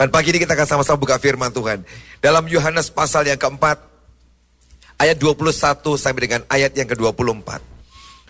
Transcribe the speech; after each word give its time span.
Dan 0.00 0.08
pagi 0.08 0.32
ini 0.32 0.40
kita 0.40 0.56
akan 0.56 0.64
sama-sama 0.64 0.96
buka 0.96 1.20
firman 1.20 1.52
Tuhan. 1.52 1.84
Dalam 2.24 2.48
Yohanes 2.48 2.88
pasal 2.88 3.28
yang 3.28 3.36
keempat, 3.36 3.76
ayat 4.96 5.20
21 5.20 6.00
sampai 6.00 6.20
dengan 6.24 6.40
ayat 6.48 6.72
yang 6.72 6.88
ke-24. 6.88 7.60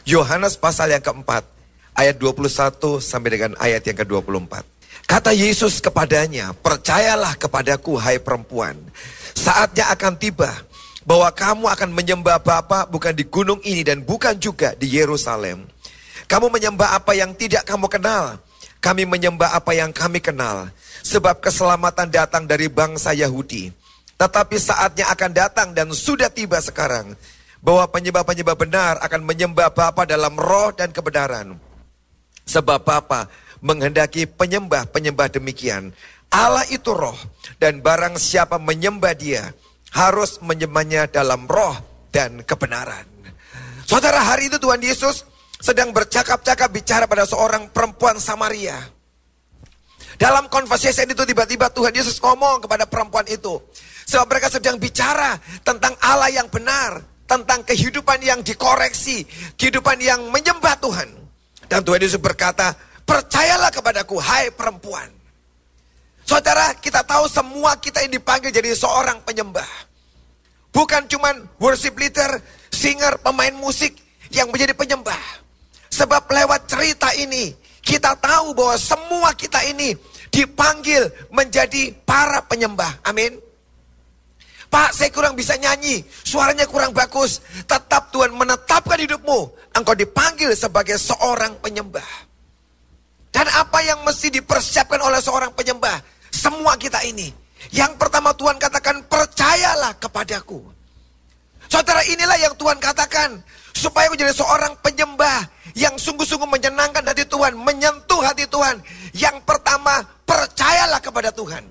Yohanes 0.03 0.59
pasal 0.59 0.91
yang 0.91 0.99
keempat, 0.99 1.47
ayat 1.95 2.19
21 2.19 2.99
sampai 2.99 3.31
dengan 3.31 3.55
ayat 3.63 3.87
yang 3.87 4.03
ke-24. 4.03 4.67
Kata 5.07 5.31
Yesus 5.31 5.79
kepadanya, 5.79 6.59
percayalah 6.59 7.39
kepadaku 7.39 7.95
hai 8.03 8.19
perempuan. 8.19 8.75
Saatnya 9.39 9.95
akan 9.95 10.19
tiba 10.19 10.51
bahwa 11.07 11.31
kamu 11.31 11.71
akan 11.71 11.91
menyembah 11.95 12.43
Bapa 12.43 12.91
bukan 12.91 13.15
di 13.15 13.23
gunung 13.31 13.63
ini 13.63 13.87
dan 13.87 14.03
bukan 14.03 14.35
juga 14.43 14.75
di 14.75 14.91
Yerusalem. 14.91 15.71
Kamu 16.27 16.51
menyembah 16.51 16.99
apa 16.99 17.15
yang 17.15 17.31
tidak 17.39 17.63
kamu 17.63 17.87
kenal. 17.87 18.43
Kami 18.83 19.07
menyembah 19.07 19.55
apa 19.55 19.71
yang 19.71 19.95
kami 19.95 20.19
kenal. 20.19 20.67
Sebab 21.01 21.41
keselamatan 21.41 22.13
datang 22.13 22.45
dari 22.45 22.69
bangsa 22.69 23.17
Yahudi. 23.17 23.73
Tetapi 24.21 24.57
saatnya 24.61 25.09
akan 25.13 25.31
datang 25.33 25.69
dan 25.73 25.89
sudah 25.93 26.29
tiba 26.29 26.61
sekarang. 26.61 27.17
Bahwa 27.61 27.89
penyembah-penyembah 27.93 28.57
benar 28.57 28.95
akan 29.05 29.21
menyembah 29.25 29.73
Bapa 29.73 30.09
dalam 30.09 30.37
roh 30.37 30.73
dan 30.73 30.93
kebenaran. 30.93 31.61
Sebab 32.49 32.85
Bapa 32.85 33.29
menghendaki 33.61 34.25
penyembah-penyembah 34.25 35.29
demikian. 35.29 35.93
Allah 36.31 36.65
itu 36.71 36.95
roh 36.95 37.17
dan 37.59 37.83
barang 37.83 38.17
siapa 38.17 38.57
menyembah 38.57 39.13
dia 39.19 39.51
harus 39.91 40.39
menyembahnya 40.41 41.11
dalam 41.11 41.45
roh 41.51 41.75
dan 42.15 42.47
kebenaran. 42.47 43.07
Saudara 43.87 44.23
hari 44.23 44.47
itu 44.47 44.63
Tuhan 44.63 44.79
Yesus 44.79 45.27
sedang 45.59 45.91
bercakap-cakap 45.91 46.71
bicara 46.71 47.05
pada 47.11 47.27
seorang 47.27 47.69
perempuan 47.75 48.17
Samaria. 48.23 48.79
Dalam 50.21 50.53
conversation 50.53 51.09
itu 51.09 51.25
tiba-tiba 51.25 51.73
Tuhan 51.73 51.97
Yesus 51.97 52.21
ngomong 52.21 52.69
kepada 52.69 52.85
perempuan 52.85 53.25
itu. 53.25 53.57
Sebab 54.05 54.29
mereka 54.29 54.53
sedang 54.53 54.77
bicara 54.77 55.41
tentang 55.65 55.97
Allah 55.97 56.29
yang 56.29 56.45
benar. 56.53 57.01
Tentang 57.25 57.65
kehidupan 57.65 58.21
yang 58.21 58.45
dikoreksi. 58.45 59.25
Kehidupan 59.57 59.97
yang 60.05 60.29
menyembah 60.29 60.77
Tuhan. 60.77 61.09
Dan 61.73 61.81
Tuhan 61.81 62.05
Yesus 62.05 62.21
berkata, 62.21 62.77
percayalah 63.09 63.73
kepadaku, 63.73 64.21
hai 64.21 64.53
perempuan. 64.53 65.09
Saudara, 66.29 66.77
kita 66.77 67.01
tahu 67.01 67.25
semua 67.25 67.81
kita 67.81 68.05
yang 68.05 68.13
dipanggil 68.13 68.53
jadi 68.53 68.77
seorang 68.77 69.25
penyembah. 69.25 69.67
Bukan 70.69 71.09
cuman 71.09 71.49
worship 71.57 71.97
leader, 71.97 72.45
singer, 72.69 73.17
pemain 73.25 73.57
musik 73.57 73.97
yang 74.29 74.53
menjadi 74.53 74.77
penyembah. 74.77 75.19
Sebab 75.91 76.29
lewat 76.29 76.69
cerita 76.69 77.11
ini 77.17 77.57
kita 77.83 78.15
tahu 78.15 78.55
bahwa 78.55 78.77
semua 78.79 79.35
kita 79.35 79.59
ini 79.67 79.99
dipanggil 80.31 81.11
menjadi 81.35 81.93
para 82.07 82.41
penyembah. 82.47 83.03
Amin. 83.05 83.37
Pak, 84.71 84.95
saya 84.95 85.11
kurang 85.11 85.35
bisa 85.35 85.59
nyanyi, 85.59 86.07
suaranya 86.23 86.63
kurang 86.71 86.95
bagus. 86.95 87.43
Tetap 87.67 88.15
Tuhan 88.15 88.31
menetapkan 88.31 89.03
hidupmu. 89.03 89.51
Engkau 89.75 89.99
dipanggil 89.99 90.55
sebagai 90.55 90.95
seorang 90.95 91.59
penyembah. 91.59 92.07
Dan 93.35 93.51
apa 93.51 93.83
yang 93.83 94.03
mesti 94.07 94.31
dipersiapkan 94.31 95.03
oleh 95.03 95.19
seorang 95.19 95.51
penyembah? 95.55 95.99
Semua 96.31 96.79
kita 96.79 97.03
ini. 97.03 97.35
Yang 97.75 97.99
pertama 97.99 98.31
Tuhan 98.35 98.63
katakan, 98.63 99.03
percayalah 99.11 99.99
kepadaku. 99.99 100.63
Saudara 101.71 102.03
inilah 102.05 102.37
yang 102.43 102.55
Tuhan 102.59 102.77
katakan. 102.83 103.41
Supaya 103.71 104.13
menjadi 104.13 104.35
seorang 104.37 104.77
penyembah 104.85 105.49
yang 105.73 105.97
sungguh-sungguh 105.97 106.45
menyenangkan 106.45 107.01
hati 107.01 107.25
Tuhan, 107.25 107.57
menyentuh 107.57 108.21
hati 108.21 108.45
Tuhan. 108.45 108.77
Yang 109.17 109.41
pertama, 109.49 110.05
percayalah 110.29 111.01
kepada 111.01 111.33
Tuhan. 111.33 111.65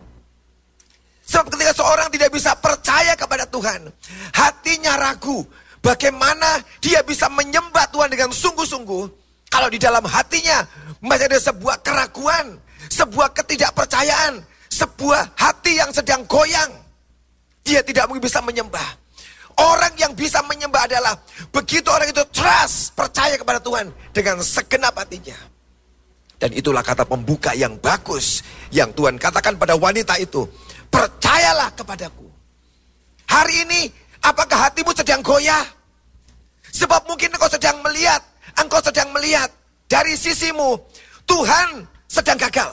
Sebab 1.30 1.53
ketika 1.53 1.77
seorang 1.77 2.09
tidak 2.09 2.33
bisa 2.33 2.58
percaya 2.58 3.14
kepada 3.14 3.45
Tuhan, 3.45 3.94
hatinya 4.33 4.97
ragu. 4.97 5.45
Bagaimana 5.86 6.59
dia 6.81 7.05
bisa 7.05 7.30
menyembah 7.30 7.86
Tuhan 7.93 8.09
dengan 8.09 8.33
sungguh-sungguh 8.33 9.04
kalau 9.54 9.70
di 9.70 9.77
dalam 9.77 10.04
hatinya 10.04 10.65
masih 10.99 11.30
ada 11.30 11.39
sebuah 11.39 11.80
keraguan, 11.86 12.58
sebuah 12.89 13.32
ketidakpercayaan, 13.38 14.42
sebuah 14.73 15.38
hati 15.38 15.77
yang 15.77 15.93
sedang 15.93 16.26
goyang. 16.26 16.73
Dia 17.64 17.86
tidak 17.86 18.09
mungkin 18.09 18.26
bisa 18.26 18.42
menyembah. 18.42 18.98
Orang 19.59 19.92
yang 19.99 20.15
bisa 20.15 20.39
menyembah 20.47 20.87
adalah 20.87 21.20
begitu 21.52 21.92
orang 21.92 22.08
itu 22.08 22.23
trust, 22.31 22.95
percaya 22.95 23.36
kepada 23.36 23.59
Tuhan 23.59 23.92
dengan 24.15 24.39
segenap 24.39 24.95
hatinya. 24.95 25.36
Dan 26.39 26.55
itulah 26.55 26.80
kata 26.80 27.03
pembuka 27.03 27.52
yang 27.52 27.75
bagus 27.83 28.39
yang 28.71 28.95
Tuhan 28.95 29.20
katakan 29.20 29.59
pada 29.59 29.75
wanita 29.75 30.15
itu. 30.15 30.47
Percayalah 30.87 31.75
kepadaku. 31.75 32.31
Hari 33.27 33.67
ini 33.67 33.92
apakah 34.23 34.71
hatimu 34.71 34.95
sedang 34.95 35.20
goyah? 35.20 35.67
Sebab 36.71 37.11
mungkin 37.11 37.36
engkau 37.36 37.52
sedang 37.52 37.83
melihat, 37.83 38.23
engkau 38.55 38.80
sedang 38.80 39.11
melihat 39.11 39.52
dari 39.91 40.15
sisimu 40.15 40.80
Tuhan 41.27 41.83
sedang 42.08 42.39
gagal. 42.39 42.71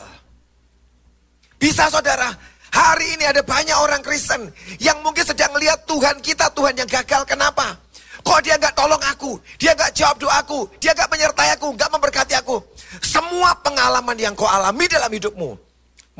Bisa 1.58 1.90
saudara, 1.90 2.30
Hari 2.76 3.16
ini 3.16 3.24
ada 3.24 3.40
banyak 3.40 3.72
orang 3.72 4.04
Kristen 4.04 4.52
yang 4.76 5.00
mungkin 5.00 5.24
sedang 5.24 5.48
melihat 5.56 5.80
Tuhan 5.88 6.20
kita, 6.20 6.52
Tuhan 6.52 6.76
yang 6.76 6.84
gagal. 6.84 7.24
Kenapa? 7.24 7.72
Kok 8.20 8.40
dia 8.44 8.60
nggak 8.60 8.76
tolong 8.76 9.00
aku? 9.00 9.40
Dia 9.56 9.72
nggak 9.72 9.96
jawab 9.96 10.20
doaku? 10.20 10.68
Dia 10.76 10.92
nggak 10.92 11.08
menyertai 11.08 11.56
aku? 11.56 11.72
Nggak 11.72 11.88
memberkati 11.88 12.34
aku? 12.36 12.60
Semua 13.00 13.56
pengalaman 13.64 14.18
yang 14.20 14.36
kau 14.36 14.44
alami 14.44 14.84
dalam 14.92 15.08
hidupmu 15.08 15.56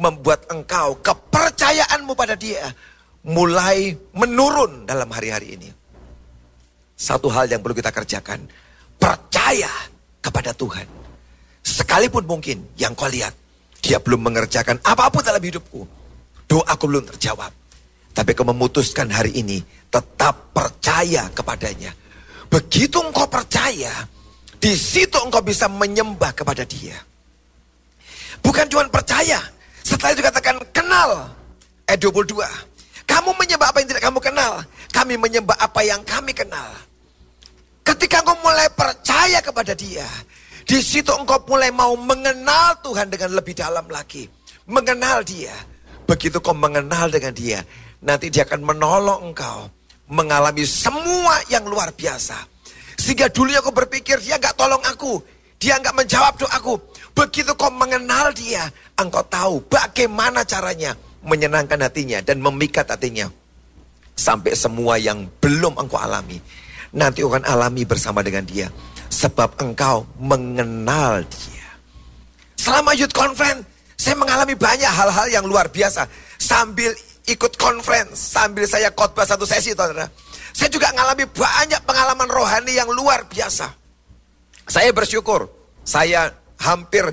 membuat 0.00 0.48
engkau 0.48 0.96
kepercayaanmu 1.04 2.16
pada 2.16 2.32
dia 2.32 2.72
mulai 3.20 3.92
menurun 4.16 4.88
dalam 4.88 5.12
hari-hari 5.12 5.60
ini. 5.60 5.68
Satu 6.96 7.28
hal 7.28 7.52
yang 7.52 7.60
perlu 7.60 7.76
kita 7.76 7.92
kerjakan, 7.92 8.48
percaya 8.96 9.68
kepada 10.24 10.56
Tuhan. 10.56 10.88
Sekalipun 11.60 12.24
mungkin 12.24 12.64
yang 12.80 12.96
kau 12.96 13.12
lihat, 13.12 13.36
dia 13.84 14.00
belum 14.00 14.24
mengerjakan 14.24 14.80
apa 14.80 15.12
pun 15.12 15.20
dalam 15.20 15.42
hidupku. 15.44 16.05
Doaku 16.46 16.84
belum 16.86 17.04
terjawab. 17.14 17.50
Tapi 18.16 18.32
kau 18.32 18.48
memutuskan 18.48 19.12
hari 19.12 19.36
ini 19.36 19.60
tetap 19.92 20.54
percaya 20.56 21.28
kepadanya. 21.36 21.92
Begitu 22.48 22.96
engkau 23.02 23.28
percaya, 23.28 23.92
di 24.56 24.72
situ 24.72 25.20
engkau 25.20 25.44
bisa 25.44 25.68
menyembah 25.68 26.32
kepada 26.32 26.64
dia. 26.64 26.96
Bukan 28.40 28.70
cuma 28.72 28.88
percaya, 28.88 29.36
setelah 29.84 30.16
itu 30.16 30.22
katakan 30.24 30.56
kenal. 30.72 31.28
Ayat 31.84 32.00
22. 32.00 32.40
Kamu 33.04 33.36
menyembah 33.36 33.68
apa 33.68 33.78
yang 33.84 33.88
tidak 33.92 34.04
kamu 34.08 34.18
kenal. 34.22 34.52
Kami 34.90 35.14
menyembah 35.20 35.56
apa 35.60 35.80
yang 35.84 36.00
kami 36.02 36.32
kenal. 36.32 36.72
Ketika 37.84 38.24
engkau 38.24 38.38
mulai 38.40 38.66
percaya 38.72 39.38
kepada 39.44 39.76
dia, 39.76 40.08
di 40.64 40.80
situ 40.80 41.12
engkau 41.12 41.38
mulai 41.46 41.68
mau 41.68 41.92
mengenal 41.94 42.80
Tuhan 42.80 43.12
dengan 43.12 43.36
lebih 43.36 43.54
dalam 43.54 43.86
lagi. 43.92 44.26
Mengenal 44.66 45.22
dia 45.22 45.54
Begitu 46.06 46.38
kau 46.38 46.54
mengenal 46.54 47.10
dengan 47.10 47.34
dia, 47.34 47.60
nanti 47.98 48.30
dia 48.30 48.46
akan 48.46 48.62
menolong 48.62 49.34
engkau 49.34 49.66
mengalami 50.06 50.62
semua 50.62 51.42
yang 51.50 51.66
luar 51.66 51.90
biasa. 51.90 52.46
Sehingga 52.94 53.26
dulunya 53.28 53.58
kau 53.58 53.74
berpikir 53.74 54.22
dia 54.22 54.38
nggak 54.38 54.54
tolong 54.54 54.80
aku, 54.86 55.18
dia 55.58 55.76
nggak 55.82 55.94
menjawab 55.98 56.38
doaku. 56.38 56.78
Begitu 57.16 57.52
kau 57.58 57.74
mengenal 57.74 58.30
dia, 58.30 58.70
engkau 58.94 59.26
tahu 59.26 59.58
bagaimana 59.66 60.46
caranya 60.46 60.94
menyenangkan 61.26 61.82
hatinya 61.82 62.22
dan 62.22 62.38
memikat 62.38 62.86
hatinya. 62.86 63.26
Sampai 64.16 64.56
semua 64.56 64.96
yang 64.96 65.28
belum 65.42 65.76
engkau 65.76 66.00
alami, 66.00 66.40
nanti 66.94 67.20
akan 67.20 67.44
alami 67.44 67.84
bersama 67.84 68.22
dengan 68.24 68.46
dia. 68.46 68.70
Sebab 69.10 69.60
engkau 69.60 70.06
mengenal 70.16 71.26
dia. 71.26 71.68
Selama 72.56 72.96
youth 72.96 73.12
conference, 73.12 73.75
saya 73.96 74.14
mengalami 74.14 74.52
banyak 74.52 74.92
hal-hal 74.92 75.26
yang 75.32 75.44
luar 75.48 75.72
biasa. 75.72 76.04
Sambil 76.36 76.92
ikut 77.24 77.56
conference, 77.56 78.36
sambil 78.36 78.68
saya 78.68 78.92
khotbah 78.92 79.24
satu 79.24 79.48
sesi, 79.48 79.72
saudara. 79.72 80.06
Saya 80.52 80.68
juga 80.68 80.92
mengalami 80.92 81.24
banyak 81.24 81.80
pengalaman 81.84 82.28
rohani 82.28 82.76
yang 82.76 82.88
luar 82.92 83.24
biasa. 83.28 83.72
Saya 84.68 84.92
bersyukur, 84.92 85.48
saya 85.84 86.32
hampir 86.60 87.08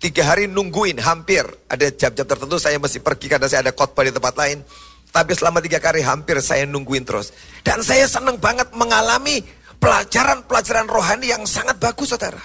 tiga 0.00 0.32
hari 0.32 0.48
nungguin, 0.48 0.98
hampir. 0.98 1.44
Ada 1.68 1.92
jam-jam 1.92 2.26
tertentu 2.26 2.56
saya 2.56 2.80
mesti 2.80 2.98
pergi 2.98 3.28
karena 3.28 3.46
saya 3.46 3.68
ada 3.68 3.72
khotbah 3.76 4.02
di 4.02 4.12
tempat 4.12 4.34
lain. 4.34 4.64
Tapi 5.12 5.36
selama 5.36 5.60
tiga 5.60 5.76
kali 5.76 6.00
hampir 6.00 6.40
saya 6.40 6.64
nungguin 6.64 7.04
terus. 7.04 7.36
Dan 7.60 7.84
saya 7.84 8.08
senang 8.08 8.40
banget 8.40 8.72
mengalami 8.72 9.44
pelajaran-pelajaran 9.76 10.88
rohani 10.88 11.28
yang 11.28 11.44
sangat 11.44 11.76
bagus, 11.76 12.16
saudara. 12.16 12.40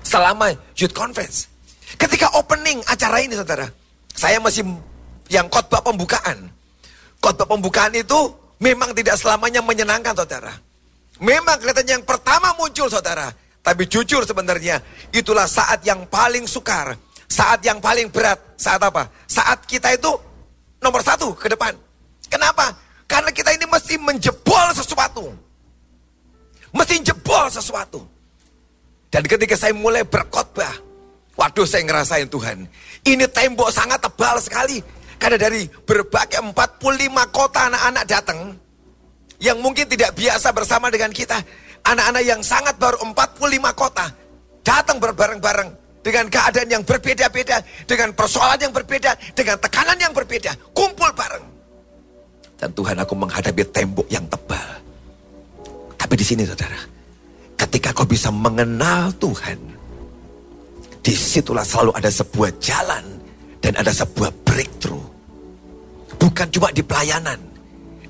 Selama 0.00 0.56
youth 0.80 0.96
conference. 0.96 1.51
Ketika 2.02 2.34
opening 2.34 2.82
acara 2.90 3.22
ini 3.22 3.38
saudara, 3.38 3.70
saya 4.10 4.42
masih 4.42 4.66
yang 5.30 5.46
khotbah 5.46 5.78
pembukaan. 5.86 6.50
Khotbah 7.22 7.46
pembukaan 7.46 7.94
itu 7.94 8.34
memang 8.58 8.90
tidak 8.90 9.14
selamanya 9.14 9.62
menyenangkan 9.62 10.10
saudara. 10.10 10.50
Memang 11.22 11.62
kelihatannya 11.62 12.02
yang 12.02 12.06
pertama 12.06 12.58
muncul 12.58 12.90
saudara. 12.90 13.30
Tapi 13.62 13.86
jujur 13.86 14.26
sebenarnya 14.26 14.82
itulah 15.14 15.46
saat 15.46 15.86
yang 15.86 16.02
paling 16.10 16.42
sukar. 16.50 16.98
Saat 17.30 17.62
yang 17.62 17.78
paling 17.78 18.10
berat, 18.10 18.36
saat 18.58 18.82
apa? 18.82 19.06
Saat 19.30 19.62
kita 19.70 19.94
itu 19.94 20.10
nomor 20.82 21.06
satu 21.06 21.32
ke 21.38 21.46
depan. 21.46 21.70
Kenapa? 22.26 22.74
Karena 23.06 23.30
kita 23.30 23.54
ini 23.54 23.64
mesti 23.70 23.94
menjebol 24.02 24.74
sesuatu. 24.74 25.30
Mesti 26.74 27.06
jebol 27.06 27.46
sesuatu. 27.46 28.02
Dan 29.06 29.22
ketika 29.22 29.54
saya 29.54 29.70
mulai 29.70 30.02
berkhotbah, 30.02 30.91
waduh 31.36 31.66
saya 31.68 31.82
ngerasain 31.86 32.28
Tuhan. 32.28 32.68
Ini 33.02 33.24
tembok 33.28 33.70
sangat 33.72 34.02
tebal 34.02 34.38
sekali. 34.38 34.78
Karena 35.18 35.38
dari 35.38 35.70
berbagai 35.70 36.42
45 36.42 36.58
kota 37.30 37.70
anak-anak 37.70 38.04
datang, 38.10 38.40
yang 39.42 39.58
mungkin 39.58 39.86
tidak 39.90 40.14
biasa 40.14 40.54
bersama 40.54 40.90
dengan 40.90 41.10
kita. 41.10 41.38
Anak-anak 41.82 42.22
yang 42.22 42.40
sangat 42.46 42.78
baru 42.78 43.02
45 43.10 43.74
kota 43.74 44.06
datang 44.62 45.02
berbareng-bareng 45.02 45.70
dengan 46.02 46.30
keadaan 46.30 46.70
yang 46.70 46.82
berbeda-beda, 46.86 47.58
dengan 47.86 48.14
persoalan 48.14 48.58
yang 48.58 48.74
berbeda, 48.74 49.34
dengan 49.34 49.58
tekanan 49.58 49.98
yang 49.98 50.14
berbeda, 50.14 50.54
kumpul 50.70 51.10
bareng. 51.10 51.42
Dan 52.54 52.70
Tuhan 52.70 52.94
aku 53.02 53.14
menghadapi 53.18 53.62
tembok 53.74 54.06
yang 54.06 54.22
tebal. 54.30 54.68
Tapi 55.98 56.14
di 56.14 56.22
sini 56.22 56.46
saudara, 56.46 56.78
ketika 57.58 57.90
kau 57.90 58.06
bisa 58.06 58.30
mengenal 58.30 59.10
Tuhan, 59.18 59.58
di 61.02 61.14
situlah 61.14 61.66
selalu 61.66 61.92
ada 61.98 62.08
sebuah 62.08 62.50
jalan 62.62 63.04
dan 63.58 63.74
ada 63.74 63.90
sebuah 63.90 64.30
breakthrough. 64.46 65.02
Bukan 66.16 66.46
cuma 66.54 66.70
di 66.70 66.86
pelayanan, 66.86 67.52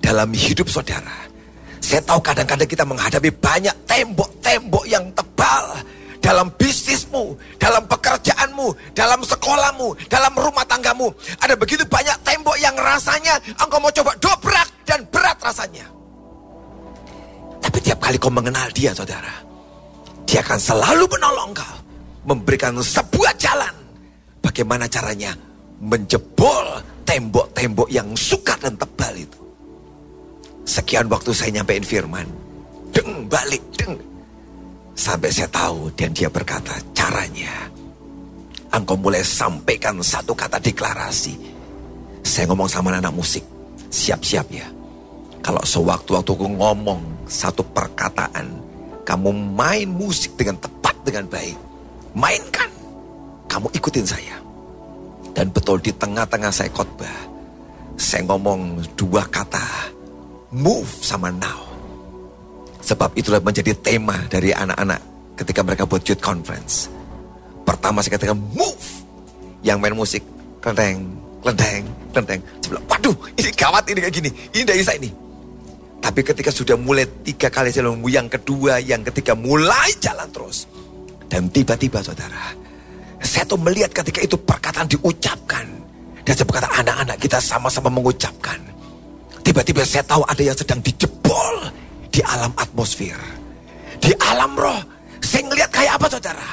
dalam 0.03 0.35
hidup 0.35 0.67
saudara. 0.67 1.31
Saya 1.79 2.03
tahu 2.03 2.21
kadang-kadang 2.21 2.69
kita 2.69 2.85
menghadapi 2.85 3.31
banyak 3.39 3.75
tembok-tembok 3.87 4.85
yang 4.91 5.07
tebal 5.15 5.79
dalam 6.23 6.51
bisnismu, 6.55 7.35
dalam 7.59 7.87
pekerjaanmu, 7.87 8.95
dalam 8.95 9.23
sekolahmu, 9.23 9.95
dalam 10.07 10.33
rumah 10.35 10.63
tanggamu. 10.67 11.11
Ada 11.43 11.55
begitu 11.59 11.83
banyak 11.87 12.15
tembok 12.23 12.55
yang 12.59 12.75
rasanya 12.79 13.39
engkau 13.59 13.79
mau 13.83 13.91
coba 13.91 14.15
dobrak 14.19 14.69
dan 14.87 15.03
berat 15.11 15.39
rasanya. 15.43 15.87
Tapi 17.63 17.79
tiap 17.83 17.99
kali 18.03 18.19
kau 18.19 18.31
mengenal 18.31 18.71
dia 18.75 18.95
saudara, 18.95 19.43
dia 20.27 20.43
akan 20.43 20.59
selalu 20.59 21.07
menolong 21.11 21.51
kau. 21.55 21.82
Memberikan 22.23 22.79
sebuah 22.79 23.35
jalan. 23.35 23.75
Bagaimana 24.43 24.87
caranya 24.87 25.35
menjebol 25.83 26.79
tembok-tembok 27.03 27.89
yang 27.91 28.15
sukar 28.15 28.59
dan 28.63 28.79
tebal 28.79 29.15
itu. 29.19 29.41
Sekian 30.63 31.11
waktu 31.11 31.35
saya 31.35 31.59
nyampein 31.59 31.83
firman. 31.83 32.27
Deng 32.95 33.27
balik, 33.27 33.63
deng. 33.75 33.99
Sampai 34.95 35.35
saya 35.35 35.51
tahu 35.51 35.91
dan 35.99 36.15
dia 36.15 36.31
berkata 36.31 36.79
caranya. 36.95 37.67
Engkau 38.71 38.95
mulai 38.97 39.27
sampaikan 39.27 39.99
satu 40.01 40.33
kata 40.33 40.63
deklarasi. 40.63 41.35
Saya 42.23 42.47
ngomong 42.49 42.71
sama 42.71 42.95
anak, 42.95 43.13
musik. 43.13 43.43
Siap-siap 43.91 44.47
ya. 44.49 44.69
Kalau 45.43 45.61
sewaktu-waktu 45.67 46.31
aku 46.39 46.47
ngomong 46.47 47.27
satu 47.27 47.67
perkataan. 47.75 48.47
Kamu 49.03 49.35
main 49.59 49.91
musik 49.91 50.39
dengan 50.39 50.57
tepat, 50.63 50.95
dengan 51.03 51.27
baik. 51.27 51.72
Mainkan. 52.13 52.71
Kamu 53.49 53.69
ikutin 53.73 54.07
saya. 54.07 54.37
Dan 55.33 55.49
betul 55.49 55.81
di 55.81 55.93
tengah-tengah 55.97 56.53
saya 56.53 56.69
khotbah. 56.73 57.33
Saya 57.97 58.25
ngomong 58.29 58.81
dua 58.97 59.25
kata 59.29 59.93
move 60.53 60.89
sama 61.01 61.33
now. 61.33 61.65
Sebab 62.85 63.17
itulah 63.17 63.41
menjadi 63.41 63.73
tema 63.79 64.17
dari 64.29 64.53
anak-anak 64.53 65.01
ketika 65.41 65.61
mereka 65.65 65.89
buat 65.89 66.05
youth 66.05 66.21
conference. 66.21 66.93
Pertama 67.65 68.05
saya 68.05 68.21
katakan 68.21 68.37
move. 68.53 68.85
Yang 69.63 69.79
main 69.79 69.95
musik, 69.95 70.23
kelenteng, 70.59 71.07
kelenteng. 71.47 72.43
Saya 72.43 72.69
bilang, 72.75 72.87
waduh 72.91 73.17
ini 73.39 73.51
gawat 73.55 73.85
ini 73.87 73.99
kayak 74.03 74.15
gini. 74.19 74.31
Ini 74.51 74.63
dari 74.67 74.83
saya 74.83 74.99
ini. 74.99 75.11
Tapi 76.03 76.21
ketika 76.27 76.51
sudah 76.51 76.75
mulai 76.75 77.07
tiga 77.23 77.47
kali 77.47 77.71
saya 77.71 77.87
yang 77.87 78.27
kedua, 78.27 78.83
yang 78.83 79.07
ketiga 79.07 79.39
mulai 79.39 79.95
jalan 80.03 80.27
terus. 80.35 80.67
Dan 81.33 81.49
tiba-tiba 81.49 82.05
saudara, 82.05 82.53
saya 83.25 83.49
tuh 83.49 83.57
melihat 83.57 83.89
ketika 83.89 84.21
itu 84.21 84.37
perkataan 84.37 84.85
diucapkan. 84.85 85.65
Dan 86.21 86.33
saya 86.37 86.45
berkata 86.45 86.69
anak-anak 86.77 87.17
kita 87.17 87.41
sama-sama 87.41 87.89
mengucapkan. 87.89 88.61
Tiba-tiba 89.41 89.81
saya 89.81 90.05
tahu 90.05 90.21
ada 90.29 90.43
yang 90.45 90.53
sedang 90.53 90.85
dijebol 90.85 91.73
di 92.13 92.21
alam 92.21 92.53
atmosfer. 92.61 93.17
Di 93.97 94.13
alam 94.21 94.53
roh. 94.53 94.77
Saya 95.25 95.49
ngelihat 95.49 95.73
kayak 95.73 95.97
apa 95.97 96.07
saudara? 96.13 96.49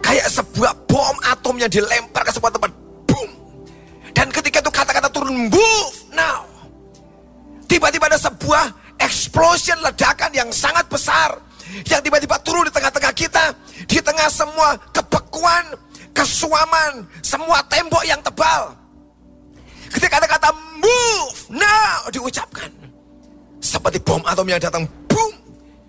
Kayak 0.00 0.26
sebuah 0.32 0.72
bom 0.88 1.16
atom 1.28 1.60
yang 1.60 1.68
dilempar 1.68 2.24
ke 2.24 2.32
sebuah 2.32 2.56
tempat. 2.56 2.72
Boom. 3.04 3.30
Dan 4.16 4.32
ketika 4.32 4.64
itu 4.64 4.72
kata-kata 4.72 5.12
turun 5.12 5.52
move 5.52 5.96
now. 6.16 6.48
Tiba-tiba 7.68 8.08
ada 8.08 8.16
sebuah 8.16 8.96
explosion 8.96 9.76
ledakan 9.84 10.32
yang 10.32 10.48
sangat 10.48 10.88
besar. 10.88 11.36
Yang 11.88 12.00
tiba-tiba 12.04 12.36
turun 12.44 12.68
di 12.68 12.72
tengah-tengah 12.72 13.12
kita. 13.16 13.44
Di 13.88 13.98
tengah 14.04 14.28
semua 14.28 14.76
kebekuan, 14.92 15.64
kesuaman, 16.12 17.08
semua 17.24 17.64
tembok 17.66 18.04
yang 18.04 18.20
tebal. 18.20 18.76
Ketika 19.88 20.20
kata-kata 20.20 20.52
move 20.80 21.38
now 21.52 22.08
diucapkan. 22.12 22.68
Seperti 23.62 24.02
bom 24.04 24.20
atom 24.28 24.48
yang 24.48 24.60
datang 24.60 24.84
boom. 25.08 25.32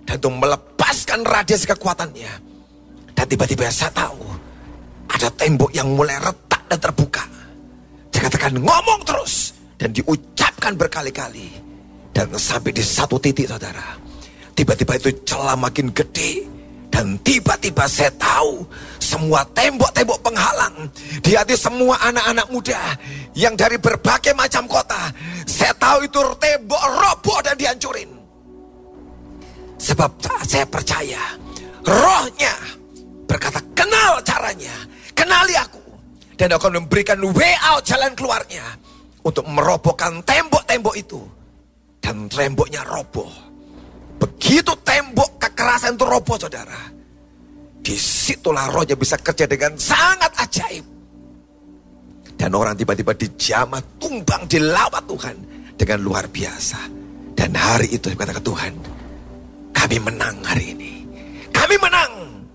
Dan 0.07 0.19
itu 0.19 0.29
melepaskan 0.29 1.23
radiasi 1.23 1.67
kekuatannya. 1.67 2.31
Dan 3.15 3.25
tiba-tiba 3.27 3.67
saya 3.71 3.91
tahu. 3.91 4.23
Ada 5.11 5.31
tembok 5.35 5.71
yang 5.75 5.91
mulai 5.91 6.19
retak 6.19 6.63
dan 6.67 6.79
terbuka. 6.79 7.23
Dia 8.11 8.27
katakan 8.27 8.59
ngomong 8.59 9.01
terus. 9.03 9.55
Dan 9.75 9.91
diucapkan 9.91 10.75
berkali-kali. 10.79 11.49
Dan 12.13 12.29
sampai 12.37 12.71
di 12.71 12.83
satu 12.83 13.17
titik 13.17 13.49
saudara. 13.49 14.12
Tiba-tiba 14.53 14.93
itu 15.01 15.09
celah 15.25 15.57
makin 15.57 15.89
gede 15.89 16.45
dan 16.93 17.17
tiba-tiba 17.25 17.89
saya 17.89 18.13
tahu 18.21 18.61
semua 19.01 19.41
tembok-tembok 19.57 20.21
penghalang 20.21 20.93
di 21.25 21.33
hati 21.33 21.57
semua 21.57 21.97
anak-anak 22.05 22.47
muda 22.53 22.77
yang 23.33 23.57
dari 23.57 23.81
berbagai 23.81 24.37
macam 24.37 24.69
kota. 24.69 25.09
Saya 25.49 25.73
tahu 25.73 26.05
itu 26.05 26.21
tembok 26.37 26.83
roboh 27.01 27.41
dan 27.41 27.57
dihancurin. 27.57 28.13
Sebab 29.81 30.21
saya 30.45 30.69
percaya 30.69 31.19
rohnya 31.81 32.55
berkata 33.25 33.59
kenal 33.73 34.21
caranya, 34.21 34.71
kenali 35.17 35.57
aku. 35.57 35.81
Dan 36.37 36.53
akan 36.53 36.85
memberikan 36.85 37.17
way 37.33 37.57
out 37.67 37.81
jalan 37.81 38.13
keluarnya 38.13 38.63
untuk 39.25 39.49
merobohkan 39.49 40.21
tembok-tembok 40.21 40.95
itu. 40.95 41.21
Dan 41.99 42.29
temboknya 42.29 42.85
roboh. 42.85 43.42
Begitu 44.23 44.71
tembok 44.87 45.35
kekerasan 45.35 45.99
itu 45.99 46.05
roboh 46.07 46.39
saudara. 46.39 46.79
Di 47.83 47.99
situlah 47.99 48.71
rohnya 48.71 48.95
bisa 48.95 49.19
kerja 49.19 49.43
dengan 49.43 49.75
sangat 49.75 50.31
ajaib. 50.39 50.85
Dan 52.39 52.55
orang 52.55 52.79
tiba-tiba 52.79 53.11
dijamah, 53.11 53.83
tumbang, 53.99 54.47
dilawat 54.47 55.03
Tuhan. 55.03 55.35
Dengan 55.75 55.99
luar 55.99 56.31
biasa. 56.31 56.79
Dan 57.35 57.51
hari 57.59 57.91
itu 57.91 58.07
kata 58.15 58.31
ke 58.31 58.43
Tuhan. 58.47 58.73
Kami 59.75 59.97
menang 59.99 60.39
hari 60.47 60.71
ini. 60.71 60.93
Kami 61.51 61.75
menang 61.75 62.11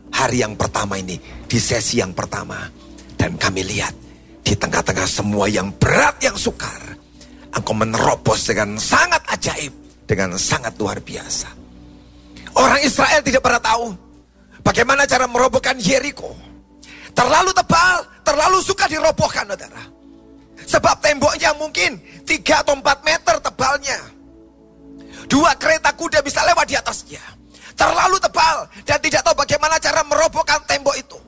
hari 0.09 0.41
yang 0.41 0.57
pertama 0.57 0.97
ini. 0.97 1.21
Di 1.45 1.61
sesi 1.61 2.01
yang 2.01 2.17
pertama. 2.17 2.65
Dan 3.13 3.37
kami 3.37 3.61
lihat 3.69 3.93
di 4.41 4.57
tengah-tengah 4.57 5.05
semua 5.05 5.45
yang 5.53 5.69
berat, 5.77 6.17
yang 6.25 6.39
sukar. 6.41 6.97
Engkau 7.53 7.77
menerobos 7.77 8.49
dengan 8.49 8.81
sangat 8.81 9.21
ajaib. 9.29 9.88
Dengan 10.09 10.41
sangat 10.41 10.73
luar 10.81 11.05
biasa. 11.05 11.53
Orang 12.57 12.81
Israel 12.81 13.21
tidak 13.21 13.45
pernah 13.45 13.61
tahu 13.61 13.93
bagaimana 14.65 15.05
cara 15.05 15.29
merobohkan 15.29 15.77
Jericho. 15.77 16.33
Terlalu 17.13 17.53
tebal, 17.53 18.09
terlalu 18.25 18.59
suka 18.65 18.89
dirobohkan, 18.89 19.45
saudara. 19.45 19.85
Sebab 20.65 20.97
temboknya 21.05 21.53
mungkin 21.61 22.01
3 22.25 22.65
atau 22.65 22.73
4 22.73 23.05
meter 23.05 23.37
tebalnya. 23.41 24.01
Dua 25.29 25.53
kereta 25.61 25.93
kuda 25.93 26.25
bisa 26.25 26.41
lewat 26.49 26.65
di 26.65 26.77
atasnya. 26.77 27.21
Terlalu 27.77 28.17
tebal 28.19 28.65
dan 28.89 28.99
tidak 28.99 29.23
tahu 29.23 29.35
bagaimana 29.45 29.77
cara 29.77 30.01
merobohkan 30.09 30.65
tembok 30.65 30.97
itu. 30.97 31.19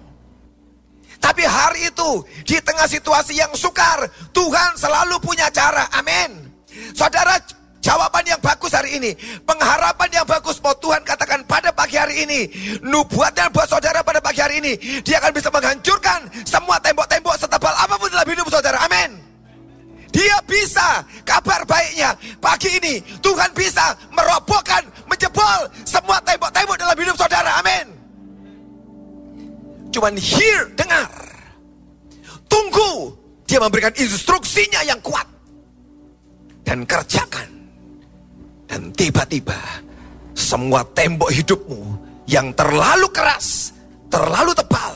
Tapi 1.20 1.44
hari 1.44 1.92
itu 1.92 2.24
di 2.48 2.56
tengah 2.64 2.88
situasi 2.88 3.36
yang 3.36 3.52
sukar, 3.52 4.08
Tuhan 4.32 4.72
selalu 4.80 5.20
punya 5.20 5.52
cara. 5.52 5.84
Amin. 5.92 6.48
Saudara 6.96 7.36
Jawaban 7.80 8.28
yang 8.28 8.40
bagus 8.44 8.76
hari 8.76 9.00
ini, 9.00 9.16
pengharapan 9.48 10.12
yang 10.12 10.26
bagus 10.28 10.60
mau 10.60 10.76
Tuhan 10.76 11.00
katakan 11.00 11.40
pada 11.48 11.72
pagi 11.72 11.96
hari 11.96 12.28
ini, 12.28 12.40
nubuatnya 12.84 13.48
buat 13.48 13.64
saudara 13.72 14.04
pada 14.04 14.20
pagi 14.20 14.44
hari 14.44 14.60
ini, 14.60 14.76
dia 15.00 15.16
akan 15.16 15.32
bisa 15.32 15.48
menghancurkan 15.48 16.28
semua 16.44 16.76
tembok-tembok 16.84 17.40
setebal 17.40 17.72
apa 17.72 17.96
pun 17.96 18.12
dalam 18.12 18.28
hidup 18.28 18.52
saudara. 18.52 18.84
Amin. 18.84 19.16
Dia 20.12 20.36
bisa, 20.44 21.00
kabar 21.24 21.64
baiknya 21.64 22.12
pagi 22.42 22.68
ini 22.68 23.00
Tuhan 23.24 23.48
bisa 23.56 23.96
merobohkan, 24.12 24.84
menjebol 25.08 25.72
semua 25.88 26.20
tembok-tembok 26.20 26.76
dalam 26.76 26.96
hidup 27.00 27.16
saudara. 27.16 27.64
Amin. 27.64 27.96
Cuman 29.88 30.20
hear, 30.20 30.68
dengar. 30.76 31.08
tunggu. 32.50 33.14
Dia 33.46 33.62
memberikan 33.62 33.94
instruksinya 33.94 34.82
yang 34.82 34.98
kuat. 35.02 35.26
Dan 36.66 36.86
kerjakan. 36.86 37.59
Dan 38.70 38.94
tiba-tiba 38.94 39.58
semua 40.30 40.86
tembok 40.94 41.34
hidupmu 41.34 41.82
yang 42.30 42.54
terlalu 42.54 43.10
keras, 43.10 43.74
terlalu 44.06 44.54
tebal, 44.54 44.94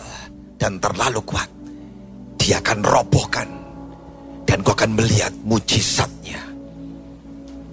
dan 0.55 0.79
terlalu 0.79 1.19
kuat. 1.27 1.51
Dia 2.39 2.63
akan 2.63 2.79
robohkan. 2.87 3.49
Dan 4.47 4.63
kau 4.63 4.77
akan 4.79 4.95
melihat 4.95 5.35
mujizatnya. 5.43 6.39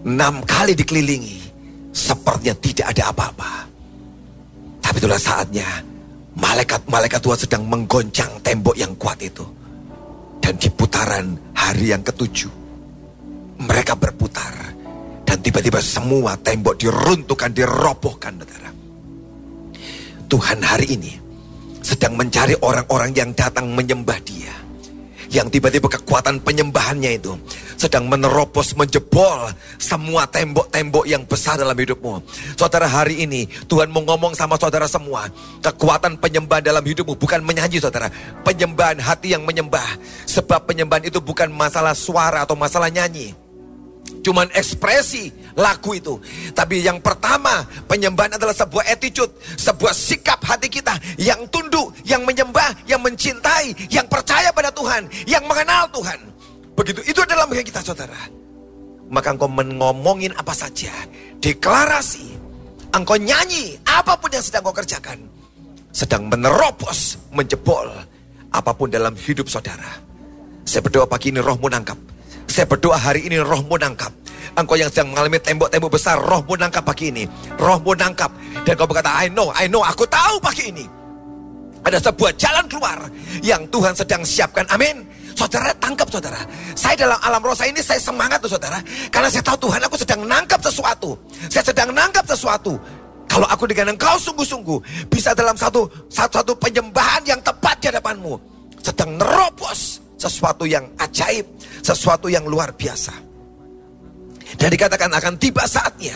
Enam 0.02 0.42
kali 0.42 0.74
dikelilingi. 0.74 1.38
Sepertinya 1.94 2.58
tidak 2.58 2.88
ada 2.98 3.14
apa-apa. 3.14 3.52
Tapi 4.82 4.98
itulah 4.98 5.22
saatnya 5.22 5.68
malaikat-malaikat 6.34 7.22
Tuhan 7.22 7.40
sedang 7.46 7.64
menggoncang 7.70 8.42
tembok 8.42 8.74
yang 8.74 8.98
kuat 8.98 9.22
itu. 9.22 9.46
Dan 10.42 10.58
di 10.58 10.72
putaran 10.74 11.38
hari 11.54 11.94
yang 11.94 12.02
ketujuh, 12.02 12.50
mereka 13.62 13.94
berputar. 13.94 14.81
Dan 15.32 15.40
tiba-tiba 15.40 15.80
semua 15.80 16.36
tembok 16.44 16.76
diruntuhkan, 16.76 17.56
dirobohkan, 17.56 18.36
saudara. 18.36 18.68
Tuhan 20.28 20.60
hari 20.60 20.92
ini 20.92 21.16
sedang 21.80 22.20
mencari 22.20 22.52
orang-orang 22.60 23.16
yang 23.16 23.32
datang 23.32 23.72
menyembah 23.72 24.20
dia 24.28 24.52
yang 25.32 25.48
tiba-tiba 25.48 25.88
kekuatan 25.88 26.44
penyembahannya 26.44 27.16
itu 27.16 27.32
sedang 27.80 28.12
menerobos, 28.12 28.76
menjebol 28.76 29.48
semua 29.80 30.28
tembok-tembok 30.28 31.08
yang 31.08 31.24
besar 31.24 31.56
dalam 31.56 31.80
hidupmu. 31.80 32.20
Saudara 32.60 32.92
hari 32.92 33.24
ini 33.24 33.48
Tuhan 33.72 33.88
mau 33.88 34.04
ngomong 34.04 34.36
sama 34.36 34.60
saudara 34.60 34.92
semua. 34.92 35.32
Kekuatan 35.64 36.20
penyembahan 36.20 36.60
dalam 36.60 36.84
hidupmu 36.84 37.16
bukan 37.16 37.40
menyanyi 37.40 37.80
saudara. 37.80 38.12
Penyembahan 38.44 39.00
hati 39.00 39.32
yang 39.32 39.48
menyembah. 39.48 39.96
Sebab 40.28 40.68
penyembahan 40.68 41.08
itu 41.08 41.24
bukan 41.24 41.48
masalah 41.48 41.96
suara 41.96 42.44
atau 42.44 42.60
masalah 42.60 42.92
nyanyi. 42.92 43.32
Cuman 44.22 44.48
ekspresi 44.54 45.34
lagu 45.58 45.98
itu. 45.98 46.22
Tapi 46.54 46.86
yang 46.86 47.02
pertama, 47.02 47.66
penyembahan 47.90 48.38
adalah 48.38 48.54
sebuah 48.54 48.86
attitude, 48.86 49.34
sebuah 49.58 49.94
sikap 49.94 50.38
hati 50.46 50.70
kita 50.70 50.94
yang 51.18 51.42
tunduk, 51.50 51.90
yang 52.06 52.22
menyembah, 52.22 52.86
yang 52.86 53.02
mencintai, 53.02 53.90
yang 53.90 54.06
percaya 54.06 54.54
pada 54.54 54.70
Tuhan, 54.70 55.10
yang 55.26 55.42
mengenal 55.50 55.90
Tuhan. 55.90 56.20
Begitu 56.78 57.02
itu 57.10 57.20
adalah 57.26 57.50
bagian 57.50 57.66
kita 57.66 57.82
saudara. 57.82 58.18
Maka 59.12 59.36
engkau 59.36 59.52
mengomongin 59.52 60.32
apa 60.40 60.56
saja, 60.56 60.94
deklarasi, 61.44 62.32
engkau 62.96 63.20
nyanyi, 63.20 63.76
apa 63.84 64.16
pun 64.16 64.32
yang 64.32 64.40
sedang 64.40 64.64
kau 64.64 64.72
kerjakan, 64.72 65.20
sedang 65.92 66.32
menerobos, 66.32 67.20
menjebol 67.36 67.92
apa 68.52 68.72
pun 68.72 68.88
dalam 68.88 69.12
hidup 69.20 69.52
saudara. 69.52 70.00
Saya 70.64 70.86
berdoa 70.86 71.08
pagi 71.10 71.36
ini 71.36 71.44
rohmu 71.44 71.68
nangkap. 71.68 72.00
Saya 72.52 72.68
berdoa 72.68 73.00
hari 73.00 73.32
ini 73.32 73.40
rohmu 73.40 73.80
nangkap. 73.80 74.12
Engkau 74.60 74.76
yang 74.76 74.92
sedang 74.92 75.16
mengalami 75.16 75.40
tembok-tembok 75.40 75.96
besar, 75.96 76.20
rohmu 76.20 76.60
nangkap 76.60 76.84
pagi 76.84 77.08
ini. 77.08 77.24
Rohmu 77.56 77.96
nangkap. 77.96 78.28
Dan 78.68 78.76
kau 78.76 78.84
berkata, 78.84 79.08
I 79.24 79.32
know, 79.32 79.56
I 79.56 79.72
know, 79.72 79.80
aku 79.80 80.04
tahu 80.04 80.36
pagi 80.44 80.68
ini. 80.68 80.84
Ada 81.88 82.12
sebuah 82.12 82.36
jalan 82.36 82.68
keluar 82.68 83.08
yang 83.40 83.64
Tuhan 83.72 83.96
sedang 83.96 84.28
siapkan. 84.28 84.68
Amin. 84.68 85.08
Saudara 85.32 85.72
tangkap 85.80 86.12
saudara. 86.12 86.44
Saya 86.76 87.08
dalam 87.08 87.18
alam 87.24 87.40
roh 87.40 87.56
ini 87.64 87.80
saya 87.80 87.98
semangat 88.04 88.44
tuh 88.44 88.52
saudara. 88.52 88.84
Karena 89.08 89.32
saya 89.32 89.42
tahu 89.48 89.72
Tuhan 89.72 89.82
aku 89.88 89.96
sedang 89.96 90.22
nangkap 90.28 90.60
sesuatu. 90.60 91.16
Saya 91.48 91.64
sedang 91.66 91.90
nangkap 91.96 92.28
sesuatu. 92.28 92.76
Kalau 93.32 93.48
aku 93.48 93.64
dengan 93.66 93.96
engkau 93.96 94.20
sungguh-sungguh 94.20 95.08
bisa 95.08 95.32
dalam 95.32 95.56
satu 95.56 95.88
satu, 96.12 96.44
satu 96.44 96.54
penyembahan 96.60 97.24
yang 97.24 97.40
tepat 97.40 97.80
di 97.80 97.88
hadapanmu. 97.90 98.36
Sedang 98.84 99.16
nerobos 99.16 100.11
sesuatu 100.22 100.70
yang 100.70 100.86
ajaib, 101.02 101.50
sesuatu 101.82 102.30
yang 102.30 102.46
luar 102.46 102.70
biasa. 102.78 103.14
Dan 104.62 104.70
dikatakan 104.70 105.10
akan 105.10 105.34
tiba 105.42 105.66
saatnya. 105.66 106.14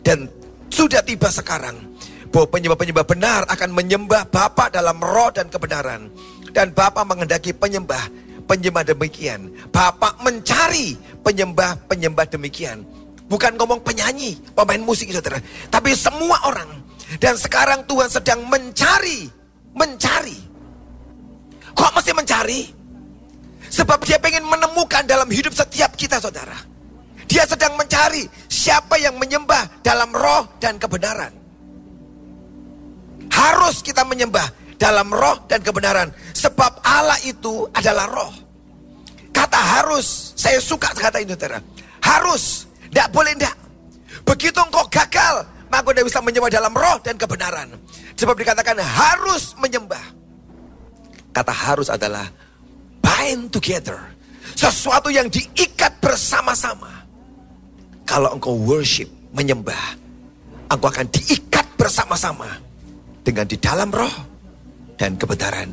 Dan 0.00 0.24
sudah 0.72 1.04
tiba 1.04 1.28
sekarang. 1.28 1.76
Bahwa 2.32 2.50
penyembah-penyembah 2.50 3.06
benar 3.06 3.40
akan 3.46 3.70
menyembah 3.76 4.26
Bapa 4.32 4.72
dalam 4.72 4.98
roh 4.98 5.28
dan 5.30 5.52
kebenaran. 5.52 6.08
Dan 6.50 6.72
Bapa 6.72 7.04
mengendaki 7.04 7.52
penyembah, 7.52 8.10
penyembah 8.48 8.82
demikian. 8.86 9.52
Bapa 9.70 10.18
mencari 10.22 10.96
penyembah-penyembah 11.22 12.26
demikian. 12.30 12.82
Bukan 13.24 13.56
ngomong 13.56 13.80
penyanyi, 13.82 14.38
pemain 14.52 14.82
musik 14.82 15.10
saudara. 15.10 15.40
Tapi 15.70 15.94
semua 15.94 16.38
orang. 16.46 16.82
Dan 17.18 17.38
sekarang 17.38 17.86
Tuhan 17.86 18.10
sedang 18.10 18.42
mencari. 18.46 19.30
Mencari. 19.74 20.38
Kok 21.74 21.90
mesti 21.98 22.12
mencari? 22.14 22.60
Sebab 23.74 24.06
dia 24.06 24.22
ingin 24.22 24.46
menemukan 24.46 25.02
dalam 25.02 25.26
hidup 25.26 25.50
setiap 25.50 25.98
kita 25.98 26.22
saudara 26.22 26.74
dia 27.34 27.42
sedang 27.48 27.74
mencari 27.74 28.28
siapa 28.46 29.00
yang 29.00 29.16
menyembah 29.16 29.82
dalam 29.82 30.12
roh 30.12 30.46
dan 30.60 30.76
kebenaran. 30.76 31.32
Harus 33.32 33.82
kita 33.82 34.06
menyembah 34.06 34.44
dalam 34.78 35.10
roh 35.10 35.42
dan 35.50 35.58
kebenaran. 35.64 36.14
Sebab 36.36 36.84
Allah 36.84 37.18
itu 37.26 37.66
adalah 37.74 38.06
roh. 38.06 38.30
Kata 39.34 39.58
harus, 39.58 40.30
saya 40.38 40.62
suka 40.62 40.94
kata 40.94 41.18
ini 41.18 41.34
saudara. 41.34 41.58
Harus, 42.04 42.70
tidak 42.92 43.10
boleh 43.10 43.34
tidak. 43.34 43.56
Begitu 44.22 44.58
engkau 44.62 44.86
gagal, 44.86 45.42
maka 45.66 45.90
tidak 45.90 46.06
bisa 46.06 46.22
menyembah 46.22 46.52
dalam 46.54 46.70
roh 46.70 46.96
dan 47.02 47.18
kebenaran. 47.18 47.68
Sebab 48.14 48.38
dikatakan 48.38 48.78
harus 48.78 49.58
menyembah. 49.58 50.04
Kata 51.34 51.50
harus 51.50 51.90
adalah 51.90 52.30
bind 53.04 53.52
together. 53.52 54.00
Sesuatu 54.56 55.12
yang 55.12 55.28
diikat 55.28 56.00
bersama-sama. 56.00 57.04
Kalau 58.08 58.32
engkau 58.32 58.56
worship, 58.56 59.12
menyembah, 59.36 60.00
engkau 60.72 60.88
akan 60.88 61.04
diikat 61.12 61.68
bersama-sama 61.76 62.48
dengan 63.20 63.44
di 63.44 63.60
dalam 63.60 63.92
roh 63.92 64.12
dan 64.96 65.20
kebenaran. 65.20 65.68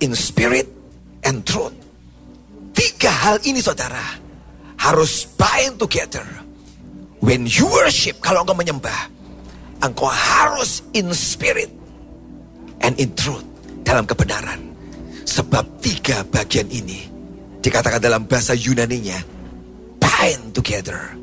In 0.00 0.16
spirit 0.16 0.64
and 1.28 1.44
truth. 1.44 1.76
Tiga 2.72 3.12
hal 3.12 3.36
ini 3.44 3.60
saudara 3.60 4.16
harus 4.80 5.28
bind 5.36 5.76
together. 5.76 6.24
When 7.20 7.44
you 7.44 7.68
worship, 7.68 8.16
kalau 8.24 8.48
engkau 8.48 8.56
menyembah, 8.56 9.12
engkau 9.84 10.08
harus 10.08 10.80
in 10.96 11.12
spirit 11.12 11.68
and 12.80 12.96
in 12.96 13.12
truth. 13.12 13.44
Dalam 13.84 14.08
kebenaran. 14.08 14.69
Sebab 15.24 15.80
tiga 15.80 16.24
bagian 16.26 16.68
ini 16.68 17.06
dikatakan 17.60 18.00
dalam 18.00 18.24
bahasa 18.24 18.56
Yunaninya 18.56 19.20
bind 20.00 20.56
together 20.56 21.16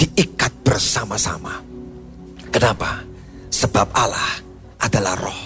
diikat 0.00 0.52
bersama-sama. 0.64 1.60
Kenapa? 2.50 3.04
Sebab 3.50 3.92
Allah 3.92 4.40
adalah 4.80 5.14
roh. 5.18 5.42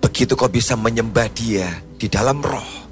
Begitu 0.00 0.34
kau 0.34 0.48
bisa 0.48 0.74
menyembah 0.74 1.28
dia 1.34 1.68
di 2.00 2.08
dalam 2.08 2.40
roh. 2.40 2.88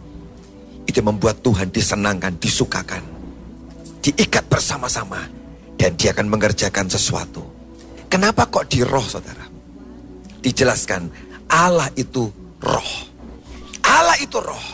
Itu 0.86 1.02
membuat 1.02 1.42
Tuhan 1.42 1.72
disenangkan, 1.72 2.38
disukakan. 2.38 3.02
Diikat 4.02 4.44
bersama-sama. 4.46 5.24
Dan 5.76 5.92
dia 5.98 6.16
akan 6.16 6.32
mengerjakan 6.32 6.88
sesuatu. 6.88 7.44
Kenapa 8.06 8.48
kok 8.48 8.70
di 8.70 8.80
roh 8.80 9.04
saudara? 9.04 9.44
Dijelaskan 10.40 11.10
Allah 11.50 11.90
itu 11.98 12.30
roh. 12.62 13.05
Allah 13.86 14.18
itu 14.18 14.42
roh. 14.42 14.66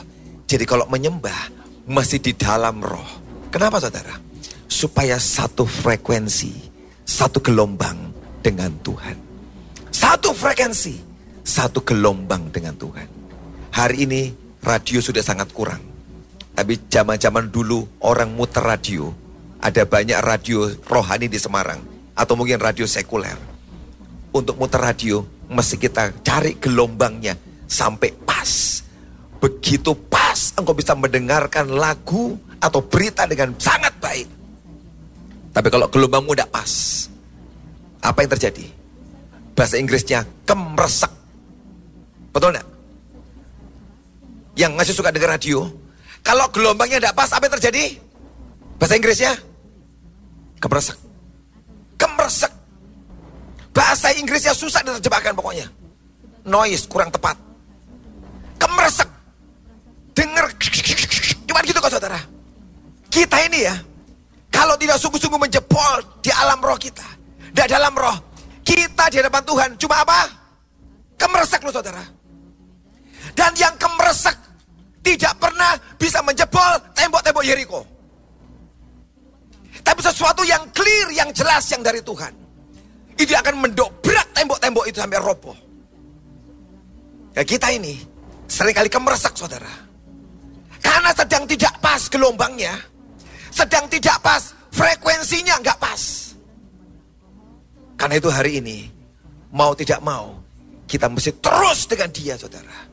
Jadi 0.49 0.65
kalau 0.65 0.89
menyembah 0.89 1.53
masih 1.85 2.19
di 2.19 2.33
dalam 2.33 2.81
roh. 2.81 3.21
Kenapa 3.53 3.77
saudara? 3.77 4.33
supaya 4.73 5.21
satu 5.21 5.69
frekuensi, 5.69 6.51
satu 7.05 7.45
gelombang 7.45 8.09
dengan 8.41 8.73
Tuhan. 8.81 9.15
Satu 9.93 10.33
frekuensi, 10.33 10.97
satu 11.45 11.85
gelombang 11.85 12.49
dengan 12.49 12.73
Tuhan. 12.81 13.07
Hari 13.77 14.09
ini 14.09 14.33
radio 14.65 15.05
sudah 15.05 15.21
sangat 15.21 15.53
kurang. 15.53 15.85
Tapi 16.57 16.89
zaman-zaman 16.89 17.53
dulu 17.53 17.85
orang 18.01 18.33
muter 18.33 18.65
radio. 18.65 19.13
Ada 19.63 19.87
banyak 19.87 20.19
radio 20.25 20.67
rohani 20.89 21.29
di 21.29 21.39
Semarang. 21.39 21.79
Atau 22.17 22.35
mungkin 22.35 22.59
radio 22.59 22.89
sekuler. 22.89 23.37
Untuk 24.33 24.57
muter 24.57 24.81
radio, 24.81 25.23
mesti 25.53 25.77
kita 25.77 26.13
cari 26.25 26.57
gelombangnya 26.57 27.37
sampai 27.69 28.11
pas. 28.25 28.82
Begitu 29.43 29.91
pas, 30.07 30.55
engkau 30.55 30.71
bisa 30.71 30.95
mendengarkan 30.95 31.67
lagu 31.75 32.39
atau 32.63 32.79
berita 32.79 33.27
dengan 33.27 33.51
sangat 33.59 33.91
baik. 33.99 34.31
Tapi 35.51 35.67
kalau 35.67 35.91
gelombangmu 35.91 36.31
tidak 36.31 36.55
pas, 36.55 36.71
apa 38.07 38.23
yang 38.23 38.31
terjadi? 38.39 38.67
Bahasa 39.59 39.83
Inggrisnya 39.83 40.23
kemresek. 40.47 41.11
Betul 42.31 42.55
enggak? 42.55 42.69
Yang 44.55 44.73
masih 44.79 44.95
suka 44.95 45.11
dengar 45.11 45.35
radio, 45.35 45.67
kalau 46.23 46.47
gelombangnya 46.55 47.03
tidak 47.03 47.19
pas, 47.19 47.31
apa 47.35 47.51
yang 47.51 47.55
terjadi? 47.59 47.85
Bahasa 48.79 48.95
Inggrisnya 48.95 49.33
kemresek. 50.63 50.99
Kemresek. 51.99 52.53
Bahasa 53.75 54.15
Inggrisnya 54.15 54.55
susah 54.55 54.87
diterjemahkan 54.87 55.35
pokoknya. 55.35 55.67
Noise 56.47 56.87
kurang 56.87 57.11
tepat. 57.11 57.35
Kemresek. 58.63 59.22
Dengar, 60.13 60.45
cuma 61.49 61.61
gitu 61.65 61.79
kok 61.81 61.93
saudara. 61.93 62.21
Kita 63.09 63.37
ini 63.49 63.65
ya, 63.65 63.75
kalau 64.53 64.77
tidak 64.77 65.01
sungguh-sungguh 65.01 65.41
menjebol 65.41 65.97
di 66.21 66.29
alam 66.33 66.61
roh 66.61 66.77
kita, 66.77 67.05
di 67.53 67.61
dalam 67.65 67.93
roh, 67.97 68.17
kita 68.61 69.09
di 69.09 69.17
hadapan 69.21 69.43
Tuhan 69.45 69.69
cuma 69.81 70.05
apa? 70.05 70.21
Kemeresek 71.17 71.65
loh 71.65 71.73
saudara. 71.73 72.05
Dan 73.33 73.53
yang 73.57 73.73
kemeresek 73.81 74.37
tidak 75.01 75.35
pernah 75.41 75.77
bisa 75.97 76.21
menjebol 76.21 76.73
tembok-tembok 76.93 77.45
Yeriko. 77.45 77.81
Tapi 79.83 80.01
sesuatu 80.05 80.47
yang 80.47 80.69
clear, 80.71 81.11
yang 81.11 81.33
jelas, 81.35 81.67
yang 81.73 81.83
dari 81.83 82.05
Tuhan. 82.05 82.33
Itu 83.19 83.35
akan 83.35 83.67
mendobrak 83.67 84.31
tembok-tembok 84.33 84.85
itu 84.89 84.99
sampai 85.01 85.21
roboh. 85.21 85.57
Ya 87.33 87.43
kita 87.43 87.73
ini 87.73 87.99
sering 88.47 88.77
kali 88.77 88.93
kemeresak 88.93 89.33
saudara. 89.37 89.92
Karena 90.83 91.15
sedang 91.15 91.47
tidak 91.47 91.79
pas 91.79 92.03
gelombangnya. 92.11 92.75
Sedang 93.55 93.87
tidak 93.87 94.19
pas 94.19 94.53
frekuensinya 94.75 95.63
nggak 95.63 95.79
pas. 95.79 96.35
Karena 97.95 98.19
itu 98.19 98.29
hari 98.33 98.59
ini 98.59 98.91
mau 99.55 99.77
tidak 99.79 100.03
mau 100.03 100.43
kita 100.91 101.07
mesti 101.07 101.39
terus 101.39 101.87
dengan 101.87 102.11
dia 102.11 102.35
saudara. 102.35 102.91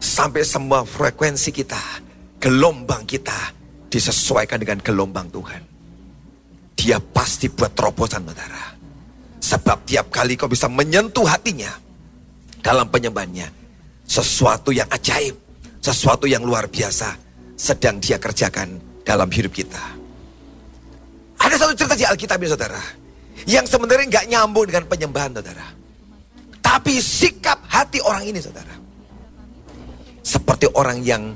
Sampai 0.00 0.44
semua 0.44 0.84
frekuensi 0.84 1.52
kita, 1.52 1.80
gelombang 2.40 3.08
kita 3.08 3.56
disesuaikan 3.88 4.60
dengan 4.60 4.80
gelombang 4.80 5.28
Tuhan. 5.32 5.62
Dia 6.76 6.96
pasti 7.00 7.48
buat 7.52 7.72
terobosan 7.76 8.24
saudara. 8.24 8.76
Sebab 9.40 9.88
tiap 9.88 10.12
kali 10.12 10.36
kau 10.36 10.48
bisa 10.48 10.68
menyentuh 10.68 11.24
hatinya 11.24 11.72
dalam 12.60 12.88
penyembahannya. 12.88 13.48
Sesuatu 14.04 14.74
yang 14.74 14.88
ajaib, 14.90 15.36
sesuatu 15.80 16.26
yang 16.26 16.42
luar 16.42 16.66
biasa 16.66 17.29
sedang 17.60 18.00
dia 18.00 18.16
kerjakan 18.16 18.80
dalam 19.04 19.28
hidup 19.28 19.52
kita. 19.52 19.84
Ada 21.36 21.60
satu 21.60 21.72
cerita 21.76 21.96
di 21.96 22.08
Alkitab 22.08 22.40
ya 22.40 22.56
saudara. 22.56 22.80
Yang 23.44 23.76
sebenarnya 23.76 24.06
nggak 24.08 24.26
nyambung 24.32 24.64
dengan 24.68 24.84
penyembahan 24.88 25.32
saudara. 25.36 25.66
Tapi 26.60 26.96
sikap 27.00 27.60
hati 27.68 28.00
orang 28.00 28.24
ini 28.24 28.40
saudara 28.40 28.80
seperti 30.30 30.70
orang 30.76 31.00
yang 31.02 31.34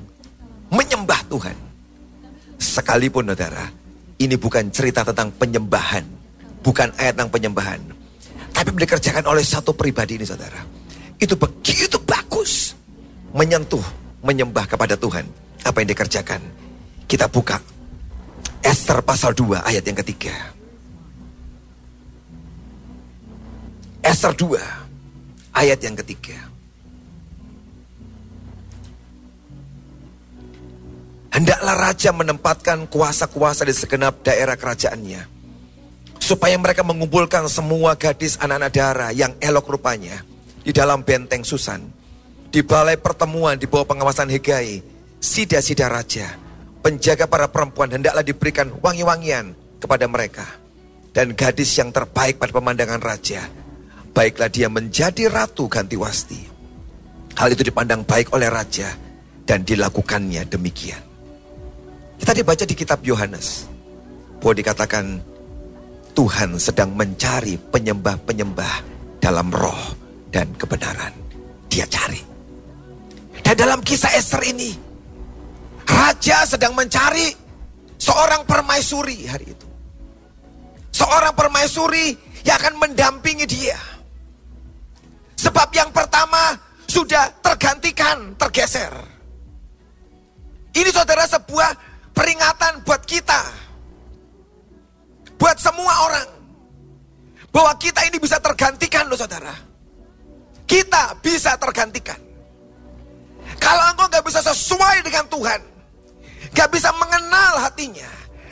menyembah 0.71 1.21
Tuhan. 1.27 1.57
Sekalipun 2.61 3.29
saudara, 3.29 3.67
ini 4.23 4.39
bukan 4.39 4.71
cerita 4.71 5.03
tentang 5.03 5.35
penyembahan, 5.35 6.05
bukan 6.63 6.89
ayat 6.97 7.19
tentang 7.19 7.33
penyembahan. 7.35 7.81
Tapi 8.55 8.71
dikerjakan 8.71 9.27
oleh 9.27 9.43
satu 9.43 9.75
pribadi 9.75 10.17
ini 10.17 10.25
saudara. 10.25 10.63
Itu 11.19 11.35
begitu 11.35 11.99
bagus. 12.07 12.79
Menyentuh, 13.35 13.83
menyembah 14.25 14.65
kepada 14.65 14.97
Tuhan. 14.97 15.29
Apa 15.63 15.85
yang 15.85 15.93
dikerjakan. 15.93 16.41
Kita 17.05 17.29
buka 17.29 17.61
Esther 18.65 19.05
pasal 19.05 19.37
2 19.37 19.61
ayat 19.61 19.85
yang 19.85 19.99
ketiga. 20.01 20.33
Esther 24.01 24.33
2 24.33 24.57
ayat 25.53 25.79
yang 25.85 25.97
ketiga. 26.01 26.37
Hendaklah 31.35 31.75
raja 31.77 32.11
menempatkan 32.15 32.89
kuasa-kuasa 32.89 33.67
di 33.69 33.75
segenap 33.75 34.25
daerah 34.25 34.57
kerajaannya. 34.57 35.29
Supaya 36.17 36.57
mereka 36.57 36.81
mengumpulkan 36.81 37.45
semua 37.53 38.01
gadis 38.01 38.41
anak-anak 38.41 38.71
darah 38.73 39.11
yang 39.13 39.37
elok 39.45 39.77
rupanya 39.77 40.25
di 40.65 40.73
dalam 40.73 41.05
benteng 41.05 41.45
Susan. 41.45 41.94
Di 42.55 42.63
balai 42.63 42.95
pertemuan 42.95 43.59
di 43.59 43.67
bawah 43.67 43.83
pengawasan 43.83 44.31
Hegai, 44.31 44.79
sida-sida 45.19 45.91
raja, 45.91 46.39
penjaga 46.87 47.27
para 47.27 47.51
perempuan 47.51 47.91
hendaklah 47.91 48.23
diberikan 48.23 48.71
wangi-wangian 48.79 49.59
kepada 49.83 50.07
mereka. 50.07 50.47
Dan 51.11 51.35
gadis 51.35 51.75
yang 51.75 51.91
terbaik 51.91 52.39
pada 52.39 52.55
pemandangan 52.55 53.03
raja, 53.03 53.43
baiklah 54.15 54.47
dia 54.47 54.71
menjadi 54.71 55.27
ratu 55.35 55.67
ganti 55.67 55.99
wasti. 55.99 56.39
Hal 57.35 57.51
itu 57.51 57.67
dipandang 57.67 58.07
baik 58.07 58.31
oleh 58.31 58.47
raja 58.47 58.87
dan 59.43 59.67
dilakukannya 59.67 60.47
demikian. 60.47 61.03
Kita 62.23 62.39
dibaca 62.39 62.63
di 62.63 62.75
kitab 62.79 63.03
Yohanes. 63.03 63.67
Bahwa 64.39 64.55
dikatakan 64.55 65.19
Tuhan 66.15 66.55
sedang 66.63 66.95
mencari 66.95 67.59
penyembah-penyembah 67.59 68.75
dalam 69.19 69.51
roh 69.51 69.99
dan 70.31 70.55
kebenaran. 70.55 71.11
Dia 71.67 71.91
cari. 71.91 72.34
Dan 73.55 73.71
dalam 73.71 73.87
kisah 73.87 74.11
Esther 74.19 74.51
ini, 74.51 74.75
Raja 75.87 76.43
sedang 76.43 76.75
mencari 76.75 77.31
seorang 77.95 78.43
permaisuri 78.51 79.31
hari 79.31 79.55
itu. 79.55 79.67
Seorang 80.91 81.39
permaisuri 81.39 82.19
yang 82.43 82.59
akan 82.59 82.83
mendampingi 82.83 83.47
dia. 83.47 83.79
Sebab 85.39 85.71
yang 85.71 85.95
pertama 85.95 86.59
sudah 86.91 87.31
tergantikan, 87.47 88.35
tergeser. 88.35 88.91
Ini 90.75 90.91
saudara 90.91 91.23
sebuah 91.23 91.79
peringatan 92.11 92.83
buat 92.83 93.07
kita. 93.07 93.39
Buat 95.39 95.63
semua 95.63 95.95
orang. 96.11 96.29
Bahwa 97.55 97.71
kita 97.79 98.03
ini 98.03 98.19
bisa 98.19 98.43
tergantikan 98.43 99.07
loh 99.07 99.15
saudara. 99.15 99.55
Kita 100.67 101.23
bisa 101.23 101.55
tergantikan. 101.55 102.34
Kalau 103.65 103.85
engkau 103.97 104.07
gak 104.13 104.25
bisa 104.29 104.45
sesuai 104.45 105.01
dengan 105.01 105.25
Tuhan. 105.33 105.61
Gak 106.53 106.69
bisa 106.69 106.93
mengenal 107.01 107.65
hatinya. 107.65 108.11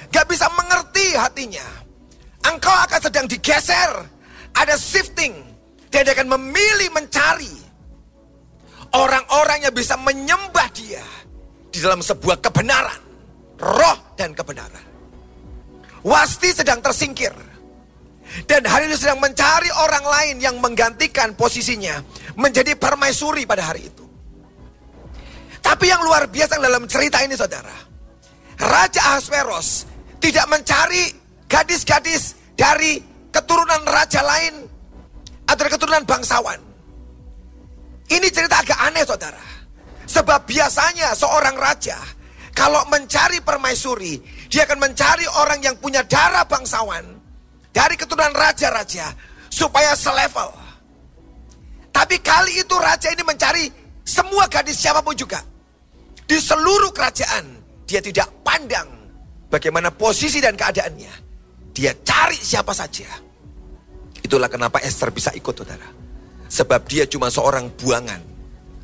Gak 0.09 0.25
bisa 0.25 0.49
mengerti 0.57 1.13
hatinya. 1.13 1.69
Engkau 2.49 2.73
akan 2.73 3.01
sedang 3.05 3.29
digeser. 3.29 3.93
Ada 4.57 4.81
shifting. 4.81 5.37
Dan 5.93 6.09
dia 6.09 6.17
akan 6.17 6.33
memilih 6.41 6.89
mencari. 6.97 7.53
Orang-orang 8.97 9.69
yang 9.69 9.75
bisa 9.77 10.01
menyembah 10.01 10.73
dia. 10.73 11.05
Di 11.69 11.85
dalam 11.85 12.01
sebuah 12.01 12.41
kebenaran 12.41 13.13
roh 13.63 13.99
dan 14.19 14.35
kebenaran. 14.35 14.85
Wasti 16.03 16.51
sedang 16.51 16.83
tersingkir. 16.83 17.31
Dan 18.49 18.67
hari 18.67 18.89
ini 18.91 18.97
sedang 18.99 19.23
mencari 19.23 19.69
orang 19.71 20.03
lain 20.03 20.37
yang 20.43 20.57
menggantikan 20.59 21.37
posisinya 21.37 22.01
menjadi 22.35 22.75
permaisuri 22.75 23.47
pada 23.47 23.71
hari 23.71 23.87
itu. 23.87 24.02
Tapi 25.63 25.89
yang 25.89 26.03
luar 26.03 26.27
biasa 26.27 26.59
dalam 26.59 26.85
cerita 26.91 27.23
ini 27.23 27.39
saudara. 27.39 27.73
Raja 28.59 29.01
Ahasveros 29.15 29.87
tidak 30.19 30.47
mencari 30.51 31.09
gadis-gadis 31.47 32.35
dari 32.55 33.03
keturunan 33.33 33.83
raja 33.87 34.21
lain 34.23 34.67
atau 35.49 35.63
keturunan 35.67 36.05
bangsawan. 36.05 36.61
Ini 38.13 38.29
cerita 38.29 38.61
agak 38.61 38.79
aneh 38.93 39.07
saudara. 39.07 39.43
Sebab 40.05 40.45
biasanya 40.45 41.17
seorang 41.17 41.57
raja 41.57 41.97
kalau 42.53 42.85
mencari 42.93 43.41
permaisuri, 43.41 44.21
dia 44.53 44.69
akan 44.69 44.79
mencari 44.85 45.25
orang 45.41 45.65
yang 45.65 45.77
punya 45.81 46.05
darah 46.05 46.45
bangsawan 46.45 47.03
dari 47.73 47.97
keturunan 47.97 48.37
raja-raja 48.37 49.09
supaya 49.49 49.97
selevel. 49.97 50.53
Tapi 51.93 52.21
kali 52.21 52.61
itu 52.61 52.75
raja 52.77 53.09
ini 53.09 53.25
mencari 53.25 53.65
semua 54.05 54.45
gadis 54.53 54.77
siapa 54.77 55.01
pun 55.01 55.17
juga. 55.17 55.41
Di 56.27 56.39
seluruh 56.39 56.95
kerajaan, 56.95 57.45
dia 57.87 58.01
tidak 58.01 58.31
pandang 58.47 58.89
bagaimana 59.53 59.93
posisi 59.93 60.41
dan 60.41 60.57
keadaannya. 60.57 61.13
Dia 61.73 61.93
cari 62.01 62.37
siapa 62.37 62.73
saja. 62.73 63.09
Itulah 64.23 64.49
kenapa 64.49 64.81
Esther 64.81 65.13
bisa 65.13 65.33
ikut 65.37 65.53
saudara. 65.53 65.89
Sebab 66.49 66.85
dia 66.89 67.05
cuma 67.09 67.29
seorang 67.29 67.69
buangan. 67.77 68.33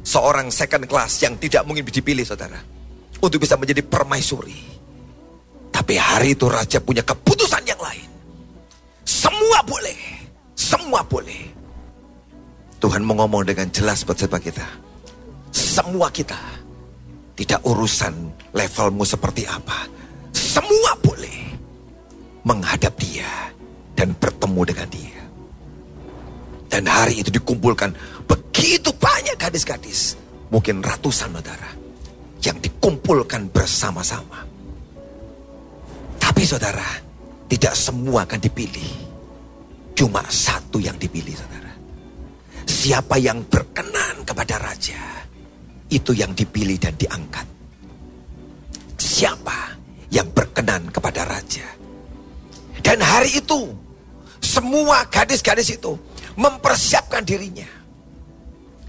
Seorang 0.05 0.49
second 0.49 0.89
class 0.89 1.21
yang 1.21 1.37
tidak 1.37 1.69
mungkin 1.69 1.85
dipilih 1.85 2.25
saudara 2.25 2.57
untuk 3.21 3.45
bisa 3.45 3.61
menjadi 3.61 3.85
permaisuri. 3.85 4.57
Tapi 5.69 5.95
hari 6.01 6.33
itu 6.33 6.49
raja 6.49 6.81
punya 6.81 7.05
keputusan 7.05 7.61
yang 7.69 7.77
lain. 7.77 8.09
Semua 9.05 9.61
boleh, 9.69 10.01
semua 10.57 11.05
boleh. 11.05 11.49
Tuhan 12.81 13.05
mengomong 13.05 13.45
dengan 13.45 13.69
jelas 13.69 14.01
buat 14.01 14.17
sebab 14.17 14.41
kita. 14.41 14.65
Semua 15.53 16.09
kita 16.09 16.58
tidak 17.39 17.63
urusan 17.63 18.35
levelmu 18.51 19.07
seperti 19.07 19.47
apa. 19.47 19.87
Semua 20.35 20.99
boleh 20.99 21.55
menghadap 22.43 22.99
dia 22.99 23.55
dan 23.95 24.11
bertemu 24.19 24.63
dengan 24.67 24.89
dia. 24.91 25.23
Dan 26.67 26.91
hari 26.91 27.23
itu 27.23 27.31
dikumpulkan 27.31 27.95
begitu 28.27 28.91
banyak 28.99 29.39
gadis-gadis. 29.39 30.19
Mungkin 30.51 30.83
ratusan 30.83 31.31
saudara 31.31 31.71
yang 32.43 32.59
dikumpulkan 32.59 33.55
bersama-sama. 33.55 34.43
Tapi 36.19 36.43
saudara, 36.43 36.87
tidak 37.47 37.75
semua 37.79 38.27
akan 38.27 38.41
dipilih. 38.43 38.91
Cuma 39.95 40.27
satu 40.27 40.83
yang 40.83 40.99
dipilih 40.99 41.39
saudara. 41.39 41.73
Siapa 42.67 43.19
yang 43.19 43.47
berkenan 43.47 44.23
kepada 44.27 44.59
raja, 44.61 45.28
itu 45.89 46.13
yang 46.13 46.33
dipilih 46.37 46.77
dan 46.81 46.95
diangkat. 46.97 47.47
siapa 48.99 49.79
yang 50.11 50.27
berkenan 50.35 50.91
kepada 50.91 51.23
raja. 51.27 51.65
Dan 52.83 52.99
hari 53.03 53.39
itu 53.39 53.71
semua 54.43 55.07
gadis-gadis 55.07 55.75
itu 55.75 55.95
mempersiapkan 56.39 57.23
dirinya. 57.27 57.67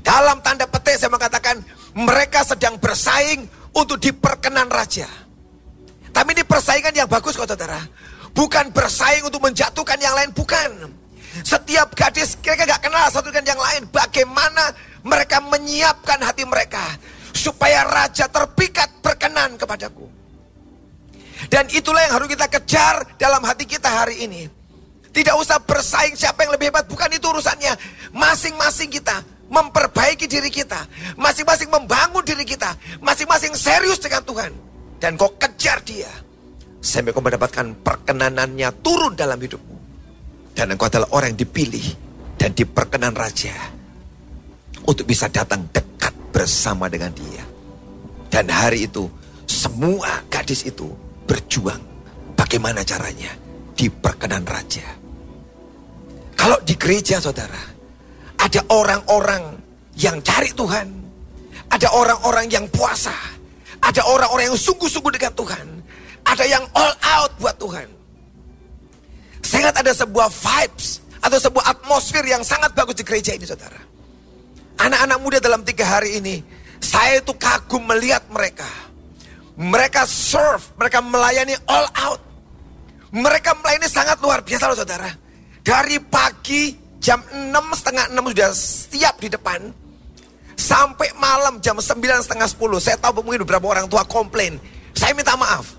Dalam 0.01 0.41
tanda 0.41 0.65
petik 0.65 0.97
saya 0.97 1.13
mengatakan 1.13 1.61
mereka 1.93 2.41
sedang 2.45 2.77
bersaing 2.81 3.45
untuk 3.73 4.01
diperkenan 4.01 4.69
raja. 4.69 5.05
Tapi 6.09 6.29
ini 6.33 6.41
persaingan 6.45 6.93
yang 6.93 7.09
bagus 7.09 7.37
kok 7.37 7.45
saudara. 7.45 7.81
Bukan 8.33 8.73
bersaing 8.73 9.25
untuk 9.25 9.41
menjatuhkan 9.41 9.97
yang 10.01 10.13
lain, 10.13 10.33
bukan. 10.33 10.89
Setiap 11.45 11.93
gadis 11.93 12.37
kira-kira 12.41 12.77
gak 12.77 12.89
kenal 12.89 13.05
satu 13.09 13.29
dengan 13.29 13.53
yang 13.53 13.61
lain. 13.61 13.85
Bagaimana 13.93 14.73
mereka 15.03 15.43
menyiapkan 15.43 16.19
hati 16.23 16.43
mereka. 16.43 16.83
Supaya 17.29 17.87
raja 17.87 18.27
terpikat 18.27 18.99
berkenan 18.99 19.55
kepadaku. 19.55 20.09
Dan 21.47 21.71
itulah 21.71 22.03
yang 22.03 22.19
harus 22.19 22.27
kita 22.27 22.51
kejar 22.51 23.15
dalam 23.15 23.39
hati 23.47 23.63
kita 23.63 23.87
hari 23.87 24.27
ini. 24.27 24.43
Tidak 25.09 25.33
usah 25.39 25.63
bersaing 25.63 26.19
siapa 26.19 26.43
yang 26.43 26.51
lebih 26.53 26.69
hebat. 26.69 26.85
Bukan 26.85 27.09
itu 27.15 27.25
urusannya. 27.31 27.73
Masing-masing 28.11 28.91
kita 28.91 29.23
memperbaiki 29.47 30.27
diri 30.27 30.51
kita. 30.51 30.83
Masing-masing 31.15 31.71
membangun 31.71 32.21
diri 32.21 32.43
kita. 32.43 32.75
Masing-masing 32.99 33.55
serius 33.55 33.97
dengan 33.97 34.21
Tuhan. 34.27 34.51
Dan 34.99 35.15
kau 35.15 35.31
kejar 35.39 35.79
dia. 35.87 36.11
Sampai 36.83 37.15
kau 37.15 37.23
mendapatkan 37.23 37.71
perkenanannya 37.81 38.69
turun 38.83 39.15
dalam 39.15 39.39
hidupmu. 39.39 39.77
Dan 40.53 40.75
engkau 40.75 40.91
adalah 40.91 41.07
orang 41.15 41.33
yang 41.33 41.41
dipilih 41.47 41.85
dan 42.35 42.51
diperkenan 42.51 43.15
raja. 43.15 43.78
Untuk 44.89 45.05
bisa 45.05 45.29
datang 45.29 45.69
dekat 45.69 46.09
bersama 46.33 46.89
dengan 46.89 47.13
dia. 47.13 47.45
Dan 48.33 48.49
hari 48.49 48.89
itu 48.89 49.05
semua 49.45 50.25
gadis 50.33 50.65
itu 50.65 50.89
berjuang. 51.29 51.77
Bagaimana 52.33 52.81
caranya? 52.81 53.29
Diperkenan 53.77 54.49
raja. 54.49 54.81
Kalau 56.33 56.57
di 56.65 56.73
gereja 56.73 57.21
saudara, 57.21 57.61
ada 58.41 58.65
orang-orang 58.73 59.61
yang 59.93 60.17
cari 60.25 60.49
Tuhan. 60.57 60.89
Ada 61.69 61.93
orang-orang 61.93 62.49
yang 62.49 62.65
puasa. 62.73 63.13
Ada 63.85 64.01
orang-orang 64.09 64.49
yang 64.49 64.57
sungguh-sungguh 64.57 65.13
dengan 65.13 65.37
Tuhan. 65.37 65.65
Ada 66.25 66.49
yang 66.49 66.65
all 66.73 66.93
out 67.05 67.31
buat 67.37 67.53
Tuhan. 67.61 67.85
Saya 69.45 69.69
ingat 69.69 69.85
ada 69.85 69.93
sebuah 69.93 70.33
vibes 70.33 71.05
atau 71.21 71.37
sebuah 71.37 71.77
atmosfer 71.77 72.25
yang 72.25 72.41
sangat 72.41 72.73
bagus 72.73 72.97
di 72.97 73.05
gereja 73.05 73.37
ini 73.37 73.45
saudara. 73.45 73.98
Anak-anak 74.79 75.19
muda 75.19 75.37
dalam 75.43 75.61
tiga 75.67 75.83
hari 75.83 76.23
ini, 76.23 76.39
saya 76.79 77.19
itu 77.19 77.35
kagum 77.35 77.83
melihat 77.83 78.23
mereka. 78.31 78.67
Mereka 79.59 80.07
serve, 80.07 80.63
mereka 80.79 81.03
melayani 81.03 81.59
all 81.67 81.83
out. 81.99 82.23
Mereka 83.11 83.59
melayani 83.59 83.91
sangat 83.91 84.23
luar 84.23 84.39
biasa 84.39 84.71
loh 84.71 84.79
saudara. 84.79 85.11
Dari 85.59 85.99
pagi 85.99 86.79
jam 87.03 87.19
6 87.27 87.51
setengah 87.75 88.05
6 88.15 88.31
sudah 88.31 88.49
siap 88.55 89.15
di 89.19 89.27
depan. 89.27 89.59
Sampai 90.55 91.11
malam 91.19 91.59
jam 91.59 91.75
9 91.75 91.99
setengah 92.23 92.47
10. 92.47 92.79
Saya 92.79 92.95
tahu 93.03 93.19
mungkin 93.19 93.43
beberapa 93.43 93.67
orang 93.67 93.91
tua 93.91 94.07
komplain. 94.07 94.55
Saya 94.95 95.11
minta 95.11 95.35
maaf. 95.35 95.75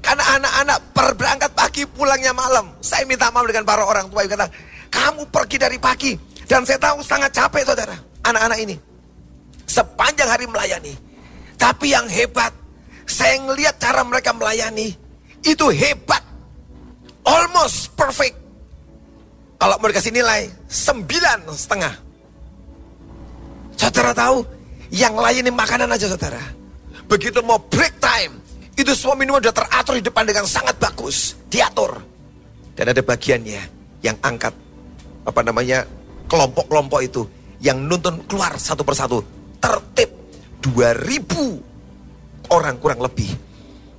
Karena 0.00 0.38
anak-anak 0.38 0.78
berangkat 0.94 1.50
pagi 1.52 1.82
pulangnya 1.86 2.30
malam. 2.30 2.70
Saya 2.78 3.02
minta 3.10 3.26
maaf 3.34 3.46
dengan 3.50 3.66
para 3.66 3.82
orang 3.82 4.06
tua 4.06 4.22
yang 4.22 4.38
kata, 4.38 4.46
kamu 4.86 5.22
pergi 5.34 5.56
dari 5.58 5.78
pagi. 5.82 6.12
Dan 6.50 6.66
saya 6.66 6.82
tahu 6.82 6.98
sangat 7.06 7.30
capek 7.30 7.62
saudara, 7.62 7.94
anak-anak 8.24 8.58
ini. 8.60 8.76
Sepanjang 9.66 10.28
hari 10.28 10.44
melayani. 10.50 10.94
Tapi 11.60 11.92
yang 11.92 12.08
hebat, 12.08 12.50
saya 13.04 13.36
ngelihat 13.38 13.76
cara 13.76 14.00
mereka 14.02 14.32
melayani. 14.32 14.96
Itu 15.44 15.68
hebat. 15.70 16.24
Almost 17.22 17.94
perfect. 17.94 18.36
Kalau 19.60 19.76
mau 19.76 19.92
dikasih 19.92 20.12
nilai, 20.12 20.48
sembilan 20.66 21.44
setengah. 21.52 21.94
Saudara 23.76 24.16
tahu, 24.16 24.40
yang 24.88 25.14
layani 25.14 25.52
makanan 25.52 25.92
aja 25.92 26.08
saudara. 26.08 26.40
Begitu 27.06 27.44
mau 27.44 27.60
break 27.60 28.00
time, 28.00 28.40
itu 28.74 28.96
semua 28.96 29.18
minuman 29.18 29.44
sudah 29.44 29.56
teratur 29.60 29.94
di 30.00 30.04
depan 30.04 30.24
dengan 30.24 30.48
sangat 30.48 30.76
bagus, 30.80 31.36
diatur. 31.52 32.00
Dan 32.72 32.88
ada 32.88 33.02
bagiannya 33.04 33.60
yang 34.00 34.16
angkat 34.24 34.56
apa 35.28 35.40
namanya 35.44 35.84
kelompok-kelompok 36.30 37.00
itu 37.04 37.22
yang 37.60 37.84
nuntun 37.84 38.24
keluar 38.24 38.56
satu 38.56 38.82
persatu 38.84 39.20
tertib 39.60 40.10
2000 40.64 42.52
orang 42.56 42.76
kurang 42.80 43.00
lebih 43.04 43.30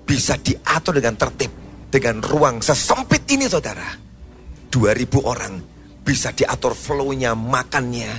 bisa 0.06 0.38
diatur 0.38 0.98
dengan 0.98 1.16
tertib 1.18 1.52
dengan 1.94 2.20
ruang 2.26 2.60
sesempit 2.60 3.30
ini 3.30 3.46
saudara 3.46 3.88
2000 4.74 5.22
orang 5.22 5.54
bisa 6.02 6.34
diatur 6.34 6.74
flow-nya 6.74 7.38
makannya 7.38 8.10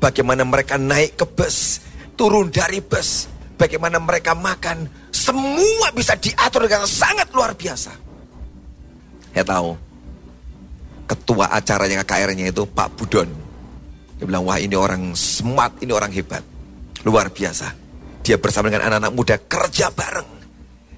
bagaimana 0.00 0.42
mereka 0.48 0.80
naik 0.80 1.20
ke 1.20 1.26
bus 1.28 1.84
turun 2.16 2.48
dari 2.48 2.80
bus 2.80 3.28
bagaimana 3.60 4.00
mereka 4.00 4.32
makan 4.32 5.06
semua 5.26 5.88
bisa 5.96 6.14
diatur 6.14 6.68
dengan 6.68 6.84
sangat 6.86 7.32
luar 7.32 7.56
biasa. 7.56 7.92
Saya 9.32 9.44
tahu. 9.44 9.70
Ketua 11.06 11.46
acaranya 11.54 12.02
KKR-nya 12.02 12.50
itu 12.50 12.66
Pak 12.66 12.98
Budon. 12.98 13.30
Dia 14.16 14.24
bilang, 14.24 14.48
wah 14.48 14.56
ini 14.56 14.72
orang 14.72 15.12
smart, 15.12 15.76
ini 15.84 15.92
orang 15.92 16.12
hebat. 16.12 16.40
Luar 17.04 17.28
biasa. 17.28 17.72
Dia 18.24 18.40
bersama 18.40 18.72
dengan 18.72 18.88
anak-anak 18.88 19.12
muda 19.12 19.36
kerja 19.36 19.92
bareng. 19.92 20.30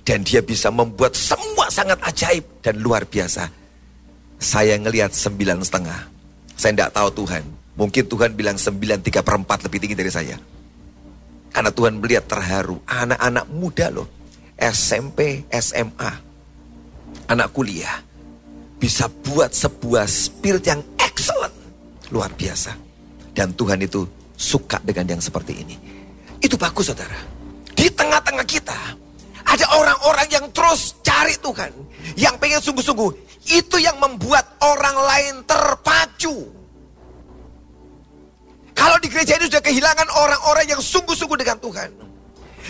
Dan 0.06 0.24
dia 0.24 0.40
bisa 0.40 0.72
membuat 0.72 1.12
semua 1.12 1.68
sangat 1.68 2.00
ajaib 2.00 2.64
dan 2.64 2.80
luar 2.80 3.04
biasa. 3.04 3.50
Saya 4.40 4.78
ngelihat 4.80 5.12
sembilan 5.12 5.60
setengah. 5.60 6.00
Saya 6.56 6.72
tidak 6.72 6.92
tahu 6.96 7.08
Tuhan. 7.26 7.44
Mungkin 7.76 8.04
Tuhan 8.08 8.30
bilang 8.32 8.56
sembilan 8.56 9.04
tiga 9.04 9.20
perempat 9.20 9.68
lebih 9.68 9.78
tinggi 9.84 9.98
dari 9.98 10.08
saya. 10.08 10.36
Karena 11.52 11.68
Tuhan 11.68 12.00
melihat 12.00 12.24
terharu. 12.24 12.80
Anak-anak 12.88 13.46
muda 13.52 13.86
loh. 13.92 14.08
SMP, 14.58 15.46
SMA, 15.54 16.12
anak 17.30 17.54
kuliah 17.54 18.02
bisa 18.78 19.10
buat 19.10 19.54
sebuah 19.54 20.06
spirit 20.06 20.64
yang 20.66 20.82
excellent, 20.98 21.54
luar 22.10 22.30
biasa. 22.34 22.87
Dan 23.38 23.54
Tuhan 23.54 23.78
itu 23.78 24.02
suka 24.34 24.82
dengan 24.82 25.14
yang 25.14 25.22
seperti 25.22 25.62
ini. 25.62 25.78
Itu 26.42 26.58
bagus 26.58 26.90
saudara. 26.90 27.22
Di 27.70 27.86
tengah-tengah 27.86 28.42
kita 28.42 28.74
ada 29.46 29.66
orang-orang 29.78 30.26
yang 30.26 30.46
terus 30.50 30.98
cari 31.06 31.38
Tuhan. 31.38 31.70
Yang 32.18 32.34
pengen 32.42 32.58
sungguh-sungguh. 32.58 33.10
Itu 33.46 33.78
yang 33.78 34.02
membuat 34.02 34.58
orang 34.58 34.96
lain 35.06 35.34
terpacu. 35.46 36.50
Kalau 38.74 38.98
di 38.98 39.06
gereja 39.06 39.38
ini 39.38 39.46
sudah 39.46 39.62
kehilangan 39.62 40.10
orang-orang 40.18 40.74
yang 40.74 40.82
sungguh-sungguh 40.82 41.38
dengan 41.38 41.62
Tuhan 41.62 41.90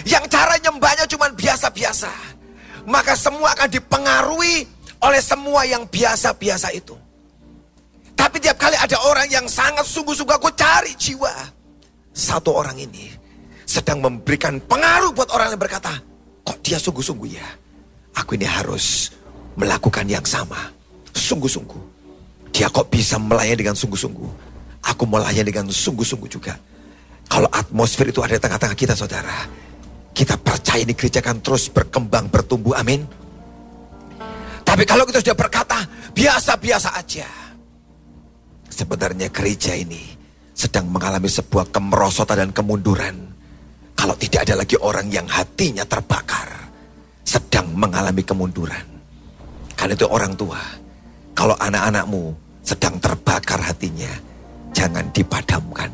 yang 0.06 0.24
cara 0.30 0.54
nyembahnya 0.62 1.10
cuma 1.10 1.26
biasa-biasa, 1.32 2.12
maka 2.86 3.18
semua 3.18 3.56
akan 3.56 3.66
dipengaruhi 3.66 4.68
oleh 5.02 5.22
semua 5.22 5.66
yang 5.66 5.82
biasa-biasa 5.88 6.70
itu. 6.76 6.94
Tapi 8.38 8.54
tiap 8.54 8.70
kali 8.70 8.78
ada 8.78 8.94
orang 9.02 9.26
yang 9.34 9.50
sangat 9.50 9.82
sungguh-sungguh 9.82 10.38
aku 10.38 10.54
cari 10.54 10.94
jiwa. 10.94 11.34
Satu 12.14 12.54
orang 12.54 12.78
ini 12.78 13.10
sedang 13.66 13.98
memberikan 13.98 14.62
pengaruh 14.62 15.10
buat 15.10 15.26
orang 15.34 15.50
yang 15.50 15.58
berkata, 15.58 15.90
kok 16.46 16.62
dia 16.62 16.78
sungguh-sungguh 16.78 17.34
ya? 17.34 17.42
Aku 18.14 18.38
ini 18.38 18.46
harus 18.46 19.10
melakukan 19.58 20.06
yang 20.06 20.22
sama. 20.22 20.70
Sungguh-sungguh. 21.10 21.82
Dia 22.54 22.70
kok 22.70 22.86
bisa 22.86 23.18
melayani 23.18 23.58
dengan 23.58 23.74
sungguh-sungguh. 23.74 24.30
Aku 24.86 25.02
melayani 25.10 25.50
dengan 25.50 25.66
sungguh-sungguh 25.74 26.30
juga. 26.30 26.54
Kalau 27.26 27.50
atmosfer 27.50 28.06
itu 28.06 28.22
ada 28.22 28.38
di 28.38 28.42
tengah-tengah 28.46 28.78
kita 28.78 28.94
saudara 28.94 29.50
kita 30.14 30.38
percaya 30.38 30.86
ini 30.86 30.94
gereja 30.94 31.18
akan 31.18 31.42
terus 31.42 31.66
berkembang, 31.74 32.30
bertumbuh. 32.30 32.78
Amin. 32.78 33.02
Tapi 34.62 34.86
kalau 34.86 35.02
kita 35.10 35.26
sudah 35.26 35.34
berkata, 35.34 35.82
biasa-biasa 36.14 36.94
aja. 36.94 37.47
Sebenarnya 38.68 39.32
gereja 39.32 39.74
ini 39.74 40.16
sedang 40.54 40.88
mengalami 40.92 41.26
sebuah 41.26 41.72
kemerosotan 41.72 42.48
dan 42.48 42.50
kemunduran. 42.54 43.16
Kalau 43.98 44.14
tidak 44.14 44.46
ada 44.46 44.62
lagi 44.62 44.78
orang 44.78 45.10
yang 45.10 45.26
hatinya 45.26 45.82
terbakar. 45.82 46.70
Sedang 47.26 47.74
mengalami 47.74 48.22
kemunduran. 48.24 48.86
Karena 49.74 49.92
itu 49.92 50.06
orang 50.08 50.32
tua. 50.38 50.60
Kalau 51.34 51.54
anak-anakmu 51.58 52.34
sedang 52.64 52.96
terbakar 52.98 53.60
hatinya, 53.62 54.10
jangan 54.72 55.06
dipadamkan. 55.12 55.90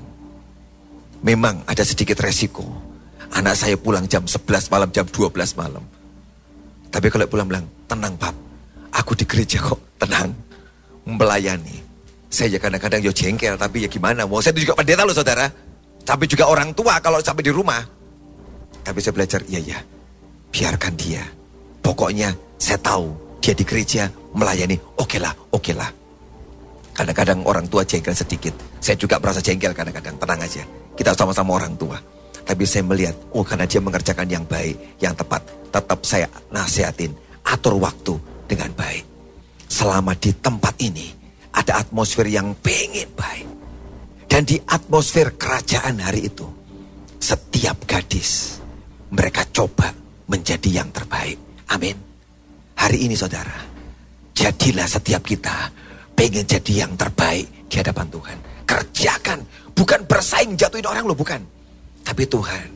Memang 1.25 1.65
ada 1.65 1.81
sedikit 1.81 2.21
resiko 2.21 2.95
Anak 3.35 3.59
saya 3.59 3.75
pulang 3.75 4.07
jam 4.07 4.23
11 4.23 4.71
malam, 4.71 4.89
jam 4.95 5.03
12 5.11 5.59
malam. 5.59 5.83
Tapi 6.87 7.07
kalau 7.11 7.27
pulang 7.27 7.51
bilang, 7.51 7.67
tenang 7.91 8.15
Pak, 8.15 8.31
aku 8.95 9.19
di 9.19 9.27
gereja 9.27 9.59
kok, 9.59 9.99
tenang. 9.99 10.31
Melayani. 11.03 11.83
Saya 12.35 12.59
ya 12.59 12.59
kadang-kadang 12.59 12.99
ya 12.99 13.15
jengkel, 13.15 13.55
tapi 13.55 13.87
ya 13.87 13.89
gimana. 13.89 14.27
Mau 14.27 14.43
saya 14.43 14.59
juga 14.59 14.75
pendeta 14.75 15.07
loh 15.07 15.15
saudara. 15.15 15.47
Tapi 16.03 16.27
juga 16.27 16.51
orang 16.51 16.75
tua 16.75 16.99
kalau 16.99 17.23
sampai 17.23 17.47
di 17.47 17.55
rumah. 17.55 17.79
Tapi 18.83 18.99
saya 18.99 19.15
belajar, 19.15 19.41
iya 19.47 19.63
ya, 19.63 19.79
biarkan 20.53 20.93
dia 20.99 21.25
Pokoknya 21.85 22.33
saya 22.57 22.81
tahu 22.81 23.13
dia 23.45 23.53
di 23.53 23.61
gereja 23.61 24.09
melayani. 24.33 24.81
Oke 24.97 25.21
lah, 25.21 25.37
oke 25.53 25.77
lah. 25.77 25.93
Kadang-kadang 26.97 27.45
orang 27.45 27.69
tua 27.69 27.85
jengkel 27.85 28.17
sedikit. 28.17 28.57
Saya 28.81 28.97
juga 28.97 29.21
merasa 29.21 29.45
jengkel 29.45 29.77
kadang-kadang. 29.77 30.17
Tenang 30.17 30.41
aja. 30.41 30.65
Kita 30.97 31.13
sama-sama 31.13 31.61
orang 31.61 31.77
tua. 31.77 32.01
Tapi 32.45 32.65
saya 32.65 32.89
melihat, 32.89 33.13
oh 33.37 33.45
karena 33.45 33.69
dia 33.69 33.85
mengerjakan 33.85 34.29
yang 34.33 34.45
baik, 34.49 34.97
yang 34.97 35.13
tepat. 35.13 35.45
Tetap 35.69 36.01
saya 36.09 36.27
nasihatin, 36.49 37.13
atur 37.45 37.77
waktu 37.77 38.17
dengan 38.49 38.73
baik. 38.73 39.05
Selama 39.69 40.17
di 40.17 40.33
tempat 40.41 40.73
ini, 40.81 41.24
ada 41.55 41.81
atmosfer 41.81 42.27
yang 42.27 42.59
pengen 42.59 43.09
baik. 43.15 43.49
Dan 44.27 44.43
di 44.43 44.59
atmosfer 44.59 45.39
kerajaan 45.39 46.03
hari 46.03 46.27
itu, 46.27 46.45
setiap 47.23 47.87
gadis, 47.87 48.59
mereka 49.15 49.47
coba 49.55 49.95
menjadi 50.27 50.83
yang 50.83 50.91
terbaik. 50.91 51.39
Amin. 51.71 51.95
Hari 52.75 53.07
ini 53.07 53.15
saudara, 53.15 53.55
jadilah 54.35 54.91
setiap 54.91 55.23
kita 55.23 55.71
pengen 56.19 56.43
jadi 56.43 56.85
yang 56.85 56.99
terbaik 56.99 57.71
di 57.71 57.75
hadapan 57.79 58.11
Tuhan. 58.11 58.39
Kerjakan, 58.67 59.39
bukan 59.71 60.01
bersaing 60.11 60.59
jatuhin 60.59 60.91
orang 60.91 61.07
loh, 61.07 61.15
bukan. 61.15 61.39
Tapi 62.03 62.27
Tuhan, 62.27 62.69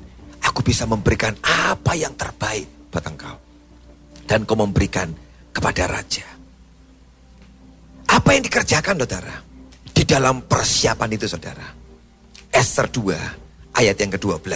aku 0.46 0.62
bisa 0.62 0.86
memberikan 0.86 1.34
apa 1.42 1.98
yang 1.98 2.14
terbaik 2.14 2.94
buat 2.94 3.02
engkau. 3.02 3.36
Dan 4.28 4.46
kau 4.46 4.54
memberikan 4.54 5.10
kepada 5.50 5.90
Raja. 5.90 6.37
Apa 8.08 8.34
yang 8.34 8.42
dikerjakan 8.44 8.96
saudara? 9.04 9.34
Di 9.92 10.02
dalam 10.08 10.48
persiapan 10.48 11.10
itu 11.12 11.28
saudara. 11.28 11.66
Esther 12.48 12.88
2 12.88 13.76
ayat 13.76 13.96
yang 14.00 14.10
ke-12. 14.16 14.48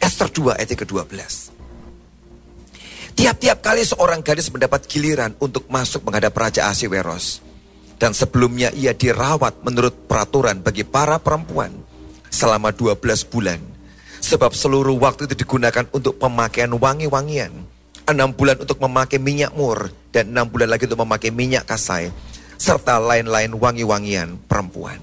Esther 0.00 0.28
2 0.32 0.56
ayat 0.56 0.68
yang 0.72 0.80
ke-12. 0.80 1.12
Tiap-tiap 3.18 3.58
kali 3.60 3.82
seorang 3.82 4.22
gadis 4.22 4.48
mendapat 4.48 4.86
giliran 4.86 5.34
untuk 5.42 5.66
masuk 5.68 6.06
menghadap 6.06 6.32
Raja 6.32 6.70
Asiweros. 6.70 7.44
Dan 7.98 8.14
sebelumnya 8.14 8.70
ia 8.70 8.94
dirawat 8.94 9.66
menurut 9.66 10.06
peraturan 10.06 10.62
bagi 10.62 10.86
para 10.86 11.18
perempuan 11.18 11.74
selama 12.30 12.70
12 12.70 13.26
bulan. 13.26 13.58
Sebab 14.22 14.54
seluruh 14.54 14.94
waktu 15.02 15.26
itu 15.26 15.34
digunakan 15.44 15.84
untuk 15.90 16.16
pemakaian 16.22 16.70
wangi-wangian. 16.70 17.67
Enam 18.08 18.32
bulan 18.32 18.56
untuk 18.56 18.80
memakai 18.80 19.20
minyak 19.20 19.52
mur 19.52 19.92
dan 20.16 20.32
enam 20.32 20.48
bulan 20.48 20.72
lagi 20.72 20.88
untuk 20.88 21.04
memakai 21.04 21.28
minyak 21.28 21.68
kasai. 21.68 22.08
Serta 22.56 22.96
lain-lain 22.96 23.52
wangi-wangian 23.52 24.40
perempuan. 24.48 24.96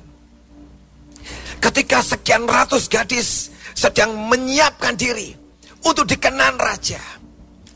Ketika 1.61 2.01
sekian 2.01 2.49
ratus 2.49 2.89
gadis 2.89 3.53
sedang 3.77 4.17
menyiapkan 4.17 4.97
diri 4.97 5.37
untuk 5.85 6.09
dikenan 6.09 6.57
raja 6.57 6.99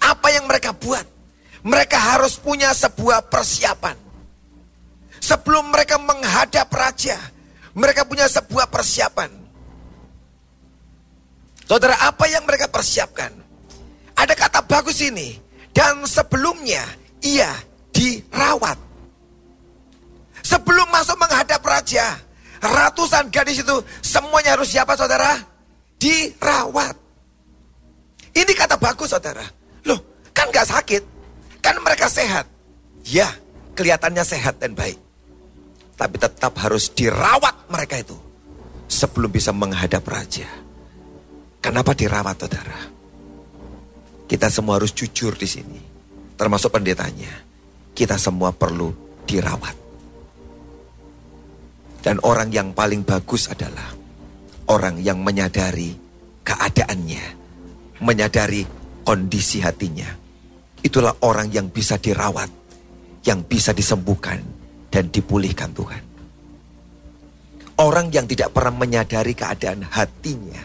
apa 0.01 0.33
yang 0.33 0.49
mereka 0.49 0.73
buat? 0.73 1.05
Mereka 1.61 1.97
harus 1.99 2.39
punya 2.39 2.73
sebuah 2.73 3.29
persiapan. 3.29 3.93
Sebelum 5.19 5.69
mereka 5.69 5.99
menghadap 5.99 6.71
raja, 6.71 7.19
mereka 7.75 8.07
punya 8.07 8.25
sebuah 8.25 8.71
persiapan. 8.71 9.29
Saudara, 11.67 12.01
apa 12.01 12.25
yang 12.25 12.47
mereka 12.49 12.71
persiapkan? 12.71 13.48
Ada 14.19 14.35
kata 14.35 14.59
bagus 14.67 14.99
ini. 14.99 15.39
Dan 15.71 16.03
sebelumnya 16.03 16.83
ia 17.23 17.55
dirawat. 17.95 18.75
Sebelum 20.43 20.87
masuk 20.91 21.15
menghadap 21.15 21.63
raja, 21.63 22.19
ratusan 22.59 23.31
gadis 23.31 23.63
itu 23.63 23.75
semuanya 24.03 24.59
harus 24.59 24.67
siapa 24.67 24.99
saudara? 24.99 25.39
Dirawat. 25.95 26.95
Ini 28.35 28.51
kata 28.55 28.75
bagus 28.75 29.15
saudara. 29.15 29.43
Loh, 29.87 29.99
kan 30.35 30.51
gak 30.51 30.67
sakit. 30.67 31.03
Kan 31.63 31.79
mereka 31.79 32.11
sehat. 32.11 32.47
Ya, 33.07 33.31
kelihatannya 33.75 34.23
sehat 34.23 34.59
dan 34.59 34.75
baik. 34.75 34.99
Tapi 35.95 36.15
tetap 36.19 36.55
harus 36.59 36.91
dirawat 36.91 37.71
mereka 37.71 37.99
itu. 37.99 38.15
Sebelum 38.89 39.29
bisa 39.31 39.53
menghadap 39.53 40.01
raja. 40.07 40.47
Kenapa 41.59 41.91
dirawat 41.93 42.35
saudara? 42.39 42.98
Kita 44.29 44.45
semua 44.53 44.77
harus 44.77 44.93
jujur 44.93 45.33
di 45.33 45.49
sini. 45.49 45.81
Termasuk 46.37 46.69
pendetanya. 46.69 47.33
Kita 47.97 48.13
semua 48.21 48.53
perlu 48.53 48.93
dirawat. 49.25 49.73
Dan 52.05 52.21
orang 52.21 52.53
yang 52.53 52.71
paling 52.77 53.01
bagus 53.01 53.49
adalah 53.49 53.89
orang 54.69 55.01
yang 55.01 55.19
menyadari 55.19 55.97
keadaannya, 56.45 57.25
menyadari 58.05 58.63
kondisi 59.01 59.65
hatinya. 59.65 60.07
Itulah 60.79 61.11
orang 61.25 61.51
yang 61.51 61.67
bisa 61.73 61.99
dirawat, 61.99 62.47
yang 63.27 63.43
bisa 63.43 63.75
disembuhkan 63.75 64.39
dan 64.87 65.11
dipulihkan 65.11 65.75
Tuhan. 65.75 66.03
Orang 67.81 68.13
yang 68.13 68.29
tidak 68.29 68.55
pernah 68.55 68.75
menyadari 68.77 69.33
keadaan 69.35 69.83
hatinya, 69.89 70.61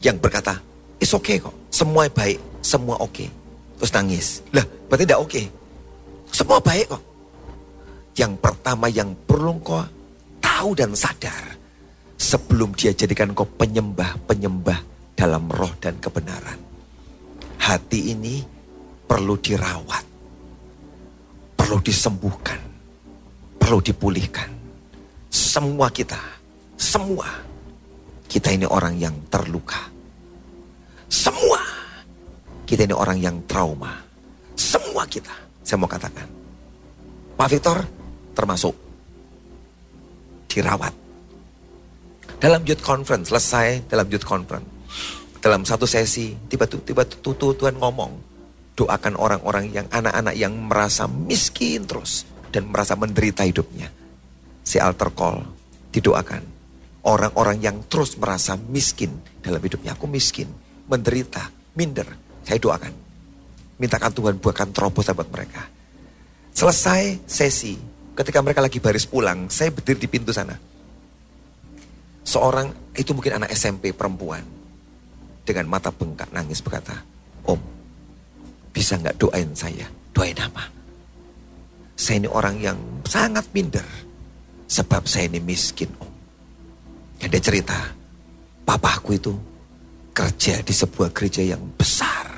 yang 0.00 0.16
berkata, 0.16 0.56
it's 0.96 1.12
okay 1.12 1.36
kok, 1.36 1.52
semua 1.68 2.08
baik, 2.08 2.51
semua 2.62 2.96
oke. 3.02 3.12
Okay. 3.12 3.28
Terus 3.82 3.92
nangis, 3.98 4.26
lah 4.54 4.62
berarti 4.86 5.04
tidak 5.04 5.20
oke. 5.20 5.30
Okay. 5.30 5.46
Semua 6.32 6.62
baik 6.62 6.86
kok. 6.88 7.02
Yang 8.16 8.32
pertama 8.38 8.86
yang 8.88 9.12
perlu 9.26 9.58
kau 9.60 9.82
tahu 10.38 10.70
dan 10.78 10.94
sadar, 10.94 11.58
sebelum 12.14 12.72
dia 12.78 12.94
jadikan 12.94 13.34
kau 13.34 13.44
penyembah-penyembah 13.44 14.80
dalam 15.18 15.50
roh 15.50 15.74
dan 15.82 15.98
kebenaran 15.98 16.72
hati 17.62 18.10
ini 18.10 18.42
perlu 19.06 19.38
dirawat, 19.38 20.04
perlu 21.54 21.78
disembuhkan, 21.78 22.58
perlu 23.54 23.78
dipulihkan. 23.78 24.50
Semua 25.30 25.88
kita, 25.88 26.18
semua 26.74 27.30
kita 28.26 28.50
ini 28.50 28.66
orang 28.66 28.98
yang 28.98 29.14
terluka. 29.30 29.78
Semua 31.06 31.71
kita 32.72 32.88
ini 32.88 32.96
orang 32.96 33.20
yang 33.20 33.36
trauma. 33.44 34.00
Semua 34.56 35.04
kita, 35.04 35.36
saya 35.60 35.76
mau 35.76 35.84
katakan. 35.84 36.24
Pak 37.36 37.48
Victor 37.52 37.84
termasuk 38.32 38.72
dirawat. 40.48 40.96
Dalam 42.40 42.64
youth 42.64 42.80
conference, 42.80 43.28
selesai 43.28 43.92
dalam 43.92 44.08
youth 44.08 44.24
conference 44.24 44.72
dalam 45.42 45.66
satu 45.66 45.84
sesi 45.90 46.32
tiba-tiba 46.48 47.02
Tuhan 47.02 47.76
ngomong 47.76 48.12
doakan 48.78 49.18
orang-orang 49.18 49.74
yang 49.74 49.86
anak-anak 49.90 50.32
yang 50.38 50.54
merasa 50.54 51.10
miskin 51.10 51.84
terus 51.84 52.24
dan 52.54 52.70
merasa 52.72 52.96
menderita 52.96 53.44
hidupnya. 53.44 53.92
Si 54.64 54.78
alter 54.78 55.10
call 55.12 55.44
didoakan 55.92 56.40
orang-orang 57.04 57.58
yang 57.58 57.76
terus 57.90 58.14
merasa 58.16 58.54
miskin 58.54 59.12
dalam 59.42 59.58
hidupnya. 59.58 59.98
Aku 59.98 60.06
miskin, 60.06 60.46
menderita, 60.86 61.50
minder. 61.74 62.21
Saya 62.42 62.58
doakan. 62.58 62.92
Mintakan 63.78 64.12
Tuhan 64.14 64.34
buatkan 64.38 64.70
terobos 64.70 65.10
buat 65.10 65.28
mereka. 65.30 65.66
Selesai 66.52 67.24
sesi, 67.24 67.74
ketika 68.12 68.44
mereka 68.44 68.60
lagi 68.60 68.78
baris 68.78 69.08
pulang, 69.08 69.48
saya 69.48 69.72
berdiri 69.72 70.04
di 70.04 70.08
pintu 70.10 70.30
sana. 70.30 70.54
Seorang, 72.22 72.94
itu 72.94 73.10
mungkin 73.16 73.42
anak 73.42 73.50
SMP 73.50 73.90
perempuan 73.90 74.44
dengan 75.42 75.66
mata 75.66 75.90
bengkak 75.90 76.30
nangis 76.30 76.62
berkata, 76.62 77.02
Om, 77.42 77.58
bisa 78.70 78.94
nggak 79.00 79.18
doain 79.18 79.50
saya? 79.58 79.90
Doain 80.14 80.38
apa? 80.38 80.70
Saya 81.98 82.22
ini 82.22 82.28
orang 82.30 82.56
yang 82.62 82.78
sangat 83.06 83.46
minder. 83.50 83.84
Sebab 84.72 85.04
saya 85.04 85.28
ini 85.28 85.40
miskin, 85.42 85.90
Om. 86.00 86.12
Dan 87.20 87.28
dia 87.28 87.42
cerita, 87.42 87.76
papaku 88.64 89.20
itu 89.20 89.32
kerja 90.16 90.64
di 90.64 90.72
sebuah 90.72 91.12
gereja 91.12 91.44
yang 91.44 91.60
besar. 91.76 92.31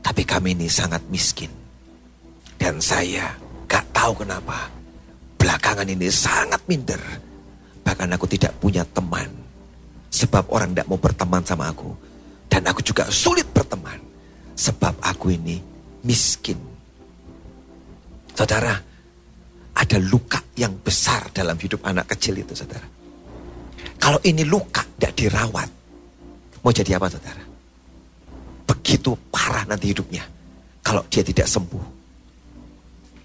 Tapi 0.00 0.22
kami 0.24 0.56
ini 0.56 0.66
sangat 0.66 1.04
miskin. 1.12 1.52
Dan 2.56 2.80
saya 2.80 3.32
gak 3.68 3.84
tahu 3.92 4.24
kenapa. 4.24 4.68
Belakangan 5.36 5.88
ini 5.88 6.08
sangat 6.12 6.60
minder. 6.68 7.00
Bahkan 7.80 8.12
aku 8.16 8.26
tidak 8.28 8.52
punya 8.60 8.84
teman 8.84 9.40
Sebab 10.10 10.50
orang 10.50 10.74
tidak 10.74 10.90
mau 10.90 10.98
berteman 10.98 11.42
sama 11.46 11.70
aku. 11.70 11.94
Dan 12.50 12.66
aku 12.66 12.82
juga 12.82 13.06
sulit 13.08 13.46
berteman. 13.54 13.96
Sebab 14.58 14.98
aku 15.00 15.30
ini 15.30 15.62
miskin. 16.02 16.58
Saudara, 18.34 18.74
ada 19.70 19.98
luka 20.02 20.42
yang 20.58 20.74
besar 20.82 21.30
dalam 21.30 21.54
hidup 21.56 21.86
anak 21.86 22.10
kecil 22.12 22.42
itu 22.42 22.52
saudara. 22.58 22.84
Kalau 23.96 24.18
ini 24.26 24.42
luka 24.44 24.82
tidak 24.98 25.14
dirawat, 25.14 25.70
mau 26.60 26.72
jadi 26.74 26.98
apa 26.98 27.06
saudara? 27.06 27.44
Begitu 28.70 29.18
parah 29.34 29.66
nanti 29.66 29.90
hidupnya. 29.90 30.22
Kalau 30.86 31.02
dia 31.10 31.26
tidak 31.26 31.50
sembuh. 31.50 31.98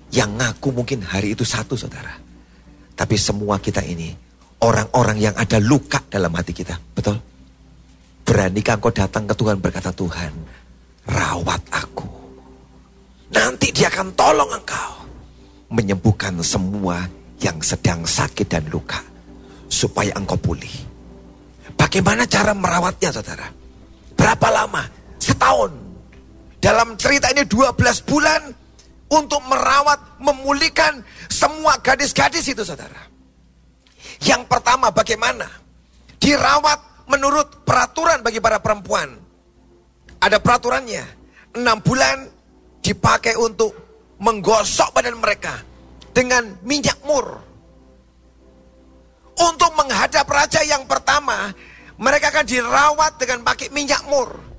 Yang 0.09 0.31
ngaku 0.41 0.69
mungkin 0.73 1.05
hari 1.05 1.37
itu 1.37 1.45
satu 1.45 1.77
saudara. 1.77 2.17
Tapi 2.97 3.13
semua 3.13 3.61
kita 3.61 3.85
ini 3.85 4.09
orang-orang 4.65 5.21
yang 5.21 5.35
ada 5.37 5.61
luka 5.61 6.01
dalam 6.09 6.33
hati 6.33 6.49
kita. 6.49 6.73
Betul? 6.97 7.21
Beranikah 8.25 8.81
engkau 8.81 8.89
datang 8.89 9.29
ke 9.29 9.37
Tuhan 9.37 9.61
berkata 9.61 9.93
Tuhan, 9.93 10.33
rawat 11.05 11.61
aku. 11.69 12.09
Nanti 13.29 13.69
dia 13.69 13.93
akan 13.93 14.17
tolong 14.17 14.49
engkau. 14.49 15.05
Menyembuhkan 15.69 16.41
semua 16.41 17.05
yang 17.37 17.61
sedang 17.61 18.01
sakit 18.01 18.49
dan 18.49 18.65
luka. 18.73 18.97
Supaya 19.69 20.09
engkau 20.17 20.39
pulih. 20.41 20.73
Bagaimana 21.77 22.25
cara 22.25 22.57
merawatnya 22.57 23.13
saudara? 23.13 23.45
Berapa 24.15 24.47
lama? 24.49 25.04
Setahun. 25.25 25.71
Dalam 26.61 26.93
cerita 27.01 27.33
ini 27.33 27.45
12 27.45 27.73
bulan 28.05 28.41
untuk 29.09 29.41
merawat, 29.49 30.21
memulihkan 30.21 31.01
semua 31.29 31.81
gadis-gadis 31.81 32.45
itu 32.45 32.61
saudara. 32.61 33.09
Yang 34.21 34.45
pertama 34.45 34.93
bagaimana? 34.93 35.49
Dirawat 36.21 37.09
menurut 37.09 37.65
peraturan 37.65 38.21
bagi 38.21 38.41
para 38.41 38.61
perempuan. 38.61 39.13
Ada 40.21 40.41
peraturannya. 40.41 41.05
Enam 41.57 41.81
bulan 41.81 42.25
dipakai 42.81 43.37
untuk 43.37 43.73
menggosok 44.21 44.93
badan 44.93 45.17
mereka 45.17 45.61
dengan 46.13 46.53
minyak 46.65 46.97
mur. 47.05 47.41
Untuk 49.35 49.71
menghadap 49.75 50.25
raja 50.31 50.63
yang 50.63 50.87
pertama, 50.87 51.51
mereka 51.99 52.31
akan 52.31 52.45
dirawat 52.47 53.19
dengan 53.19 53.43
pakai 53.43 53.67
minyak 53.69 54.01
mur. 54.07 54.54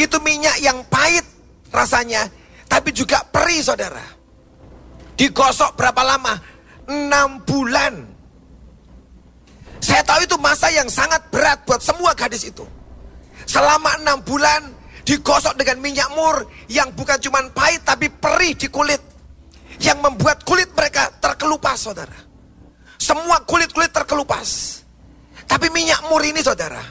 Itu 0.00 0.16
minyak 0.24 0.56
yang 0.64 0.80
pahit 0.88 1.28
rasanya, 1.68 2.24
tapi 2.64 2.88
juga 2.88 3.20
perih 3.28 3.60
saudara. 3.60 4.00
Digosok 5.12 5.76
berapa 5.76 6.00
lama? 6.00 6.40
Enam 6.88 7.44
bulan. 7.44 8.08
Saya 9.84 10.00
tahu 10.00 10.24
itu 10.24 10.40
masa 10.40 10.72
yang 10.72 10.88
sangat 10.88 11.28
berat 11.28 11.68
buat 11.68 11.84
semua 11.84 12.16
gadis 12.16 12.48
itu. 12.48 12.64
Selama 13.44 14.00
enam 14.00 14.24
bulan 14.24 14.72
digosok 15.04 15.60
dengan 15.60 15.84
minyak 15.84 16.08
mur 16.16 16.48
yang 16.72 16.88
bukan 16.96 17.20
cuma 17.20 17.44
pahit 17.52 17.84
tapi 17.84 18.08
perih 18.08 18.56
di 18.56 18.72
kulit. 18.72 19.04
Yang 19.80 20.00
membuat 20.00 20.48
kulit 20.48 20.72
mereka 20.72 21.12
terkelupas 21.20 21.76
saudara. 21.76 22.16
Semua 22.96 23.44
kulit-kulit 23.44 23.92
terkelupas. 23.92 24.80
Tapi 25.44 25.68
minyak 25.72 26.08
mur 26.08 26.20
ini 26.24 26.40
saudara, 26.44 26.84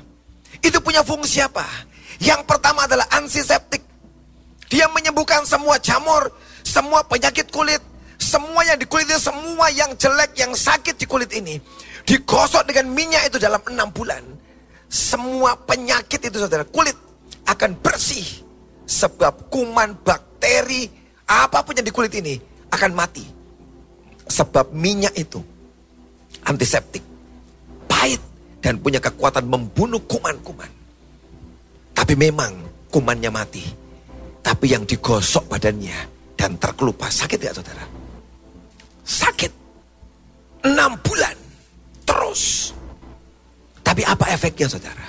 itu 0.62 0.78
punya 0.82 1.06
fungsi 1.06 1.39
apa? 1.39 1.63
Yang 2.19 2.41
pertama 2.43 2.84
adalah 2.84 3.08
antiseptik. 3.15 3.82
Dia 4.69 4.86
menyembuhkan 4.91 5.47
semua 5.47 5.82
jamur, 5.82 6.29
semua 6.62 7.01
penyakit 7.08 7.49
kulit, 7.49 7.82
semua 8.19 8.62
yang 8.67 8.77
di 8.77 8.86
kulit 8.86 9.10
itu, 9.10 9.17
semua 9.17 9.71
yang 9.73 9.95
jelek, 9.97 10.38
yang 10.38 10.53
sakit 10.53 10.99
di 10.99 11.08
kulit 11.08 11.32
ini. 11.34 11.58
Digosok 12.05 12.67
dengan 12.69 12.91
minyak 12.93 13.34
itu 13.34 13.41
dalam 13.41 13.63
enam 13.65 13.89
bulan. 13.89 14.21
Semua 14.91 15.58
penyakit 15.58 16.21
itu 16.21 16.38
saudara, 16.38 16.67
kulit 16.67 16.93
akan 17.47 17.79
bersih. 17.82 18.45
Sebab 18.86 19.49
kuman, 19.49 19.97
bakteri, 20.01 20.89
apa 21.25 21.62
pun 21.62 21.77
yang 21.77 21.86
di 21.86 21.93
kulit 21.93 22.13
ini 22.13 22.38
akan 22.69 22.91
mati. 22.93 23.25
Sebab 24.29 24.73
minyak 24.73 25.13
itu 25.17 25.41
antiseptik, 26.45 27.01
pahit, 27.89 28.21
dan 28.62 28.77
punya 28.77 29.01
kekuatan 29.01 29.45
membunuh 29.49 30.01
kuman-kuman. 30.05 30.79
Tapi 32.10 32.26
memang 32.26 32.58
kumannya 32.89 33.30
mati. 33.30 33.62
Tapi 34.41 34.65
yang 34.74 34.82
digosok 34.82 35.45
badannya 35.45 35.93
dan 36.34 36.58
terkelupas. 36.58 37.22
Sakit 37.22 37.38
gak 37.38 37.54
saudara? 37.62 37.86
Sakit. 39.06 39.54
Enam 40.65 40.98
bulan. 41.06 41.38
Terus. 42.10 42.74
Tapi 43.86 44.02
apa 44.10 44.26
efeknya 44.34 44.65
saudara? 44.65 45.06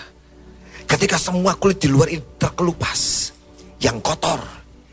Ketika 0.85 1.17
semua 1.17 1.57
kulit 1.57 1.81
di 1.81 1.89
luar 1.89 2.13
ini 2.13 2.21
terkelupas. 2.37 3.33
Yang 3.81 4.05
kotor. 4.05 4.45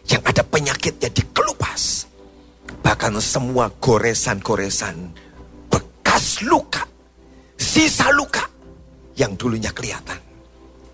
Yang 0.08 0.24
ada 0.32 0.44
penyakitnya 0.48 1.12
dikelupas. 1.12 2.08
Bahkan 2.88 3.20
semua 3.20 3.68
goresan-goresan. 3.84 5.12
Bekas 5.68 6.40
luka. 6.48 6.88
Sisa 7.60 8.08
luka. 8.16 8.48
Yang 9.20 9.44
dulunya 9.44 9.76
kelihatan. 9.76 10.24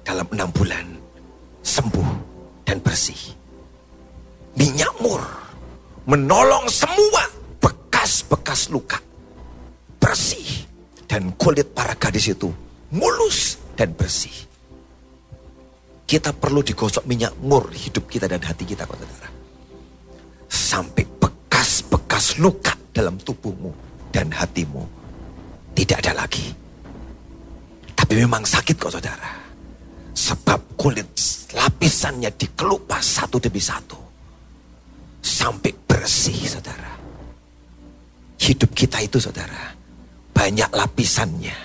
Dalam 0.01 0.25
enam 0.33 0.49
bulan. 0.49 1.02
Sembuh 1.63 2.11
dan 2.67 2.83
bersih. 2.83 3.17
Minyak 4.59 4.93
mur. 4.99 5.23
Menolong 6.03 6.67
semua 6.67 7.31
bekas-bekas 7.63 8.67
luka. 8.69 8.99
Bersih. 9.97 10.67
Dan 11.07 11.31
kulit 11.39 11.71
para 11.71 11.95
gadis 11.95 12.35
itu 12.35 12.51
mulus 12.93 13.57
dan 13.79 13.95
bersih. 13.95 14.33
Kita 16.03 16.35
perlu 16.35 16.61
digosok 16.61 17.07
minyak 17.09 17.33
mur 17.41 17.71
hidup 17.71 18.05
kita 18.05 18.27
dan 18.27 18.43
hati 18.43 18.67
kita, 18.67 18.85
saudara. 18.85 19.29
Sampai 20.51 21.07
bekas-bekas 21.07 22.37
luka 22.37 22.77
dalam 22.93 23.17
tubuhmu 23.17 23.73
dan 24.13 24.29
hatimu 24.29 24.85
tidak 25.73 26.05
ada 26.05 26.13
lagi. 26.25 26.53
Tapi 27.97 28.13
memang 28.19 28.45
sakit 28.45 28.77
kok 28.77 28.93
saudara. 28.93 29.41
Sebab 30.13 30.77
kulit 30.77 31.09
lapisannya 31.53 32.33
dikelupas 32.33 33.23
satu 33.23 33.37
demi 33.37 33.61
satu. 33.61 33.97
Sampai 35.23 35.71
bersih 35.71 36.35
saudara. 36.49 36.93
Hidup 38.41 38.75
kita 38.75 38.99
itu 38.99 39.23
saudara. 39.23 39.71
Banyak 40.35 40.73
lapisannya. 40.75 41.55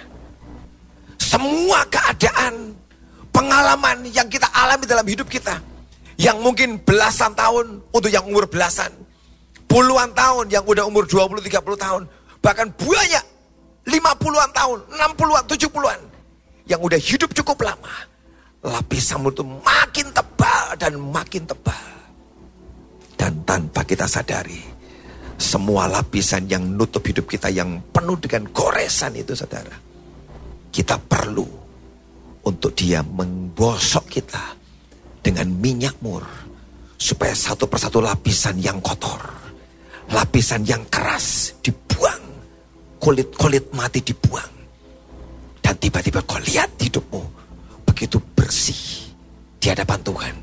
Semua 1.18 1.82
keadaan, 1.90 2.76
pengalaman 3.34 4.06
yang 4.14 4.30
kita 4.30 4.46
alami 4.54 4.86
dalam 4.86 5.02
hidup 5.02 5.26
kita. 5.26 5.58
Yang 6.18 6.38
mungkin 6.38 6.68
belasan 6.82 7.34
tahun 7.34 7.82
untuk 7.90 8.10
yang 8.10 8.26
umur 8.30 8.46
belasan. 8.46 8.94
Puluhan 9.68 10.14
tahun 10.16 10.48
yang 10.48 10.64
udah 10.64 10.86
umur 10.86 11.04
20-30 11.04 11.52
tahun. 11.76 12.02
Bahkan 12.40 12.66
banyak 12.78 13.24
50-an 13.84 14.50
tahun, 14.54 14.78
60-an, 14.96 15.44
70-an. 15.44 16.00
Yang 16.64 16.80
udah 16.80 17.00
hidup 17.00 17.30
cukup 17.36 17.58
lama. 17.64 18.07
Lapisanmu 18.58 19.30
itu 19.30 19.46
makin 19.46 20.10
tebal 20.10 20.64
dan 20.74 20.98
makin 20.98 21.46
tebal. 21.46 21.86
Dan 23.14 23.46
tanpa 23.46 23.86
kita 23.86 24.10
sadari, 24.10 24.58
semua 25.38 25.86
lapisan 25.86 26.50
yang 26.50 26.66
nutup 26.74 27.02
hidup 27.06 27.30
kita 27.30 27.50
yang 27.54 27.78
penuh 27.94 28.18
dengan 28.18 28.50
goresan 28.50 29.14
itu 29.14 29.34
saudara. 29.38 29.74
Kita 30.74 30.98
perlu 30.98 31.46
untuk 32.46 32.74
dia 32.74 33.02
menggosok 33.02 34.04
kita 34.10 34.44
dengan 35.22 35.46
minyak 35.54 35.98
mur. 36.02 36.26
Supaya 36.98 37.30
satu 37.30 37.70
persatu 37.70 38.02
lapisan 38.02 38.58
yang 38.58 38.82
kotor, 38.82 39.22
lapisan 40.10 40.66
yang 40.66 40.82
keras 40.90 41.54
dibuang 41.62 42.18
kulit-kulit 42.98 43.70
mati 43.70 44.02
dibuang. 44.02 44.50
Dan 45.62 45.78
tiba-tiba 45.78 46.26
kau 46.26 46.42
lihat 46.42 46.74
hidupmu 46.82 47.37
begitu 47.98 48.22
bersih 48.38 49.10
di 49.58 49.66
hadapan 49.74 49.98
Tuhan. 50.06 50.34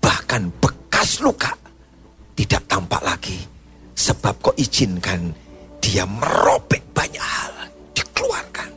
Bahkan 0.00 0.48
bekas 0.64 1.20
luka 1.20 1.52
tidak 2.32 2.64
tampak 2.64 3.04
lagi. 3.04 3.36
Sebab 3.92 4.40
kau 4.40 4.56
izinkan 4.56 5.28
dia 5.76 6.08
merobek 6.08 6.80
banyak 6.96 7.20
hal. 7.20 7.52
Dikeluarkan. 7.92 8.72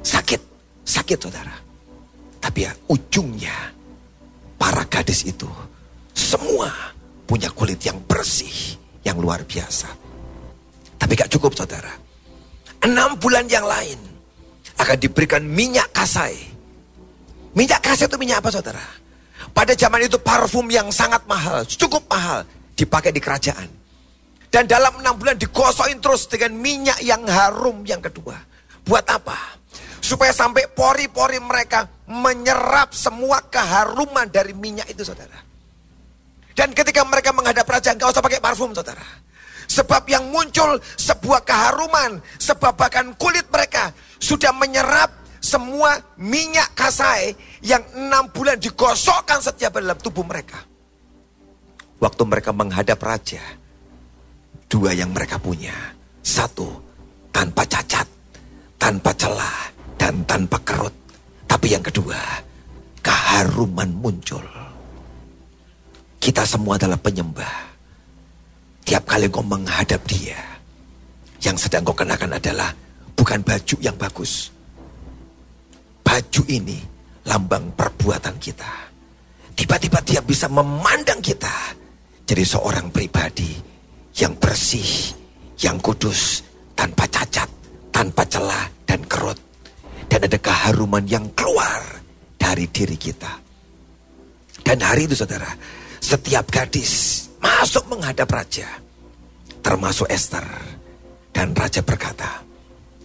Sakit, 0.00 0.40
sakit 0.88 1.18
saudara. 1.20 1.52
Tapi 2.40 2.64
ya 2.64 2.72
ujungnya 2.88 3.52
para 4.56 4.88
gadis 4.88 5.28
itu 5.28 5.48
semua 6.16 6.72
punya 7.28 7.52
kulit 7.52 7.84
yang 7.84 8.00
bersih, 8.08 8.80
yang 9.04 9.20
luar 9.20 9.44
biasa. 9.44 9.92
Tapi 10.96 11.12
gak 11.12 11.28
cukup 11.36 11.52
saudara 11.52 11.92
enam 12.80 13.20
bulan 13.20 13.44
yang 13.52 13.68
lain 13.68 14.00
akan 14.80 14.96
diberikan 14.96 15.44
minyak 15.44 15.92
kasai. 15.92 16.57
Minyak 17.58 17.82
kasai 17.82 18.06
itu 18.06 18.14
minyak 18.14 18.38
apa 18.38 18.54
saudara? 18.54 18.84
Pada 19.50 19.74
zaman 19.74 20.06
itu 20.06 20.14
parfum 20.22 20.70
yang 20.70 20.94
sangat 20.94 21.26
mahal, 21.26 21.66
cukup 21.66 22.06
mahal, 22.06 22.46
dipakai 22.78 23.10
di 23.10 23.18
kerajaan. 23.18 23.66
Dan 24.46 24.70
dalam 24.70 24.94
enam 25.02 25.18
bulan 25.18 25.34
digosokin 25.34 25.98
terus 25.98 26.30
dengan 26.30 26.54
minyak 26.54 27.02
yang 27.02 27.26
harum 27.26 27.82
yang 27.82 27.98
kedua. 27.98 28.38
Buat 28.86 29.10
apa? 29.10 29.58
Supaya 29.98 30.30
sampai 30.30 30.70
pori-pori 30.70 31.42
mereka 31.42 31.90
menyerap 32.06 32.94
semua 32.94 33.42
keharuman 33.42 34.30
dari 34.30 34.54
minyak 34.54 34.86
itu 34.94 35.02
saudara. 35.02 35.42
Dan 36.54 36.70
ketika 36.70 37.02
mereka 37.02 37.34
menghadap 37.34 37.66
raja, 37.66 37.90
nggak 37.90 38.06
usah 38.06 38.22
pakai 38.22 38.38
parfum 38.38 38.70
saudara. 38.70 39.04
Sebab 39.68 40.06
yang 40.06 40.30
muncul 40.30 40.78
sebuah 40.96 41.42
keharuman. 41.42 42.22
Sebab 42.38 42.72
bahkan 42.78 43.12
kulit 43.18 43.50
mereka 43.50 43.92
sudah 44.16 44.54
menyerap 44.54 45.17
semua 45.38 45.98
minyak 46.18 46.74
kasai 46.74 47.34
yang 47.62 47.82
enam 47.94 48.30
bulan 48.34 48.58
digosokkan 48.58 49.38
setiap 49.38 49.78
dalam 49.78 49.98
tubuh 49.98 50.26
mereka. 50.26 50.58
Waktu 51.98 52.22
mereka 52.26 52.50
menghadap 52.54 52.98
raja, 53.02 53.42
dua 54.70 54.94
yang 54.94 55.10
mereka 55.10 55.38
punya. 55.38 55.74
Satu, 56.22 56.68
tanpa 57.34 57.64
cacat, 57.66 58.06
tanpa 58.78 59.10
celah, 59.16 59.72
dan 59.98 60.22
tanpa 60.28 60.60
kerut. 60.62 60.94
Tapi 61.48 61.74
yang 61.74 61.82
kedua, 61.82 62.18
keharuman 63.02 63.90
muncul. 63.98 64.44
Kita 66.18 66.44
semua 66.44 66.76
adalah 66.76 67.00
penyembah. 67.00 67.66
Tiap 68.84 69.04
kali 69.08 69.26
kau 69.32 69.42
menghadap 69.42 70.00
dia, 70.06 70.38
yang 71.42 71.56
sedang 71.56 71.82
kau 71.84 71.96
kenakan 71.96 72.36
adalah 72.36 72.70
bukan 73.16 73.40
baju 73.42 73.76
yang 73.80 73.96
bagus. 73.96 74.57
Baju 76.08 76.42
ini 76.48 76.80
lambang 77.28 77.76
perbuatan 77.76 78.40
kita. 78.40 78.88
Tiba-tiba 79.52 80.00
dia 80.00 80.24
bisa 80.24 80.48
memandang 80.48 81.20
kita 81.20 81.76
jadi 82.24 82.48
seorang 82.48 82.88
pribadi 82.88 83.52
yang 84.16 84.32
bersih, 84.40 85.12
yang 85.60 85.76
kudus, 85.84 86.40
tanpa 86.72 87.04
cacat, 87.12 87.44
tanpa 87.92 88.24
celah 88.24 88.72
dan 88.88 89.04
kerut. 89.04 89.36
Dan 90.08 90.24
ada 90.24 90.40
keharuman 90.40 91.04
yang 91.04 91.28
keluar 91.36 92.00
dari 92.40 92.64
diri 92.72 92.96
kita. 92.96 93.44
Dan 94.64 94.80
hari 94.80 95.04
itu 95.04 95.12
saudara, 95.12 95.52
setiap 96.00 96.48
gadis 96.48 97.28
masuk 97.36 97.84
menghadap 97.92 98.32
raja. 98.32 98.80
Termasuk 99.60 100.08
Esther. 100.08 100.48
Dan 101.28 101.52
raja 101.52 101.84
berkata, 101.84 102.40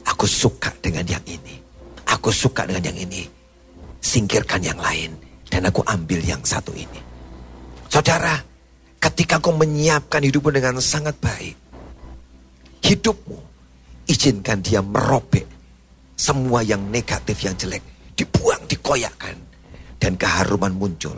aku 0.07 0.23
suka 0.23 0.71
dengan 0.79 1.03
yang 1.03 1.21
ini. 1.27 1.62
Aku 2.09 2.29
suka 2.31 2.67
dengan 2.67 2.91
yang 2.91 2.99
ini. 3.09 3.23
Singkirkan 4.03 4.63
yang 4.63 4.79
lain. 4.79 5.15
Dan 5.47 5.69
aku 5.69 5.85
ambil 5.85 6.19
yang 6.23 6.41
satu 6.41 6.73
ini. 6.73 6.99
Saudara, 7.87 8.41
ketika 8.97 9.37
kau 9.37 9.53
menyiapkan 9.53 10.25
hidupmu 10.25 10.49
dengan 10.49 10.81
sangat 10.81 11.13
baik. 11.21 11.55
Hidupmu, 12.83 13.37
izinkan 14.09 14.59
dia 14.59 14.81
merobek 14.81 15.45
semua 16.17 16.65
yang 16.65 16.89
negatif, 16.89 17.37
yang 17.45 17.53
jelek. 17.53 17.85
Dibuang, 18.17 18.65
dikoyakkan. 18.65 19.37
Dan 20.01 20.19
keharuman 20.19 20.73
muncul 20.75 21.15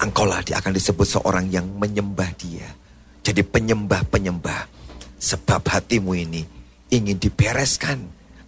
engkaulah 0.00 0.42
dia 0.42 0.58
akan 0.58 0.74
disebut 0.74 1.06
seorang 1.06 1.46
yang 1.48 1.66
menyembah 1.78 2.30
dia. 2.36 2.68
Jadi 3.24 3.40
penyembah-penyembah. 3.40 4.72
Sebab 5.16 5.64
hatimu 5.64 6.12
ini 6.12 6.44
ingin 6.92 7.16
dibereskan. 7.16 7.96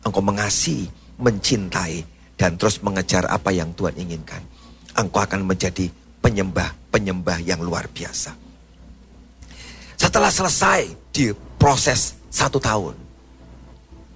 Engkau 0.04 0.22
mengasihi, 0.22 0.86
mencintai, 1.16 2.04
dan 2.36 2.60
terus 2.60 2.84
mengejar 2.84 3.24
apa 3.28 3.50
yang 3.52 3.72
Tuhan 3.72 3.96
inginkan. 3.96 4.44
Engkau 4.96 5.20
akan 5.24 5.44
menjadi 5.44 5.88
penyembah-penyembah 6.20 7.44
yang 7.44 7.60
luar 7.60 7.88
biasa. 7.88 8.32
Setelah 9.96 10.28
selesai 10.28 10.92
di 11.12 11.32
proses 11.56 12.16
satu 12.28 12.60
tahun. 12.60 12.94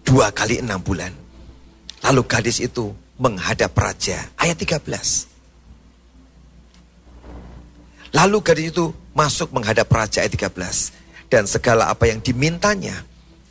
Dua 0.05 0.29
kali 0.33 0.61
enam 0.61 0.81
bulan. 0.81 1.13
Lalu 2.05 2.23
gadis 2.29 2.61
itu 2.61 2.93
menghadap 3.21 3.73
raja. 3.77 4.29
Ayat 4.37 4.57
13. 4.57 5.29
Lalu 8.17 8.37
gadis 8.43 8.67
itu 8.73 8.93
masuk 9.13 9.53
menghadap 9.53 9.89
raja 9.93 10.25
ayat 10.25 10.33
13. 10.37 11.31
Dan 11.31 11.47
segala 11.47 11.89
apa 11.93 12.11
yang 12.11 12.19
dimintanya 12.21 13.07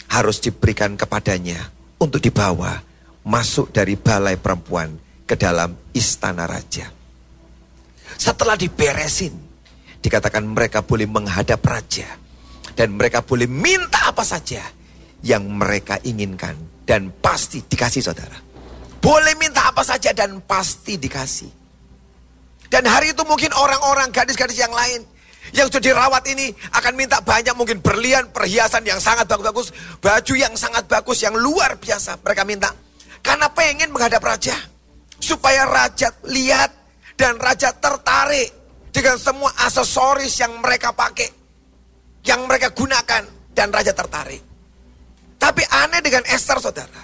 harus 0.10 0.42
diberikan 0.42 0.98
kepadanya 1.00 1.72
untuk 2.02 2.20
dibawa 2.20 2.82
masuk 3.26 3.74
dari 3.74 4.00
balai 4.00 4.40
perempuan 4.40 4.96
ke 5.28 5.36
dalam 5.36 5.76
istana 5.94 6.48
raja. 6.48 6.90
Setelah 8.20 8.60
diberesin, 8.60 9.32
dikatakan 10.00 10.44
mereka 10.44 10.84
boleh 10.84 11.06
menghadap 11.06 11.62
raja. 11.64 12.08
Dan 12.74 12.96
mereka 12.96 13.20
boleh 13.20 13.44
minta 13.44 14.08
apa 14.08 14.24
saja 14.24 14.64
yang 15.24 15.44
mereka 15.52 16.00
inginkan. 16.08 16.56
Dan 16.88 17.12
pasti 17.20 17.62
dikasih 17.62 18.02
saudara. 18.02 18.40
Boleh 19.00 19.36
minta 19.38 19.68
apa 19.70 19.84
saja 19.84 20.16
dan 20.16 20.42
pasti 20.44 20.98
dikasih. 20.98 21.52
Dan 22.70 22.88
hari 22.88 23.12
itu 23.14 23.24
mungkin 23.26 23.52
orang-orang 23.54 24.10
gadis-gadis 24.10 24.58
yang 24.58 24.74
lain 24.74 25.02
yang 25.56 25.66
sudah 25.66 25.82
dirawat 25.82 26.24
ini 26.30 26.54
akan 26.78 26.94
minta 26.94 27.18
banyak 27.22 27.56
mungkin 27.58 27.82
berlian, 27.82 28.30
perhiasan 28.30 28.86
yang 28.86 29.02
sangat 29.02 29.26
bagus-bagus, 29.26 29.74
baju 29.98 30.34
yang 30.38 30.54
sangat 30.54 30.86
bagus, 30.86 31.26
yang 31.26 31.34
luar 31.34 31.78
biasa 31.82 32.22
mereka 32.22 32.44
minta. 32.46 32.70
Karena 33.22 33.48
pengen 33.52 33.92
menghadap 33.92 34.24
raja. 34.24 34.56
Supaya 35.20 35.68
raja 35.68 36.16
lihat 36.28 36.72
dan 37.20 37.36
raja 37.36 37.76
tertarik 37.76 38.50
dengan 38.96 39.20
semua 39.20 39.52
aksesoris 39.68 40.40
yang 40.40 40.58
mereka 40.64 40.96
pakai. 40.96 41.28
Yang 42.24 42.42
mereka 42.48 42.68
gunakan 42.72 43.24
dan 43.52 43.68
raja 43.72 43.92
tertarik. 43.92 44.42
Tapi 45.40 45.64
aneh 45.68 46.04
dengan 46.04 46.24
Esther 46.28 46.60
saudara. 46.60 47.04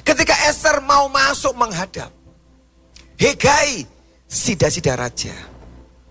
Ketika 0.00 0.32
Esther 0.48 0.80
mau 0.80 1.08
masuk 1.12 1.52
menghadap. 1.52 2.08
Hegai 3.20 3.84
sida-sida 4.24 4.96
raja 4.96 5.36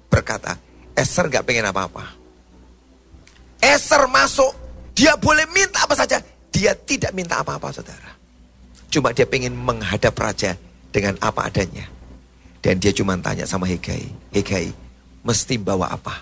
berkata, 0.08 0.56
Esther 0.94 1.28
gak 1.28 1.44
pengen 1.44 1.68
apa-apa. 1.74 2.14
Esther 3.58 4.06
masuk, 4.08 4.54
dia 4.94 5.18
boleh 5.18 5.50
minta 5.50 5.82
apa 5.84 5.98
saja. 5.98 6.22
Dia 6.54 6.78
tidak 6.78 7.12
minta 7.18 7.42
apa-apa 7.42 7.74
saudara. 7.74 8.11
Cuma 8.92 9.16
dia 9.16 9.24
pengen 9.24 9.56
menghadap 9.56 10.12
raja 10.20 10.60
dengan 10.92 11.16
apa 11.24 11.48
adanya. 11.48 11.88
Dan 12.62 12.78
dia 12.78 12.92
cuma 12.94 13.18
tanya 13.18 13.48
sama 13.48 13.66
Hegai, 13.66 14.06
Hegai 14.36 14.70
mesti 15.26 15.58
bawa 15.58 15.90
apa? 15.90 16.22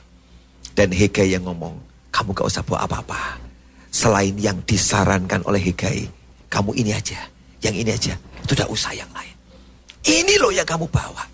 Dan 0.71 0.93
Hegai 0.93 1.35
yang 1.35 1.43
ngomong, 1.43 1.75
kamu 2.13 2.31
gak 2.31 2.47
usah 2.47 2.63
bawa 2.63 2.87
apa-apa. 2.87 3.41
Selain 3.89 4.37
yang 4.39 4.61
disarankan 4.63 5.43
oleh 5.43 5.59
Hegai, 5.59 6.07
kamu 6.47 6.77
ini 6.79 6.95
aja, 6.95 7.19
yang 7.59 7.75
ini 7.75 7.91
aja. 7.91 8.15
Itu 8.45 8.55
udah 8.55 8.69
usah 8.71 8.95
yang 8.95 9.09
lain. 9.11 9.35
Ini 10.05 10.39
loh 10.39 10.53
yang 10.53 10.63
kamu 10.63 10.87
bawa. 10.87 11.27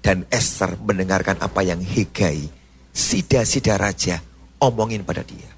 Dan 0.00 0.24
Esther 0.32 0.78
mendengarkan 0.80 1.36
apa 1.42 1.60
yang 1.60 1.82
Hegai, 1.82 2.48
sida-sida 2.94 3.76
raja, 3.76 4.22
omongin 4.62 5.04
pada 5.04 5.20
dia. 5.26 5.50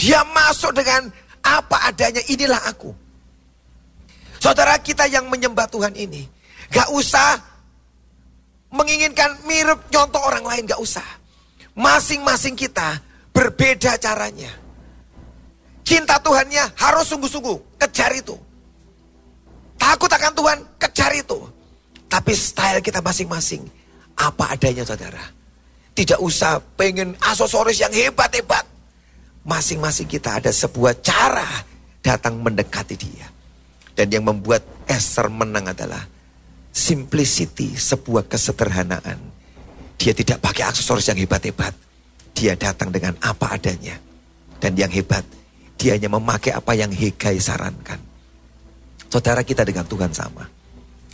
Dia 0.00 0.24
masuk 0.24 0.72
dengan 0.72 1.12
apa 1.44 1.92
adanya, 1.92 2.24
inilah 2.30 2.62
aku. 2.70 3.01
Saudara 4.42 4.74
kita 4.82 5.06
yang 5.06 5.30
menyembah 5.30 5.70
Tuhan 5.70 5.94
ini, 5.94 6.26
gak 6.74 6.90
usah 6.90 7.38
menginginkan 8.74 9.38
mirip 9.46 9.86
contoh 9.86 10.18
orang 10.18 10.42
lain, 10.42 10.66
gak 10.66 10.82
usah. 10.82 11.06
Masing-masing 11.78 12.58
kita 12.58 12.98
berbeda 13.30 13.94
caranya. 14.02 14.50
Cinta 15.86 16.18
Tuhannya 16.18 16.74
harus 16.74 17.06
sungguh-sungguh, 17.06 17.78
kejar 17.86 18.18
itu. 18.18 18.34
Takut 19.78 20.10
akan 20.10 20.34
Tuhan, 20.34 20.58
kejar 20.74 21.14
itu. 21.14 21.38
Tapi 22.10 22.34
style 22.34 22.82
kita 22.82 22.98
masing-masing. 22.98 23.62
Apa 24.18 24.58
adanya 24.58 24.82
saudara. 24.82 25.22
Tidak 25.94 26.18
usah 26.18 26.58
pengen 26.74 27.14
aksesoris 27.22 27.78
yang 27.78 27.94
hebat-hebat. 27.94 28.66
Masing-masing 29.46 30.10
kita 30.10 30.42
ada 30.42 30.50
sebuah 30.50 30.98
cara 30.98 31.46
datang 32.02 32.42
mendekati 32.42 32.98
dia. 32.98 33.31
Dan 33.92 34.08
yang 34.08 34.24
membuat 34.24 34.64
Esther 34.88 35.28
menang 35.28 35.68
adalah 35.68 36.04
simplicity, 36.72 37.76
sebuah 37.76 38.26
kesederhanaan. 38.26 39.20
Dia 40.00 40.16
tidak 40.16 40.40
pakai 40.40 40.72
aksesoris 40.72 41.06
yang 41.12 41.20
hebat-hebat. 41.20 41.76
Dia 42.32 42.56
datang 42.56 42.88
dengan 42.88 43.12
apa 43.20 43.54
adanya. 43.54 44.00
Dan 44.56 44.74
yang 44.74 44.88
hebat, 44.88 45.22
dia 45.76 45.98
hanya 45.98 46.08
memakai 46.08 46.56
apa 46.56 46.72
yang 46.72 46.88
Hegai 46.94 47.36
sarankan. 47.42 48.00
Saudara 49.12 49.44
kita 49.44 49.66
dengan 49.66 49.84
Tuhan 49.84 50.14
sama 50.14 50.48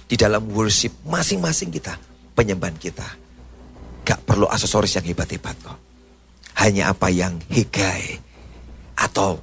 di 0.09 0.15
dalam 0.15 0.49
worship 0.55 0.95
masing-masing 1.05 1.69
kita, 1.69 1.99
penyembahan 2.33 2.79
kita. 2.79 3.05
Gak 4.07 4.25
perlu 4.25 4.49
aksesoris 4.49 4.97
yang 4.97 5.05
hebat-hebat 5.05 5.57
kok. 5.61 5.79
Hanya 6.65 6.95
apa 6.95 7.13
yang 7.13 7.37
hegai 7.53 8.19
atau 8.97 9.37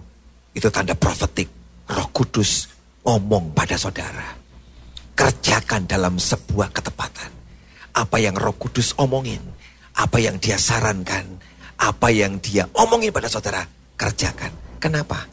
itu 0.57 0.67
tanda 0.73 0.97
profetik. 0.97 1.47
Roh 1.85 2.09
Kudus 2.09 2.65
ngomong 3.05 3.53
pada 3.53 3.77
saudara. 3.77 4.33
Kerjakan 5.15 5.87
dalam 5.87 6.17
sebuah 6.17 6.73
ketepatan. 6.73 7.31
Apa 7.95 8.19
yang 8.19 8.35
Roh 8.35 8.57
Kudus 8.59 8.91
omongin, 8.99 9.39
apa 9.95 10.19
yang 10.19 10.35
dia 10.41 10.59
sarankan, 10.59 11.23
apa 11.79 12.11
yang 12.11 12.41
dia 12.43 12.67
omongin 12.75 13.15
pada 13.15 13.31
saudara, 13.31 13.63
kerjakan. 13.95 14.51
Kenapa? 14.83 15.23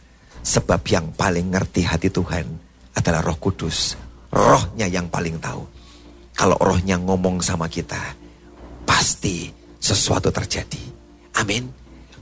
Sebab 0.47 0.79
yang 0.87 1.11
paling 1.19 1.51
ngerti 1.51 1.83
hati 1.83 2.07
Tuhan 2.13 2.47
adalah 2.95 3.25
Roh 3.27 3.39
Kudus 3.43 3.99
rohnya 4.31 4.87
yang 4.87 5.11
paling 5.11 5.43
tahu. 5.43 5.67
Kalau 6.33 6.57
rohnya 6.63 6.97
ngomong 6.97 7.43
sama 7.43 7.67
kita, 7.67 8.01
pasti 8.87 9.51
sesuatu 9.83 10.31
terjadi. 10.31 10.81
Amin. 11.43 11.67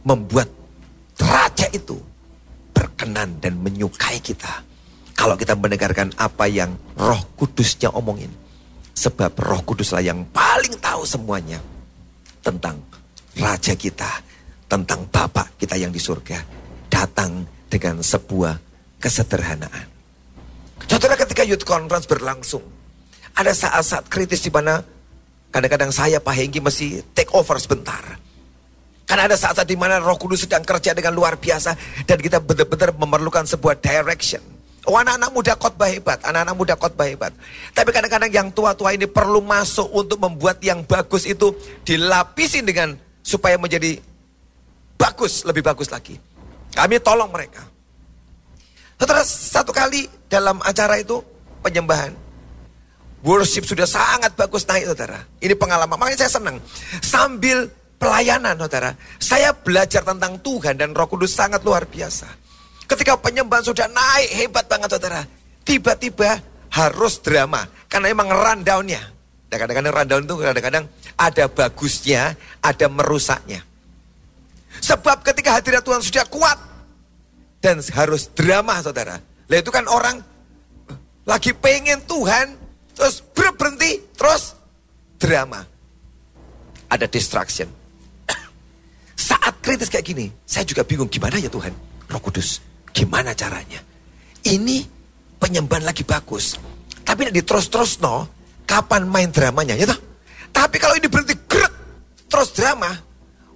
Membuat 0.02 0.48
raja 1.20 1.68
itu 1.70 2.00
berkenan 2.72 3.36
dan 3.38 3.60
menyukai 3.60 4.16
kita. 4.24 4.69
Kalau 5.20 5.36
kita 5.36 5.52
mendengarkan 5.52 6.16
apa 6.16 6.48
yang 6.48 6.72
roh 6.96 7.20
kudusnya 7.36 7.92
omongin. 7.92 8.32
Sebab 8.96 9.36
roh 9.36 9.60
kuduslah 9.68 10.00
yang 10.00 10.24
paling 10.32 10.80
tahu 10.80 11.04
semuanya. 11.04 11.60
Tentang 12.40 12.80
raja 13.36 13.76
kita. 13.76 14.08
Tentang 14.64 15.04
bapak 15.12 15.60
kita 15.60 15.76
yang 15.76 15.92
di 15.92 16.00
surga. 16.00 16.40
Datang 16.88 17.44
dengan 17.68 18.00
sebuah 18.00 18.56
kesederhanaan. 18.96 19.92
Saudara 20.88 21.20
ketika 21.20 21.44
youth 21.44 21.68
conference 21.68 22.08
berlangsung, 22.08 22.64
Ada 23.30 23.52
saat-saat 23.52 24.10
kritis 24.10 24.42
di 24.42 24.50
mana 24.50 24.82
kadang-kadang 25.54 25.94
saya 25.94 26.18
Pak 26.18 26.34
Hengki 26.34 26.64
mesti 26.64 27.04
take 27.14 27.30
over 27.36 27.60
sebentar. 27.62 28.02
Karena 29.06 29.30
ada 29.30 29.38
saat-saat 29.38 29.70
di 29.70 29.78
mana 29.78 30.02
Roh 30.02 30.18
Kudus 30.18 30.48
sedang 30.48 30.66
kerja 30.66 30.96
dengan 30.96 31.14
luar 31.14 31.38
biasa 31.38 31.76
dan 32.10 32.18
kita 32.18 32.42
benar-benar 32.42 32.90
memerlukan 32.98 33.46
sebuah 33.46 33.78
direction. 33.78 34.59
Oh 34.88 34.96
anak-anak 34.96 35.30
muda 35.36 35.52
khotbah 35.60 35.92
hebat, 35.92 36.24
anak-anak 36.24 36.56
muda 36.56 36.72
khotbah 36.72 37.04
hebat. 37.04 37.32
Tapi 37.76 37.90
kadang-kadang 37.92 38.32
yang 38.32 38.48
tua-tua 38.48 38.96
ini 38.96 39.04
perlu 39.04 39.44
masuk 39.44 39.92
untuk 39.92 40.16
membuat 40.16 40.56
yang 40.64 40.80
bagus 40.88 41.28
itu 41.28 41.52
dilapisin 41.84 42.64
dengan 42.64 42.96
supaya 43.20 43.60
menjadi 43.60 44.00
bagus, 44.96 45.44
lebih 45.44 45.60
bagus 45.60 45.92
lagi. 45.92 46.16
Kami 46.72 46.96
tolong 47.04 47.28
mereka. 47.28 47.60
Setelah 48.96 49.24
satu 49.24 49.72
kali 49.72 50.08
dalam 50.32 50.60
acara 50.64 50.96
itu 50.96 51.20
penyembahan. 51.60 52.12
Worship 53.20 53.68
sudah 53.68 53.84
sangat 53.84 54.32
bagus 54.32 54.64
naik 54.64 54.88
saudara. 54.88 55.20
Ini 55.44 55.52
pengalaman, 55.52 56.00
makanya 56.00 56.24
saya 56.24 56.40
senang. 56.40 56.56
Sambil 57.04 57.68
pelayanan 58.00 58.56
saudara. 58.56 58.96
Saya 59.20 59.52
belajar 59.52 60.00
tentang 60.00 60.40
Tuhan 60.40 60.80
dan 60.80 60.96
roh 60.96 61.04
kudus 61.04 61.36
sangat 61.36 61.60
luar 61.60 61.84
biasa. 61.84 62.39
Ketika 62.90 63.14
penyembahan 63.14 63.62
sudah 63.62 63.86
naik 63.86 64.30
hebat 64.34 64.66
banget 64.66 64.90
saudara. 64.90 65.22
Tiba-tiba 65.62 66.42
harus 66.74 67.22
drama. 67.22 67.62
Karena 67.86 68.10
emang 68.10 68.26
rundownnya. 68.26 68.98
Dan 69.46 69.56
kadang-kadang 69.62 69.94
rundown 69.94 70.22
itu 70.26 70.34
kadang-kadang 70.42 70.84
ada 71.14 71.44
bagusnya, 71.46 72.34
ada 72.58 72.86
merusaknya. 72.90 73.62
Sebab 74.78 75.26
ketika 75.26 75.58
hadirat 75.58 75.82
Tuhan 75.82 76.02
sudah 76.02 76.24
kuat 76.30 76.58
dan 77.58 77.82
harus 77.94 78.30
drama 78.30 78.78
saudara. 78.78 79.18
Lah 79.20 79.58
itu 79.58 79.74
kan 79.74 79.90
orang 79.90 80.22
lagi 81.26 81.50
pengen 81.52 82.00
Tuhan 82.06 82.54
terus 82.94 83.26
berhenti 83.34 83.98
terus 84.14 84.54
drama. 85.18 85.66
Ada 86.90 87.10
distraction. 87.10 87.66
Saat 89.30 89.58
kritis 89.62 89.90
kayak 89.90 90.06
gini, 90.06 90.26
saya 90.46 90.62
juga 90.62 90.86
bingung 90.86 91.10
gimana 91.10 91.42
ya 91.42 91.50
Tuhan. 91.50 91.74
Roh 92.10 92.22
Kudus, 92.22 92.58
gimana 92.92 93.34
caranya? 93.34 93.80
Ini 94.44 94.84
penyembahan 95.40 95.84
lagi 95.84 96.02
bagus. 96.06 96.56
Tapi 97.04 97.26
nanti 97.26 97.42
terus-terus 97.42 97.98
no, 98.00 98.28
kapan 98.64 99.08
main 99.08 99.30
dramanya 99.32 99.74
ya? 99.76 99.90
Tapi 100.50 100.76
kalau 100.78 100.94
ini 100.98 101.06
berhenti 101.06 101.34
gerak 101.46 101.72
terus 102.30 102.54
drama, 102.54 102.90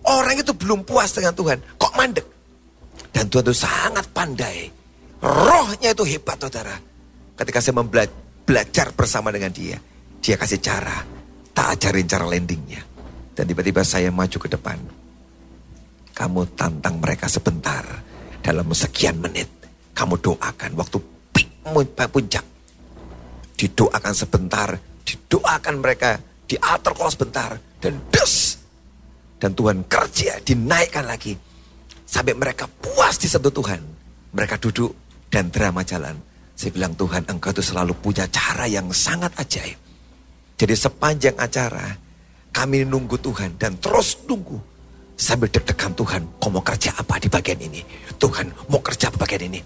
orang 0.07 0.41
itu 0.41 0.53
belum 0.55 0.83
puas 0.87 1.15
dengan 1.15 1.35
Tuhan. 1.35 1.59
Kok 1.79 1.95
mandek? 1.95 2.27
Dan 3.15 3.31
Tuhan 3.31 3.45
itu 3.47 3.55
sangat 3.55 4.07
pandai. 4.11 4.71
Rohnya 5.23 5.95
itu 5.95 6.05
hebat 6.05 6.37
saudara. 6.37 6.75
Ketika 7.35 7.59
saya 7.63 7.83
belajar 8.45 8.93
bersama 8.95 9.31
dengan 9.31 9.51
dia, 9.51 9.79
dia 10.19 10.37
kasih 10.37 10.61
cara. 10.61 11.03
Tak 11.55 11.79
ajarin 11.79 12.07
cara 12.11 12.27
landingnya. 12.27 12.83
Dan 13.35 13.47
tiba-tiba 13.47 13.83
saya 13.87 14.11
maju 14.11 14.39
ke 14.39 14.51
depan 14.51 14.79
kamu 16.15 16.47
tantang 16.55 17.03
mereka 17.03 17.27
sebentar. 17.27 17.83
Dalam 18.45 18.69
sekian 18.77 19.17
menit. 19.25 19.49
Kamu 19.97 20.21
doakan 20.21 20.77
waktu 20.77 21.01
pik 21.33 21.49
puncak. 22.13 22.45
Didoakan 23.57 24.13
sebentar. 24.13 24.69
Didoakan 25.01 25.81
mereka. 25.81 26.21
Diatur 26.45 26.93
kalau 26.93 27.09
sebentar. 27.09 27.57
Dan 27.81 27.97
des. 28.13 28.61
Dan 29.41 29.57
Tuhan 29.57 29.81
kerja. 29.89 30.37
Dinaikkan 30.45 31.09
lagi. 31.09 31.33
Sampai 32.05 32.37
mereka 32.37 32.69
puas 32.69 33.17
disentuh 33.17 33.49
Tuhan. 33.49 33.81
Mereka 34.37 34.61
duduk 34.61 34.93
dan 35.33 35.49
drama 35.49 35.81
jalan. 35.81 36.21
Saya 36.53 36.71
bilang 36.71 36.93
Tuhan 36.95 37.25
engkau 37.25 37.51
itu 37.51 37.65
selalu 37.65 37.97
punya 37.99 38.29
cara 38.29 38.69
yang 38.69 38.93
sangat 38.93 39.33
ajaib. 39.41 39.81
Jadi 40.55 40.75
sepanjang 40.77 41.35
acara 41.35 41.97
kami 42.55 42.87
nunggu 42.87 43.19
Tuhan 43.19 43.59
dan 43.59 43.75
terus 43.83 44.23
nunggu 44.31 44.74
Sambil 45.15 45.47
deg-degan 45.47 45.95
Tuhan, 45.95 46.27
kau 46.43 46.51
mau 46.51 46.63
kerja 46.67 46.91
apa 46.91 47.23
di 47.23 47.31
bagian 47.31 47.63
ini? 47.63 47.87
Tuhan, 48.19 48.51
mau 48.67 48.83
kerja 48.83 49.15
apa 49.15 49.23
bagian 49.23 49.47
ini? 49.47 49.63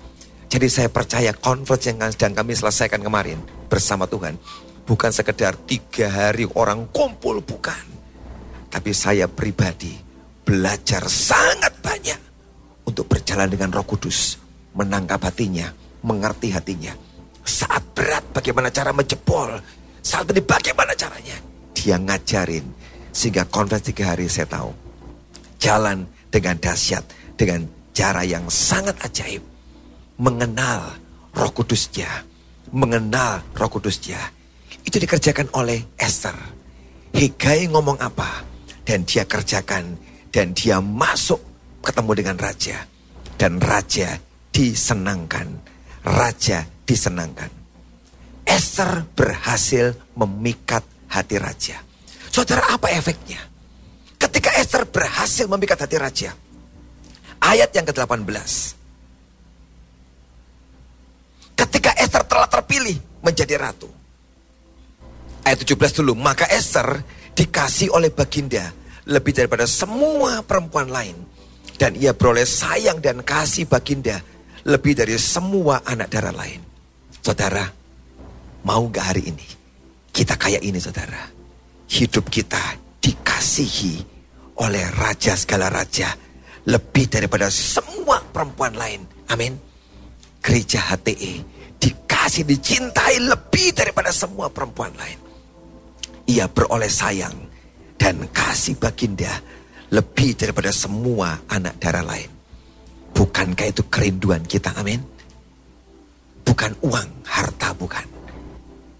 Jadi 0.48 0.68
saya 0.68 0.88
percaya 0.92 1.32
conference 1.32 1.88
yang 1.88 2.04
sedang 2.12 2.36
kami 2.36 2.52
selesaikan 2.52 3.00
kemarin 3.00 3.40
bersama 3.68 4.04
Tuhan. 4.04 4.36
Bukan 4.84 5.12
sekedar 5.12 5.56
tiga 5.68 6.08
hari 6.08 6.44
orang 6.52 6.88
kumpul, 6.92 7.40
bukan. 7.40 7.84
Tapi 8.68 8.92
saya 8.92 9.24
pribadi 9.28 9.96
belajar 10.44 11.08
sangat 11.08 11.80
banyak 11.80 12.20
untuk 12.84 13.08
berjalan 13.08 13.48
dengan 13.48 13.72
roh 13.72 13.84
kudus. 13.84 14.36
Menangkap 14.76 15.32
hatinya, 15.32 15.72
mengerti 16.04 16.52
hatinya. 16.52 16.92
Saat 17.44 17.96
berat 17.96 18.24
bagaimana 18.36 18.68
cara 18.68 18.92
menjebol. 18.92 19.60
Saat 20.04 20.28
ini 20.32 20.44
bagaimana 20.44 20.92
caranya. 20.92 21.36
Dia 21.72 21.96
ngajarin. 21.96 22.64
Sehingga 23.12 23.48
conference 23.48 23.88
tiga 23.88 24.12
hari 24.12 24.28
saya 24.28 24.48
tahu 24.48 24.87
jalan 25.58 26.06
dengan 26.30 26.56
dahsyat, 26.58 27.04
dengan 27.34 27.66
cara 27.92 28.22
yang 28.22 28.46
sangat 28.46 28.94
ajaib. 29.02 29.42
Mengenal 30.18 30.98
roh 31.34 31.52
kudusnya, 31.54 32.10
mengenal 32.74 33.42
roh 33.54 33.70
kudusnya. 33.70 34.18
Itu 34.82 34.98
dikerjakan 34.98 35.52
oleh 35.54 35.94
Esther. 35.98 36.34
Hegai 37.14 37.70
ngomong 37.70 37.98
apa, 38.02 38.42
dan 38.82 39.06
dia 39.06 39.26
kerjakan, 39.26 39.98
dan 40.34 40.54
dia 40.54 40.82
masuk 40.82 41.38
ketemu 41.82 42.12
dengan 42.14 42.36
raja. 42.38 42.76
Dan 43.38 43.62
raja 43.62 44.18
disenangkan, 44.50 45.46
raja 46.02 46.66
disenangkan. 46.82 47.50
Esther 48.42 49.06
berhasil 49.14 49.94
memikat 50.18 50.82
hati 51.06 51.36
raja. 51.38 51.78
Saudara 52.32 52.64
apa 52.74 52.90
efeknya? 52.90 53.47
Ketika 54.28 54.52
Esther 54.60 54.84
berhasil 54.84 55.48
memikat 55.48 55.88
hati 55.88 55.96
raja. 55.96 56.36
Ayat 57.40 57.72
yang 57.72 57.88
ke-18. 57.88 58.28
Ketika 61.56 61.96
Esther 61.96 62.28
telah 62.28 62.44
terpilih 62.44 63.24
menjadi 63.24 63.56
ratu. 63.56 63.88
Ayat 65.48 65.64
17 65.64 66.04
dulu. 66.04 66.12
Maka 66.12 66.44
Esther 66.52 67.00
dikasih 67.32 67.88
oleh 67.88 68.12
baginda 68.12 68.68
lebih 69.08 69.32
daripada 69.32 69.64
semua 69.64 70.44
perempuan 70.44 70.92
lain. 70.92 71.16
Dan 71.80 71.96
ia 71.96 72.12
beroleh 72.12 72.44
sayang 72.44 73.00
dan 73.00 73.24
kasih 73.24 73.64
baginda 73.64 74.20
lebih 74.68 74.92
dari 74.92 75.16
semua 75.16 75.80
anak 75.88 76.12
darah 76.12 76.36
lain. 76.36 76.60
Saudara, 77.24 77.64
mau 78.68 78.84
gak 78.92 79.16
hari 79.16 79.32
ini? 79.32 79.46
Kita 80.12 80.36
kayak 80.36 80.60
ini 80.60 80.76
saudara. 80.76 81.32
Hidup 81.88 82.28
kita 82.28 82.76
dikasihi 83.00 84.17
oleh 84.62 84.84
raja 84.94 85.38
segala 85.38 85.70
raja. 85.70 86.14
Lebih 86.68 87.08
daripada 87.08 87.48
semua 87.48 88.20
perempuan 88.20 88.76
lain. 88.76 89.00
Amin. 89.32 89.56
Gereja 90.44 90.84
HTE 90.92 91.40
dikasih 91.78 92.44
dicintai 92.44 93.22
lebih 93.22 93.72
daripada 93.72 94.12
semua 94.12 94.52
perempuan 94.52 94.92
lain. 94.98 95.18
Ia 96.28 96.44
beroleh 96.50 96.90
sayang 96.92 97.34
dan 97.96 98.28
kasih 98.28 98.76
baginda 98.76 99.32
lebih 99.88 100.36
daripada 100.36 100.68
semua 100.68 101.40
anak 101.48 101.80
darah 101.80 102.04
lain. 102.04 102.28
Bukankah 103.16 103.66
itu 103.72 103.82
kerinduan 103.88 104.44
kita? 104.44 104.76
Amin. 104.76 105.00
Bukan 106.44 106.76
uang, 106.84 107.24
harta 107.24 107.72
bukan. 107.72 108.04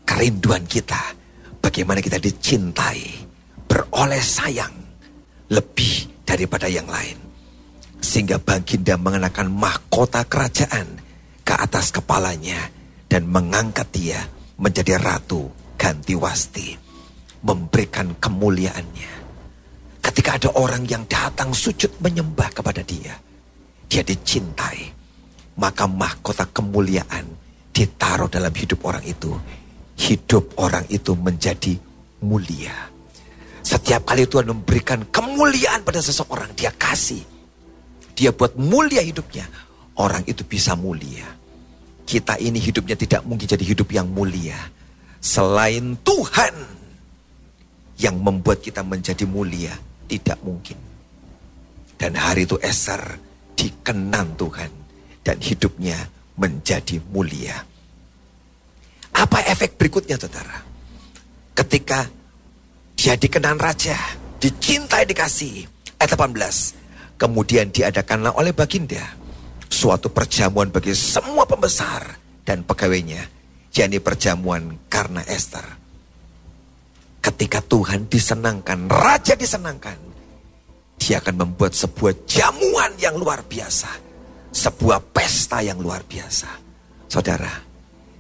Kerinduan 0.08 0.64
kita 0.64 1.12
bagaimana 1.60 2.00
kita 2.00 2.16
dicintai 2.16 3.28
beroleh 3.68 4.24
sayang 4.24 4.87
lebih 5.48 6.24
daripada 6.24 6.68
yang 6.68 6.86
lain. 6.88 7.16
Sehingga 7.98 8.38
Baginda 8.38 8.94
mengenakan 8.94 9.50
mahkota 9.50 10.22
kerajaan 10.28 10.86
ke 11.42 11.54
atas 11.56 11.90
kepalanya 11.90 12.70
dan 13.08 13.26
mengangkat 13.26 13.88
dia 13.90 14.20
menjadi 14.60 15.00
ratu 15.00 15.48
ganti 15.74 16.14
wasti. 16.14 16.76
Memberikan 17.38 18.18
kemuliaannya. 18.18 19.12
Ketika 20.02 20.30
ada 20.34 20.50
orang 20.58 20.82
yang 20.90 21.06
datang 21.06 21.54
sujud 21.54 22.02
menyembah 22.02 22.50
kepada 22.50 22.82
dia. 22.82 23.14
Dia 23.88 24.02
dicintai. 24.02 24.90
Maka 25.58 25.86
mahkota 25.86 26.46
kemuliaan 26.50 27.24
ditaruh 27.70 28.26
dalam 28.26 28.50
hidup 28.50 28.82
orang 28.84 29.06
itu. 29.06 29.32
Hidup 29.98 30.58
orang 30.58 30.86
itu 30.90 31.14
menjadi 31.14 31.74
mulia. 32.22 32.97
Setiap 33.68 34.08
kali 34.08 34.24
Tuhan 34.24 34.48
memberikan 34.48 35.04
kemuliaan 35.12 35.84
pada 35.84 36.00
seseorang, 36.00 36.56
dia 36.56 36.72
kasih. 36.72 37.20
Dia 38.16 38.32
buat 38.32 38.56
mulia 38.56 39.04
hidupnya. 39.04 39.44
Orang 40.00 40.24
itu 40.24 40.40
bisa 40.40 40.72
mulia. 40.72 41.28
Kita 42.08 42.40
ini 42.40 42.56
hidupnya 42.56 42.96
tidak 42.96 43.28
mungkin 43.28 43.44
jadi 43.44 43.60
hidup 43.60 43.92
yang 43.92 44.08
mulia. 44.08 44.56
Selain 45.20 46.00
Tuhan 46.00 46.54
yang 48.00 48.16
membuat 48.16 48.64
kita 48.64 48.80
menjadi 48.80 49.28
mulia, 49.28 49.76
tidak 50.08 50.40
mungkin. 50.40 50.80
Dan 52.00 52.16
hari 52.16 52.48
itu 52.48 52.56
Eser 52.64 53.20
dikenan 53.52 54.32
Tuhan. 54.40 54.72
Dan 55.20 55.44
hidupnya 55.44 56.08
menjadi 56.40 57.04
mulia. 57.12 57.60
Apa 59.12 59.44
efek 59.44 59.76
berikutnya 59.76 60.16
saudara? 60.16 60.56
Ketika 61.52 62.17
dia 62.98 63.14
dikenan 63.14 63.62
raja, 63.62 63.94
dicintai 64.42 65.06
dikasih. 65.06 65.70
Ayat 66.02 66.18
18. 66.18 67.14
Kemudian 67.14 67.70
diadakanlah 67.70 68.34
oleh 68.34 68.50
baginda 68.50 69.14
suatu 69.70 70.10
perjamuan 70.10 70.74
bagi 70.74 70.98
semua 70.98 71.46
pembesar 71.46 72.18
dan 72.42 72.66
pegawainya, 72.66 73.22
yakni 73.70 74.02
perjamuan 74.02 74.82
karena 74.90 75.22
Esther. 75.30 75.62
Ketika 77.22 77.62
Tuhan 77.62 78.10
disenangkan, 78.10 78.90
raja 78.90 79.38
disenangkan, 79.38 79.98
dia 80.98 81.22
akan 81.22 81.46
membuat 81.46 81.78
sebuah 81.78 82.26
jamuan 82.26 82.98
yang 82.98 83.14
luar 83.14 83.46
biasa, 83.46 83.90
sebuah 84.50 85.14
pesta 85.14 85.62
yang 85.62 85.78
luar 85.78 86.02
biasa. 86.02 86.50
Saudara, 87.06 87.62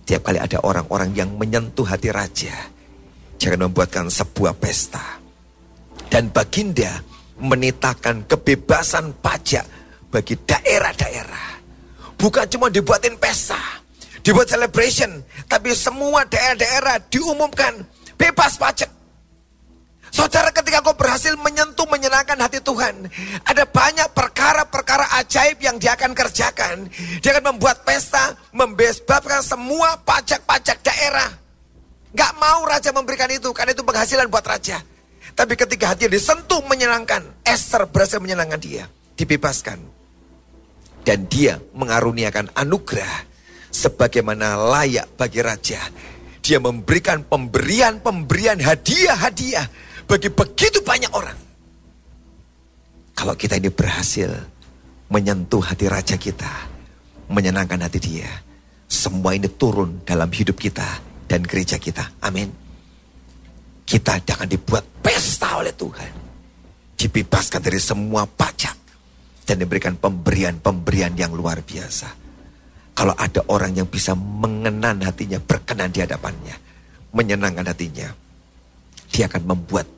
tiap 0.06 0.22
kali 0.22 0.38
ada 0.38 0.62
orang-orang 0.62 1.14
yang 1.14 1.30
menyentuh 1.34 1.86
hati 1.86 2.10
raja, 2.10 2.54
jangan 3.38 3.70
membuatkan 3.70 4.10
sebuah 4.10 4.58
pesta. 4.58 5.22
Dan 6.10 6.28
baginda 6.34 7.00
menitakan 7.38 8.26
kebebasan 8.26 9.14
pajak 9.22 9.64
bagi 10.10 10.34
daerah-daerah. 10.34 11.48
Bukan 12.18 12.50
cuma 12.50 12.66
dibuatin 12.66 13.14
pesta, 13.14 13.60
dibuat 14.26 14.50
celebration, 14.50 15.22
tapi 15.46 15.70
semua 15.70 16.26
daerah-daerah 16.26 16.98
diumumkan 17.06 17.86
bebas 18.18 18.58
pajak. 18.58 18.90
Saudara 20.08 20.48
ketika 20.50 20.80
kau 20.80 20.96
berhasil 20.96 21.36
menyentuh 21.36 21.84
menyenangkan 21.86 22.40
hati 22.40 22.58
Tuhan. 22.64 23.06
Ada 23.44 23.68
banyak 23.68 24.08
perkara-perkara 24.16 25.20
ajaib 25.20 25.60
yang 25.60 25.76
dia 25.76 25.94
akan 25.94 26.16
kerjakan. 26.16 26.88
Dia 27.20 27.36
akan 27.36 27.54
membuat 27.54 27.84
pesta, 27.84 28.34
membebaskan 28.56 29.44
semua 29.44 30.00
pajak-pajak 30.02 30.80
daerah. 30.80 31.47
Gak 32.16 32.32
mau 32.40 32.64
raja 32.64 32.88
memberikan 32.94 33.28
itu 33.28 33.52
karena 33.52 33.76
itu 33.76 33.84
penghasilan 33.84 34.32
buat 34.32 34.44
raja. 34.44 34.80
Tapi 35.36 35.54
ketika 35.54 35.92
hati 35.94 36.08
disentuh 36.08 36.64
menyenangkan, 36.64 37.22
Esther 37.44 37.84
berhasil 37.86 38.18
menyenangkan 38.18 38.58
dia, 38.58 38.84
dibebaskan. 39.14 39.78
Dan 41.04 41.28
dia 41.28 41.60
mengaruniakan 41.76 42.52
anugerah 42.56 43.28
sebagaimana 43.70 44.56
layak 44.56 45.06
bagi 45.14 45.40
raja. 45.44 45.80
Dia 46.42 46.58
memberikan 46.58 47.28
pemberian-pemberian 47.28 48.58
hadiah-hadiah 48.58 49.66
bagi 50.08 50.32
begitu 50.32 50.80
banyak 50.80 51.12
orang. 51.12 51.38
Kalau 53.12 53.36
kita 53.36 53.60
ini 53.60 53.68
berhasil 53.68 54.32
menyentuh 55.12 55.60
hati 55.60 55.86
raja 55.86 56.16
kita, 56.16 56.50
menyenangkan 57.28 57.84
hati 57.84 58.00
dia, 58.00 58.30
semua 58.88 59.36
ini 59.36 59.46
turun 59.46 60.00
dalam 60.08 60.32
hidup 60.32 60.56
kita 60.56 61.07
dan 61.28 61.44
gereja 61.44 61.76
kita. 61.76 62.16
Amin. 62.24 62.48
Kita 63.84 64.16
jangan 64.24 64.48
dibuat 64.48 64.84
pesta 65.04 65.60
oleh 65.60 65.76
Tuhan. 65.76 66.12
Dibebaskan 66.96 67.60
dari 67.60 67.78
semua 67.78 68.24
pajak. 68.24 68.76
Dan 69.44 69.64
diberikan 69.64 69.96
pemberian-pemberian 69.96 71.16
yang 71.16 71.32
luar 71.32 71.64
biasa. 71.64 72.08
Kalau 72.92 73.14
ada 73.16 73.40
orang 73.48 73.78
yang 73.78 73.88
bisa 73.88 74.12
mengenan 74.12 75.00
hatinya, 75.04 75.40
berkenan 75.40 75.88
di 75.88 76.04
hadapannya. 76.04 76.56
Menyenangkan 77.14 77.64
hatinya. 77.64 78.08
Dia 79.08 79.24
akan 79.24 79.44
membuat 79.48 79.88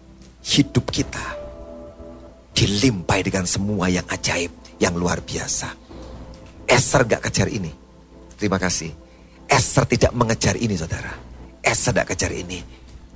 hidup 0.44 0.86
kita 0.94 1.40
dilimpahi 2.54 3.22
dengan 3.24 3.48
semua 3.48 3.88
yang 3.88 4.04
ajaib, 4.06 4.52
yang 4.76 4.94
luar 4.94 5.24
biasa. 5.24 5.72
Esther 6.68 7.08
gak 7.08 7.24
kejar 7.26 7.48
ini. 7.50 7.72
Terima 8.38 8.60
kasih. 8.60 8.92
Esther 9.50 9.82
tidak 9.90 10.14
mengejar 10.14 10.54
ini 10.54 10.78
saudara. 10.78 11.10
Esther 11.58 11.90
tidak 11.90 12.14
kejar 12.14 12.30
ini. 12.30 12.62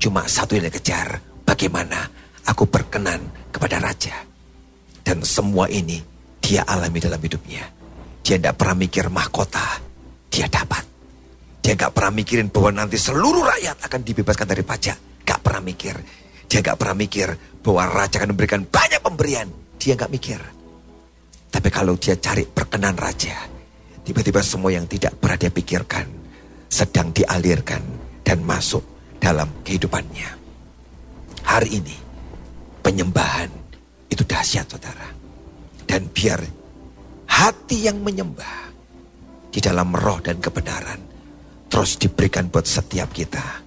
Cuma 0.02 0.26
satu 0.26 0.58
yang 0.58 0.66
dikejar, 0.66 1.22
bagaimana 1.46 2.10
aku 2.50 2.66
berkenan 2.66 3.22
kepada 3.54 3.78
raja. 3.78 4.18
Dan 5.06 5.22
semua 5.22 5.70
ini 5.70 6.02
dia 6.42 6.66
alami 6.66 6.98
dalam 6.98 7.22
hidupnya. 7.22 7.62
Dia 8.24 8.36
tidak 8.40 8.58
pernah 8.58 8.76
mikir 8.82 9.06
mahkota, 9.08 9.78
dia 10.26 10.50
dapat. 10.50 10.82
Dia 11.64 11.72
gak 11.78 11.96
pernah 11.96 12.12
mikirin 12.12 12.52
bahwa 12.52 12.84
nanti 12.84 13.00
seluruh 13.00 13.40
rakyat 13.40 13.80
akan 13.88 14.00
dibebaskan 14.04 14.44
dari 14.44 14.60
pajak. 14.60 15.24
Gak 15.24 15.40
pernah 15.40 15.64
mikir. 15.64 15.96
Dia 16.44 16.60
gak 16.60 16.76
pernah 16.76 16.96
mikir 16.98 17.28
bahwa 17.64 17.88
raja 17.88 18.20
akan 18.20 18.36
memberikan 18.36 18.68
banyak 18.68 19.00
pemberian. 19.00 19.48
Dia 19.80 19.96
gak 19.96 20.12
mikir. 20.12 20.40
Tapi 21.48 21.68
kalau 21.72 21.96
dia 21.96 22.20
cari 22.20 22.44
perkenan 22.44 23.00
raja, 23.00 23.48
tiba-tiba 24.04 24.44
semua 24.44 24.76
yang 24.76 24.84
tidak 24.84 25.16
pernah 25.16 25.40
dia 25.40 25.48
pikirkan 25.48 26.23
sedang 26.74 27.14
dialirkan 27.14 27.86
dan 28.26 28.42
masuk 28.42 28.82
dalam 29.22 29.46
kehidupannya. 29.62 30.26
Hari 31.46 31.70
ini 31.70 31.94
penyembahan 32.82 33.46
itu 34.10 34.26
dahsyat 34.26 34.66
saudara. 34.66 35.06
Dan 35.86 36.10
biar 36.10 36.42
hati 37.30 37.86
yang 37.86 38.02
menyembah 38.02 38.74
di 39.54 39.62
dalam 39.62 39.94
roh 39.94 40.18
dan 40.18 40.42
kebenaran 40.42 40.98
terus 41.70 41.94
diberikan 41.94 42.50
buat 42.50 42.66
setiap 42.66 43.14
kita. 43.14 43.62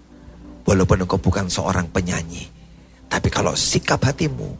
Walaupun 0.67 1.07
engkau 1.07 1.15
bukan 1.15 1.47
seorang 1.47 1.87
penyanyi, 1.87 2.43
tapi 3.07 3.31
kalau 3.31 3.55
sikap 3.55 4.03
hatimu 4.03 4.51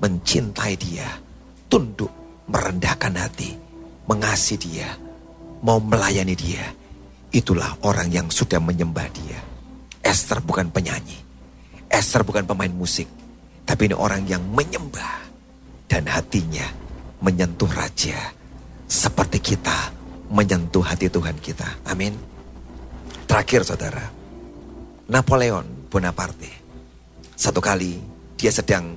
mencintai 0.00 0.80
dia, 0.80 1.20
tunduk, 1.68 2.08
merendahkan 2.48 3.12
hati, 3.12 3.52
mengasihi 4.08 4.56
dia, 4.56 4.88
mau 5.60 5.76
melayani 5.76 6.32
dia, 6.32 6.72
itulah 7.32 7.80
orang 7.82 8.12
yang 8.12 8.28
sudah 8.28 8.60
menyembah 8.60 9.08
dia. 9.10 9.40
Esther 10.04 10.44
bukan 10.44 10.68
penyanyi. 10.68 11.16
Esther 11.88 12.22
bukan 12.22 12.44
pemain 12.44 12.70
musik. 12.70 13.08
Tapi 13.64 13.88
ini 13.88 13.96
orang 13.96 14.28
yang 14.28 14.44
menyembah. 14.52 15.32
Dan 15.88 16.08
hatinya 16.08 16.64
menyentuh 17.24 17.68
raja. 17.72 18.16
Seperti 18.84 19.40
kita 19.40 19.92
menyentuh 20.28 20.84
hati 20.84 21.08
Tuhan 21.08 21.36
kita. 21.40 21.88
Amin. 21.88 22.12
Terakhir 23.24 23.64
saudara. 23.64 24.04
Napoleon 25.08 25.88
Bonaparte. 25.88 26.52
Satu 27.36 27.60
kali 27.60 27.96
dia 28.36 28.52
sedang 28.52 28.96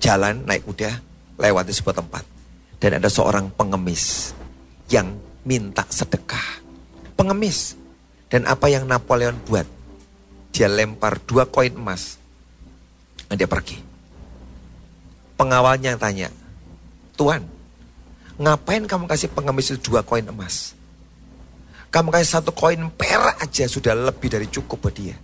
jalan 0.00 0.44
naik 0.44 0.68
kuda 0.68 0.92
lewati 1.40 1.72
sebuah 1.72 1.96
tempat. 1.96 2.24
Dan 2.78 3.00
ada 3.00 3.08
seorang 3.10 3.50
pengemis 3.56 4.36
yang 4.92 5.16
minta 5.42 5.82
sedekah. 5.88 6.67
Pengemis. 7.18 7.74
Dan 8.30 8.46
apa 8.46 8.70
yang 8.70 8.86
Napoleon 8.86 9.34
buat? 9.48 9.66
dia 10.58 10.66
lempar 10.66 11.22
dua 11.22 11.46
koin 11.46 11.70
emas. 11.70 12.18
Dan 13.30 13.38
dia 13.38 13.46
pergi. 13.46 13.78
Pengawalnya 15.38 15.94
tanya, 15.94 16.34
Tuan, 17.14 17.46
ngapain 18.42 18.82
kamu 18.82 19.06
kasih 19.06 19.30
pengemis 19.30 19.70
itu 19.70 19.94
dua 19.94 20.02
koin 20.02 20.26
emas? 20.26 20.74
Kamu 21.94 22.10
kasih 22.10 22.42
satu 22.42 22.50
koin 22.50 22.90
perak 22.90 23.38
aja 23.38 23.70
sudah 23.70 23.94
lebih 23.94 24.34
dari 24.34 24.50
cukup 24.50 24.82
buat 24.82 24.96
dia. 24.98 25.14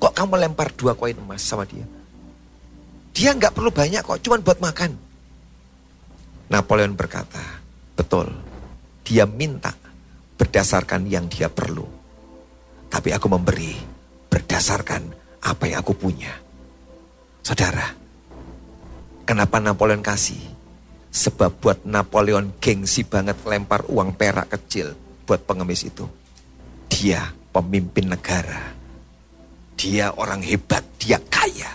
Kok 0.00 0.16
kamu 0.16 0.40
lempar 0.40 0.72
dua 0.72 0.96
koin 0.96 1.20
emas 1.20 1.44
sama 1.44 1.68
dia? 1.68 1.84
Dia 3.12 3.36
nggak 3.36 3.52
perlu 3.52 3.68
banyak 3.68 4.00
kok, 4.00 4.24
cuma 4.24 4.40
buat 4.40 4.56
makan. 4.56 4.96
Napoleon 6.48 6.96
berkata, 6.96 7.60
betul, 7.92 8.32
dia 9.04 9.28
minta 9.28 9.76
berdasarkan 10.42 11.06
yang 11.06 11.30
dia 11.30 11.46
perlu. 11.46 11.86
Tapi 12.90 13.14
aku 13.14 13.30
memberi 13.30 13.78
berdasarkan 14.26 15.02
apa 15.38 15.70
yang 15.70 15.78
aku 15.78 15.94
punya. 15.94 16.34
Saudara, 17.46 17.94
kenapa 19.22 19.62
Napoleon 19.62 20.02
kasih? 20.02 20.42
Sebab 21.14 21.62
buat 21.62 21.78
Napoleon 21.86 22.58
gengsi 22.58 23.06
banget 23.06 23.38
lempar 23.46 23.86
uang 23.86 24.18
perak 24.18 24.50
kecil 24.58 24.98
buat 25.22 25.46
pengemis 25.46 25.86
itu. 25.86 26.10
Dia 26.90 27.30
pemimpin 27.54 28.10
negara. 28.10 28.74
Dia 29.78 30.10
orang 30.18 30.42
hebat, 30.42 30.82
dia 30.98 31.22
kaya. 31.30 31.70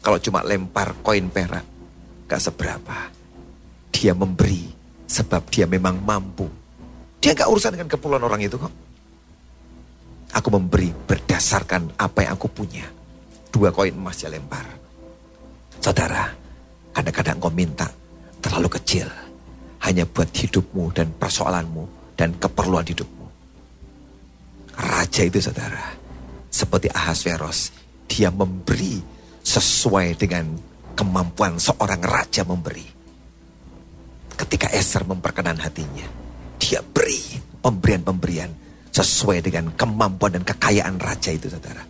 Kalau 0.00 0.16
cuma 0.16 0.40
lempar 0.40 0.96
koin 1.04 1.28
perak, 1.28 1.64
gak 2.24 2.40
seberapa. 2.40 3.12
Dia 3.92 4.16
memberi 4.16 4.72
sebab 5.04 5.44
dia 5.52 5.68
memang 5.68 6.00
mampu. 6.00 6.61
Dia 7.22 7.38
gak 7.38 7.46
urusan 7.46 7.78
dengan 7.78 7.86
kepulauan 7.86 8.26
orang 8.26 8.42
itu 8.42 8.58
kok. 8.58 8.74
Aku 10.34 10.48
memberi 10.50 10.90
berdasarkan 10.90 11.94
apa 11.94 12.26
yang 12.26 12.34
aku 12.34 12.50
punya. 12.50 12.82
Dua 13.52 13.70
koin 13.70 13.94
emas 13.94 14.18
dia 14.18 14.32
lempar. 14.32 14.66
Saudara, 15.78 16.26
kadang-kadang 16.90 17.38
kau 17.38 17.52
minta 17.54 17.86
terlalu 18.42 18.74
kecil. 18.74 19.06
Hanya 19.86 20.02
buat 20.02 20.30
hidupmu 20.34 20.90
dan 20.90 21.14
persoalanmu 21.14 22.14
dan 22.18 22.34
keperluan 22.42 22.86
hidupmu. 22.86 23.26
Raja 24.78 25.22
itu 25.22 25.38
saudara, 25.38 25.94
seperti 26.48 26.88
Ahasveros, 26.90 27.70
dia 28.08 28.32
memberi 28.32 28.98
sesuai 29.42 30.16
dengan 30.16 30.54
kemampuan 30.94 31.58
seorang 31.58 32.00
raja 32.00 32.46
memberi. 32.46 32.86
Ketika 34.38 34.70
Esther 34.70 35.04
memperkenan 35.04 35.58
hatinya, 35.60 36.21
dia 36.62 36.78
beri 36.78 37.42
pemberian-pemberian 37.58 38.54
sesuai 38.94 39.42
dengan 39.42 39.74
kemampuan 39.74 40.38
dan 40.38 40.46
kekayaan 40.46 41.02
raja 41.02 41.34
itu 41.34 41.50
saudara. 41.50 41.82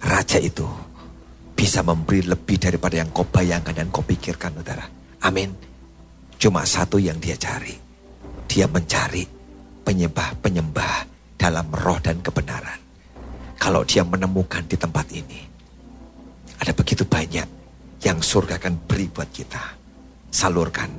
Raja 0.00 0.40
itu 0.40 0.64
bisa 1.52 1.84
memberi 1.84 2.24
lebih 2.24 2.56
daripada 2.56 2.96
yang 2.96 3.12
kau 3.12 3.28
bayangkan 3.28 3.76
dan 3.76 3.92
kau 3.92 4.00
pikirkan, 4.00 4.56
saudara. 4.56 4.88
Amin. 5.28 5.52
Cuma 6.40 6.64
satu 6.64 6.96
yang 6.96 7.20
dia 7.20 7.36
cari. 7.36 7.76
Dia 8.48 8.64
mencari 8.66 9.28
penyembah-penyembah 9.84 10.96
dalam 11.36 11.68
roh 11.70 12.00
dan 12.00 12.18
kebenaran. 12.24 12.80
Kalau 13.60 13.86
dia 13.86 14.02
menemukan 14.02 14.66
di 14.66 14.74
tempat 14.74 15.06
ini, 15.14 15.40
ada 16.58 16.72
begitu 16.74 17.06
banyak 17.06 17.46
yang 18.02 18.18
surga 18.18 18.58
akan 18.58 18.74
beri 18.88 19.06
buat 19.12 19.30
kita. 19.30 19.62
Salurkan. 20.32 20.90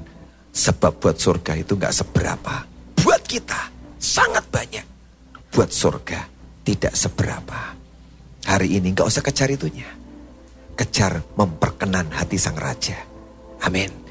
Sebab 0.53 1.01
buat 1.01 1.17
surga 1.17 1.57
itu 1.57 1.73
nggak 1.73 1.91
seberapa. 1.91 2.72
Buat 2.99 3.23
kita 3.25 3.71
sangat 3.97 4.45
banyak. 4.51 4.85
Buat 5.49 5.71
surga 5.71 6.21
tidak 6.67 6.93
seberapa. 6.93 7.73
Hari 8.43 8.67
ini 8.75 8.91
nggak 8.91 9.07
usah 9.07 9.23
kejar 9.23 9.49
itunya. 9.49 9.87
Kejar 10.75 11.23
memperkenan 11.39 12.11
hati 12.11 12.35
sang 12.35 12.57
raja. 12.59 12.97
Amin. 13.63 14.02